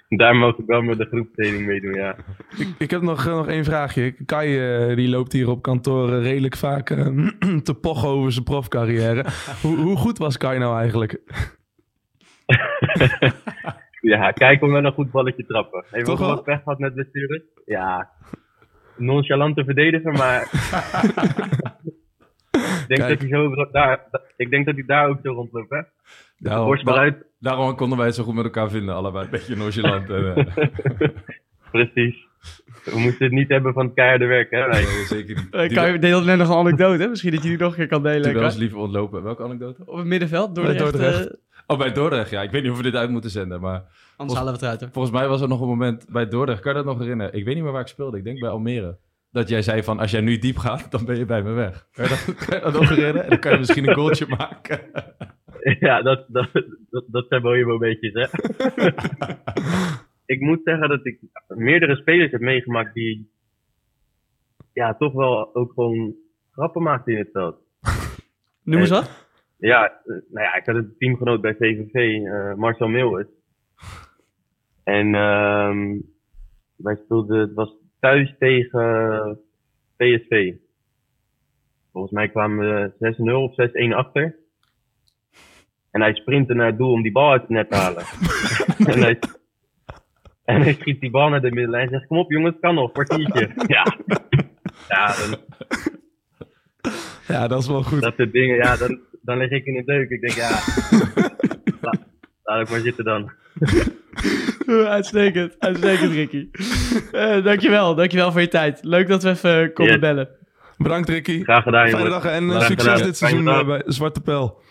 Daar 0.18 0.36
mag 0.36 0.58
ik 0.58 0.66
wel 0.66 0.82
met 0.82 0.98
de 0.98 1.06
groepstraining 1.06 1.66
meedoen, 1.66 1.94
ja. 1.94 2.16
Ik, 2.58 2.68
ik 2.78 2.92
heb 2.92 3.02
nog, 3.02 3.26
eh, 3.26 3.36
nog 3.36 3.48
één 3.48 3.64
vraagje. 3.64 4.12
Kai 4.26 4.60
eh, 4.60 4.96
die 4.96 5.10
loopt 5.10 5.32
hier 5.32 5.50
op 5.50 5.62
kantoor 5.62 6.10
redelijk 6.22 6.56
vaak 6.56 6.88
te 7.64 7.78
pochen 7.82 8.10
over 8.10 8.32
zijn 8.32 8.46
profcarrière. 8.46 9.26
hoe, 9.62 9.78
hoe 9.78 9.98
goed 9.98 10.18
was 10.18 10.38
Kai 10.38 10.60
nou 10.60 10.78
eigenlijk? 10.80 11.22
Ja, 14.02 14.32
kijk 14.32 14.62
om 14.62 14.72
wel 14.72 14.86
een 14.86 14.94
goed 14.94 15.12
balletje 15.12 15.46
trappen. 15.46 15.84
Heeft 15.90 16.10
ook 16.10 16.18
wel? 16.18 16.28
wat 16.28 16.44
pech 16.44 16.64
gehad 16.64 16.80
met 16.80 16.94
blessures? 16.94 17.42
Ja. 17.66 18.10
Nonchalante 18.98 19.64
verdediger, 19.64 20.12
maar... 20.12 20.50
ik, 22.58 22.84
denk 22.88 23.00
Kijk. 23.00 23.20
dat 23.20 23.30
hij 23.30 23.40
zo, 23.40 23.68
daar, 23.72 24.06
ik 24.38 24.50
denk 24.50 24.66
dat 24.66 24.76
hij 24.76 24.84
daar 24.86 25.08
ook 25.10 25.20
zo 25.24 25.34
rondloopt, 25.34 25.70
hè? 25.70 25.82
Daarom, 26.38 26.66
borst 26.66 26.86
da- 26.86 26.92
eruit. 26.92 27.26
daarom 27.40 27.76
konden 27.76 27.98
wij 27.98 28.08
het 28.08 28.16
zo 28.16 28.24
goed 28.24 28.34
met 28.36 28.44
elkaar 28.44 28.70
vinden. 28.70 28.96
Allebei 28.96 29.24
een 29.26 29.32
beetje 29.32 29.56
nonchalant. 29.56 30.10
En, 30.10 30.48
Precies. 31.72 32.26
We 32.84 33.00
moesten 33.00 33.26
het 33.26 33.32
niet 33.34 33.50
hebben 33.50 33.74
van 33.74 33.86
het 33.86 33.94
keiharde 33.94 34.26
werk, 34.26 34.52
hè? 34.52 34.68
Nee. 34.68 34.84
nee, 34.86 35.06
zeker 35.06 35.36
niet. 35.36 35.74
Kan 35.74 35.92
je 35.92 36.00
deelde 36.00 36.26
net 36.26 36.38
nog 36.38 36.50
een 36.50 36.56
anekdote, 36.56 37.02
hè? 37.04 37.08
Misschien 37.10 37.32
dat 37.32 37.44
je 37.44 37.50
die 37.50 37.58
nog 37.58 37.70
een 37.72 37.78
keer 37.78 37.88
kan 37.88 38.04
delen. 38.04 38.24
die 38.24 38.34
wel 38.34 38.44
eens 38.44 38.58
liever 38.58 38.78
ontlopen. 38.78 39.24
Welke 39.24 39.44
anekdote? 39.44 39.82
Op 39.86 39.98
het 39.98 40.06
middenveld, 40.06 40.56
door 40.56 40.66
de 40.66 40.74
Dordrecht. 40.76 41.38
Oh, 41.68 41.78
bij 41.78 41.92
Dordrecht. 41.92 42.30
Ja, 42.30 42.42
ik 42.42 42.52
weet 42.52 42.62
niet 42.64 42.72
of 42.72 42.78
we 42.78 42.84
dit 42.84 42.96
uit 42.96 43.10
moeten 43.10 43.30
zenden, 43.30 43.62
maar 43.62 43.84
Anders 44.18 44.40
halen 44.40 44.54
we 44.54 44.60
het 44.60 44.68
eruit. 44.68 44.82
hè. 44.82 44.88
volgens 44.92 45.14
mij 45.14 45.28
was 45.28 45.42
er 45.42 45.48
nog 45.48 45.62
een 45.62 45.68
moment 45.68 46.06
bij 46.10 46.28
Dordrecht. 46.28 46.62
Kan 46.62 46.72
je 46.72 46.78
dat 46.78 46.88
nog 46.88 47.00
herinneren? 47.00 47.34
Ik 47.34 47.46
weet 47.46 47.54
niet 47.56 47.64
meer 47.64 47.72
waar 47.72 47.82
ik 47.82 47.88
speelde. 47.88 48.18
Ik 48.18 48.24
denk 48.24 48.40
bij 48.40 48.50
Almere. 48.50 48.98
Dat 49.32 49.50
jij 49.50 49.62
zei 49.62 49.84
van, 49.84 50.00
als 50.00 50.12
jij 50.12 50.22
nu 50.22 50.38
diep 50.38 50.58
gaat, 50.58 50.92
dan 50.92 51.06
ben 51.06 51.18
je 51.18 51.26
bij 51.26 51.44
me 51.44 51.52
weg. 51.52 51.88
Kan 51.92 52.04
je 52.04 52.10
dat, 52.10 52.36
kan 52.46 52.96
je 52.96 53.14
dat? 53.14 53.24
En 53.24 53.30
dan 53.30 53.40
kan 53.40 53.52
je 53.52 53.58
misschien 53.58 53.88
een 53.88 53.96
goaltje 53.96 54.28
maken. 54.38 54.80
Ja, 55.80 56.02
dat, 56.02 56.26
dat, 56.28 56.50
dat, 56.90 57.04
dat 57.08 57.26
zijn 57.30 57.42
mooie 57.42 57.66
momentjes, 57.66 58.14
hè? 58.14 58.26
ik 60.34 60.42
moet 60.42 60.62
zeggen 60.64 60.90
dat 60.90 61.06
ik 61.06 61.20
meerdere 61.48 61.96
spelers 61.96 62.32
heb 62.32 62.42
meegemaakt 62.42 62.94
die... 62.94 63.32
Ja, 64.74 64.96
toch 64.96 65.14
wel 65.14 65.56
ook 65.56 65.74
gewoon 65.74 66.16
grappen 66.52 66.84
maakten 66.84 67.14
in 67.14 67.20
het 67.20 67.30
veld. 67.32 67.58
Noem 68.64 68.80
eens 68.80 68.90
wat. 68.90 69.28
Ja, 69.58 70.02
nou 70.06 70.46
ja, 70.46 70.56
ik 70.56 70.66
had 70.66 70.76
een 70.76 70.96
teamgenoot 70.98 71.42
bij 71.42 71.56
VVV, 71.56 71.94
eh, 71.94 72.54
Marcel 72.54 72.88
Meeuwis. 72.88 73.28
En 74.84 75.16
ehm 75.16 75.98
wij 76.78 76.96
speelden, 76.96 77.40
het 77.40 77.54
was 77.54 77.77
thuis 78.00 78.36
tegen 78.40 79.40
PSV. 79.98 80.54
Volgens 81.92 82.14
mij 82.14 82.30
kwamen 82.30 82.92
we 83.00 83.16
6-0 83.18 83.34
of 83.34 83.52
6-1 83.92 83.96
achter. 83.96 84.36
En 85.92 86.02
hij 86.02 86.14
sprintte 86.14 86.54
naar 86.54 86.66
het 86.66 86.78
doel 86.78 86.92
om 86.92 87.02
die 87.02 87.12
bal 87.12 87.32
uit 87.32 87.42
het 87.42 87.50
net 87.50 87.70
te 87.70 87.76
halen. 87.76 88.04
en, 88.94 89.00
hij, 89.00 89.20
en 90.44 90.62
hij 90.62 90.74
schiet 90.74 91.02
die 91.02 91.10
bal 91.10 91.30
naar 91.30 91.42
de 91.42 91.52
middenlijn 91.52 91.84
en 91.84 91.90
zegt, 91.90 92.08
kom 92.08 92.18
op 92.18 92.32
jongens, 92.32 92.56
kan 92.60 92.76
nog, 92.76 92.92
kwartiertje. 92.92 93.52
ja, 93.76 93.98
ja 94.88 95.16
dan, 95.16 95.40
Ja, 97.28 97.48
dat 97.48 97.62
is 97.62 97.68
wel 97.68 97.84
goed. 97.84 98.02
dat 98.02 98.16
soort 98.18 98.32
dingen, 98.32 98.56
ja, 98.56 98.76
dan, 98.76 99.00
dan 99.22 99.38
lig 99.38 99.52
ik 99.52 99.66
in 99.66 99.74
de 99.74 99.84
deuk. 99.84 100.10
Ik 100.10 100.22
denk, 100.22 100.34
ja, 100.34 100.50
laat, 101.82 102.00
laat 102.44 102.62
ik 102.62 102.70
maar 102.70 102.80
zitten 102.80 103.04
dan. 103.06 103.32
Eh, 104.68 104.86
Uitstekend, 104.98 105.56
uitstekend 105.60 106.12
Ricky. 106.12 106.50
Eh, 107.12 107.44
dankjewel, 107.44 107.96
dankjewel 107.96 108.32
voor 108.32 108.42
je 108.42 108.48
tijd. 108.48 108.80
Leuk 108.84 109.08
dat 109.08 109.24
we 109.24 109.30
even 109.30 109.74
konden 109.74 109.94
Yes. 109.94 110.02
bellen. 110.04 110.30
Bedankt 110.78 111.10
Ricky. 111.10 111.44
Graag 111.44 111.64
gedaan, 111.64 111.88
Fijne 111.88 112.04
jongens. 112.06 112.24
dag 112.24 112.32
en 112.34 112.50
eh, 112.52 112.62
succes 112.62 112.88
gedaan. 112.92 113.08
dit 113.08 113.18
seizoen 113.18 113.48
eh, 113.48 113.66
bij 113.66 113.82
Zwarte 113.86 114.22
Pijl. 114.22 114.62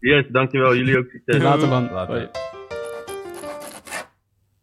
Yes, 0.00 0.24
dankjewel. 0.30 0.74
Jullie 0.76 0.98
ook 0.98 1.06
succes. 1.10 1.42
Later 1.42 1.68
man. 1.68 1.90
Later. 1.92 2.14
Hoi. 2.14 2.28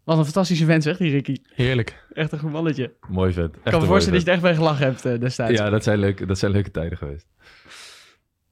Wat 0.04 0.18
een 0.18 0.24
fantastische 0.24 0.66
vent 0.66 0.84
zegt 0.84 1.00
die 1.00 1.12
Ricky. 1.12 1.36
Heerlijk. 1.54 2.04
Echt 2.14 2.32
een 2.32 2.40
goed 2.40 2.52
mannetje. 2.52 2.84
Ik 2.84 3.08
Mooi 3.10 3.34
vet. 3.34 3.54
Echt 3.54 3.62
kan 3.64 3.82
me 3.82 3.88
voorstellen 3.88 4.20
dat 4.20 4.22
je 4.28 4.28
er 4.28 4.34
echt 4.34 4.46
bij 4.46 4.56
gelachen 4.56 4.86
hebt 4.86 5.06
eh, 5.06 5.20
destijds. 5.20 5.60
Ja, 5.60 5.70
dat 5.70 5.84
zijn, 5.84 6.00
leuke, 6.00 6.26
dat 6.26 6.38
zijn 6.40 6.52
leuke 6.52 6.72
tijden 6.72 6.98
geweest. 6.98 7.28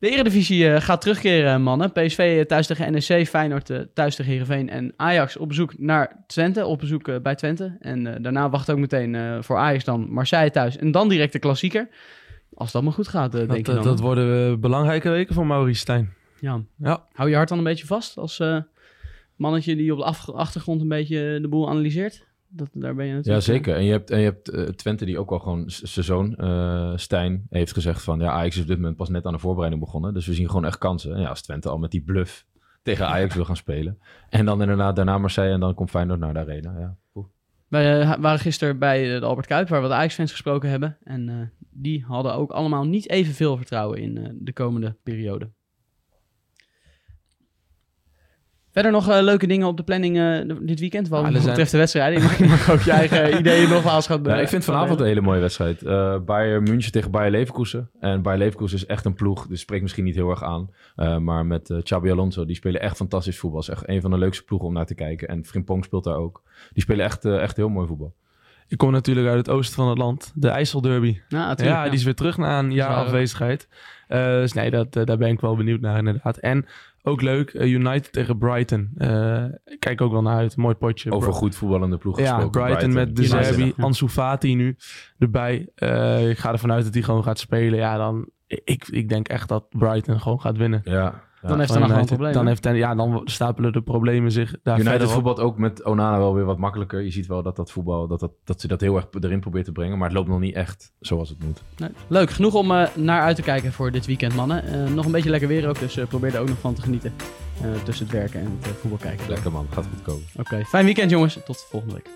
De 0.04 0.10
Eredivisie 0.10 0.70
eh, 0.70 0.82
gaat 0.82 1.02
terugkeren, 1.02 1.62
mannen. 1.62 1.92
PSV 1.92 2.36
eh, 2.40 2.46
thuis 2.46 2.68
tegen 2.68 2.92
NEC, 2.92 3.28
Feyenoord 3.28 3.70
eh, 3.70 3.80
thuis 3.94 4.16
tegen 4.16 4.32
Heerenveen 4.32 4.70
en 4.70 4.94
Ajax 4.96 5.38
op 5.38 5.48
bezoek 5.48 5.80
naar 5.80 6.24
Twente, 6.28 6.66
op 6.66 6.80
bezoek 6.80 7.08
eh, 7.08 7.20
bij 7.22 7.36
Twente. 7.36 7.78
En 7.80 8.08
eh, 8.08 8.24
daarna 8.24 8.50
wacht 8.50 8.72
ook 8.72 8.78
meteen 8.78 9.16
eh, 9.16 9.38
voor 9.42 9.58
Ajax 9.58 9.84
dan 9.84 10.08
Marseille 10.12 10.52
thuis 10.52 10.78
en 10.78 10.92
dan 10.92 11.10
direct 11.10 11.34
de 11.34 11.40
klassieker. 11.40 11.88
Als 12.54 12.72
dat 12.72 12.84
maar 12.84 12.94
goed 12.94 13.08
gaat, 13.08 13.34
eh, 13.34 13.40
denk 13.40 13.48
Dat, 13.50 13.58
ik 13.58 13.68
eh, 13.68 13.74
dan. 13.74 13.84
dat 13.84 14.00
worden 14.00 14.52
eh, 14.52 14.58
belangrijke 14.58 15.10
weken 15.10 15.36
voor 15.36 15.48
Maurice 15.48 15.80
Stijn. 15.80 16.14
Ja. 16.40 16.62
Ja. 16.78 17.04
Hou 17.14 17.30
je 17.30 17.36
hart 17.36 17.50
dan 17.50 17.58
een 17.58 17.64
beetje 17.64 17.86
vast 17.86 18.18
als 18.18 18.40
eh, 18.40 18.58
mannetje 19.36 19.76
die 19.76 19.92
op 19.92 19.98
de 19.98 20.34
achtergrond 20.34 20.82
een 20.82 20.88
beetje 20.88 21.40
de 21.42 21.48
boel 21.48 21.70
analyseert? 21.70 22.26
Dat, 22.56 22.70
daar 22.74 22.96
ben 22.96 23.06
je 23.06 23.20
Ja, 23.22 23.40
zeker. 23.40 23.76
En 23.76 23.84
je 23.84 23.92
hebt, 23.92 24.10
en 24.12 24.18
je 24.20 24.24
hebt 24.26 24.50
eh, 24.50 24.64
Twente 24.64 25.06
die 25.06 25.20
ook 25.20 25.30
wel 25.30 25.40
gewoon 25.40 25.70
s- 25.70 25.82
zijn 25.82 26.06
zoon, 26.06 26.36
eh, 26.36 26.92
Stijn, 26.96 27.46
heeft 27.50 27.74
gezegd 27.74 28.02
van... 28.04 28.20
Ja, 28.20 28.32
Ajax 28.32 28.56
is 28.56 28.62
op 28.62 28.68
dit 28.68 28.78
moment 28.78 28.96
pas 28.98 29.10
net 29.10 29.26
aan 29.26 29.34
de 29.34 29.40
voorbereiding 29.40 29.84
begonnen. 29.84 30.14
Dus 30.14 30.28
we 30.28 30.34
zien 30.34 30.48
gewoon 30.48 30.66
echt 30.66 30.78
kansen. 30.78 31.14
En 31.16 31.22
ja, 31.22 31.28
als 31.30 31.42
Twente 31.42 31.70
al 31.70 31.78
met 31.78 31.92
die 31.92 32.02
bluff 32.04 32.46
tegen 32.82 33.08
Ajax 33.08 33.36
wil 33.36 33.46
gaan 33.46 33.56
spelen. 33.56 34.00
En 34.30 34.46
dan 34.46 34.62
inderdaad 34.62 34.96
daarna 34.96 35.18
Marseille 35.18 35.54
en 35.54 35.60
dan 35.60 35.74
komt 35.74 35.90
Feyenoord 35.90 36.20
naar 36.20 36.34
de 36.34 36.40
arena. 36.40 36.80
Ja, 36.80 36.96
Oeh. 37.16 37.26
Wij 37.68 38.02
eh, 38.02 38.14
waren 38.20 38.40
gisteren 38.40 38.80
bij 38.80 39.20
de 39.20 39.26
Albert 39.26 39.48
Kuip, 39.48 39.68
waar 39.68 39.82
we 39.82 39.88
de 39.88 39.94
Ajax-fans 39.94 40.32
gesproken 40.32 40.70
hebben. 40.70 40.98
En 41.04 41.52
die 41.70 42.04
hadden 42.04 42.34
ook 42.36 42.52
allemaal 42.52 42.84
niet 42.84 43.10
evenveel 43.10 43.58
vertrouwen 43.58 44.00
in 44.00 44.38
de 44.42 44.54
komende 44.54 44.96
periode. 45.04 45.50
Verder 48.74 48.92
nog 48.92 49.10
eh, 49.10 49.22
leuke 49.22 49.48
dingen 49.48 49.68
op 49.68 49.78
de 49.78 49.84
planning 49.84 50.18
eh, 50.18 50.56
dit 50.62 50.80
weekend? 50.80 51.08
Wat 51.08 51.20
er 51.20 51.26
wat 51.26 51.34
zijn- 51.36 51.46
betreft 51.48 51.72
de 51.72 51.78
wedstrijden. 51.78 52.20
Je 52.22 52.24
mag, 52.28 52.38
je 52.38 52.46
mag 52.46 52.72
ook 52.72 52.82
je 52.82 52.92
eigen 52.92 53.38
ideeën 53.40 53.70
nogmaals 53.70 54.08
gaan 54.08 54.24
Ja, 54.24 54.40
ik 54.40 54.48
vind 54.48 54.64
vanavond 54.64 55.00
een 55.00 55.06
hele 55.06 55.22
mooie 55.22 55.40
wedstrijd. 55.40 55.82
Eh 55.84 56.20
Bayern 56.26 56.64
München 56.64 56.92
tegen 56.92 57.12
Bayer 57.12 57.32
Leverkusen. 57.32 57.90
En 58.00 58.22
Bayer 58.22 58.40
Leverkusen 58.40 58.78
is 58.78 58.86
echt 58.86 59.06
een 59.06 59.14
ploeg, 59.14 59.48
dus 59.48 59.60
spreekt 59.60 59.82
misschien 59.82 60.04
niet 60.04 60.16
heel 60.16 60.30
erg 60.30 60.44
aan. 60.44 60.70
Eh, 60.96 61.18
maar 61.18 61.46
met 61.46 61.74
Xabi 61.84 62.12
Alonso, 62.12 62.46
die 62.46 62.56
spelen 62.56 62.82
echt 62.82 62.96
fantastisch 62.96 63.40
voetbal. 63.40 63.60
is 63.60 63.70
echt 63.70 63.88
een 63.88 64.02
van 64.02 64.12
de 64.12 64.18
leukste 64.18 64.44
ploegen 64.44 64.68
om 64.68 64.74
naar 64.74 64.86
te 64.86 64.96
kijken. 64.96 65.28
En 65.28 65.46
Frimpong 65.46 65.84
speelt 65.86 66.04
daar 66.04 66.18
ook. 66.18 66.42
Die 66.74 66.84
spelen 66.84 67.06
echt, 67.06 67.26
echt 67.26 67.56
heel 67.56 67.70
mooi 67.70 67.88
voetbal. 67.88 68.14
Ik 68.68 68.78
kom 68.78 68.92
natuurlijk 68.92 69.28
uit 69.28 69.38
het 69.38 69.50
oosten 69.50 69.76
van 69.76 69.90
het 69.90 69.98
land. 69.98 70.32
De 70.36 70.48
IJsselderby. 70.50 71.20
Ja, 71.28 71.48
natuurlijk, 71.48 71.78
ja, 71.78 71.84
ja. 71.84 71.90
die 71.90 72.00
is 72.00 72.04
weer 72.06 72.16
terug 72.16 72.38
na 72.38 72.60
een 72.60 72.72
jaar 72.72 72.96
afwezigheid. 72.96 73.68
Eh, 74.08 74.26
dus 74.26 74.54
nee, 74.54 74.72
dat, 74.72 74.94
daar 74.94 75.18
ben 75.18 75.30
ik 75.30 75.40
wel 75.40 75.56
benieuwd 75.56 75.82
naar 75.82 75.98
inderdaad. 75.98 76.38
En 76.38 76.66
ook 77.04 77.22
leuk, 77.22 77.50
eh, 77.54 77.72
United 77.72 78.12
tegen 78.12 78.38
Brighton. 78.38 78.92
Eh, 78.98 79.44
ik 79.66 79.80
kijk 79.80 80.02
ook 80.02 80.12
wel 80.12 80.22
naar 80.22 80.38
uit. 80.38 80.58
Mooi 80.58 80.76
potje. 80.76 81.12
Over 81.12 81.30
Bro- 81.30 81.38
goed 81.38 81.56
voetballende 81.56 81.98
ploeg 81.98 82.20
Ja, 82.20 82.26
gesproken. 82.34 82.62
Brighton, 82.62 82.94
met 82.94 83.16
De. 83.16 83.24
Zerbi, 83.26 83.66
Ja. 83.78 83.84
Ansu 83.84 84.08
Fati 84.08 84.56
nu 84.56 84.76
erbij. 85.18 85.68
Eh, 85.76 86.30
ik 86.30 86.38
ga 86.38 86.52
ervan 86.52 86.72
uit 86.72 86.84
dat 86.84 86.94
hij 86.94 87.04
gewoon 87.04 87.24
gaat 87.24 87.40
spelen. 87.40 87.80
Ja, 87.80 87.98
dan... 87.98 88.30
Ik, 88.48 88.88
ik 88.88 89.10
denk 89.10 89.28
echt 89.28 89.50
dat 89.50 89.66
Brighton 89.70 90.20
gewoon 90.20 90.42
gaat 90.42 90.58
winnen. 90.58 90.82
Ja. 90.84 91.24
Dan 91.48 91.60
heeft 91.60 91.74
er 91.76 91.80
nog 91.80 92.06
probleem. 92.06 92.34
Dan, 92.34 92.48
heeft, 92.48 92.64
hij- 92.64 92.76
ja, 92.76 92.96
dan 92.96 93.22
stapelen 93.26 93.72
de 93.74 93.82
problemen 93.82 94.32
zich 94.32 94.56
daar 94.64 94.74
United 94.74 94.90
verder 94.98 95.10
voetbalt 95.14 95.40
ook 95.40 95.58
met 95.58 95.84
Onana 95.86 96.18
wel 96.18 96.34
weer 96.36 96.46
wat 96.46 96.58
makkelijker. 96.58 97.02
Je 97.02 97.12
ziet 97.12 97.28
wel 97.28 97.44
dat 97.44 97.56
dat 97.56 97.72
voetbal, 97.72 98.08
dat, 98.08 98.20
dat, 98.20 98.32
dat 98.44 98.62
ze 98.62 98.68
dat 98.68 98.82
heel 98.82 98.96
erg 98.96 99.08
erin 99.20 99.40
probeert 99.40 99.66
te 99.66 99.72
brengen. 99.72 99.98
Maar 99.98 100.08
het 100.08 100.18
loopt 100.18 100.30
nog 100.30 100.40
niet 100.40 100.56
echt 100.56 100.94
zoals 101.00 101.30
het 101.30 101.44
moet. 101.44 101.62
Nee. 101.78 101.90
Leuk, 102.08 102.30
genoeg 102.30 102.54
om 102.54 102.72
eh, 102.72 102.88
naar 102.96 103.22
uit 103.22 103.36
te 103.36 103.42
kijken 103.42 103.72
voor 103.74 103.92
dit 103.92 104.06
weekend, 104.06 104.36
mannen. 104.36 104.64
Eh, 104.64 104.94
nog 104.94 105.06
een 105.06 105.12
beetje 105.12 105.30
lekker 105.30 105.48
weer 105.48 105.68
ook, 105.70 105.80
dus 105.80 105.98
eh, 105.98 106.06
probeer 106.08 106.36
er 106.36 106.42
ook 106.42 106.48
nog 106.50 106.60
van 106.60 106.74
te 106.74 106.82
genieten. 106.82 107.14
eh, 107.62 107.68
tussen 107.84 108.06
het 108.06 108.16
werken 108.16 108.40
en 108.40 108.58
het 108.62 108.76
voetbal 108.78 109.00
kijken. 109.00 109.30
Lekker 109.30 109.52
man, 109.52 109.68
gaat 109.72 109.86
goed 109.94 110.02
komen. 110.02 110.24
Oké, 110.40 110.64
fijn 110.66 110.86
weekend 110.86 111.10
jongens. 111.12 111.40
Tot 111.46 111.66
volgende 111.70 111.94
week. 111.96 112.10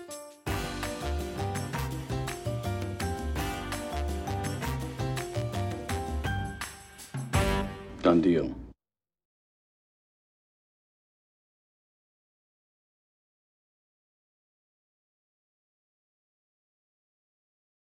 Done 8.02 8.20
deal. 8.20 8.67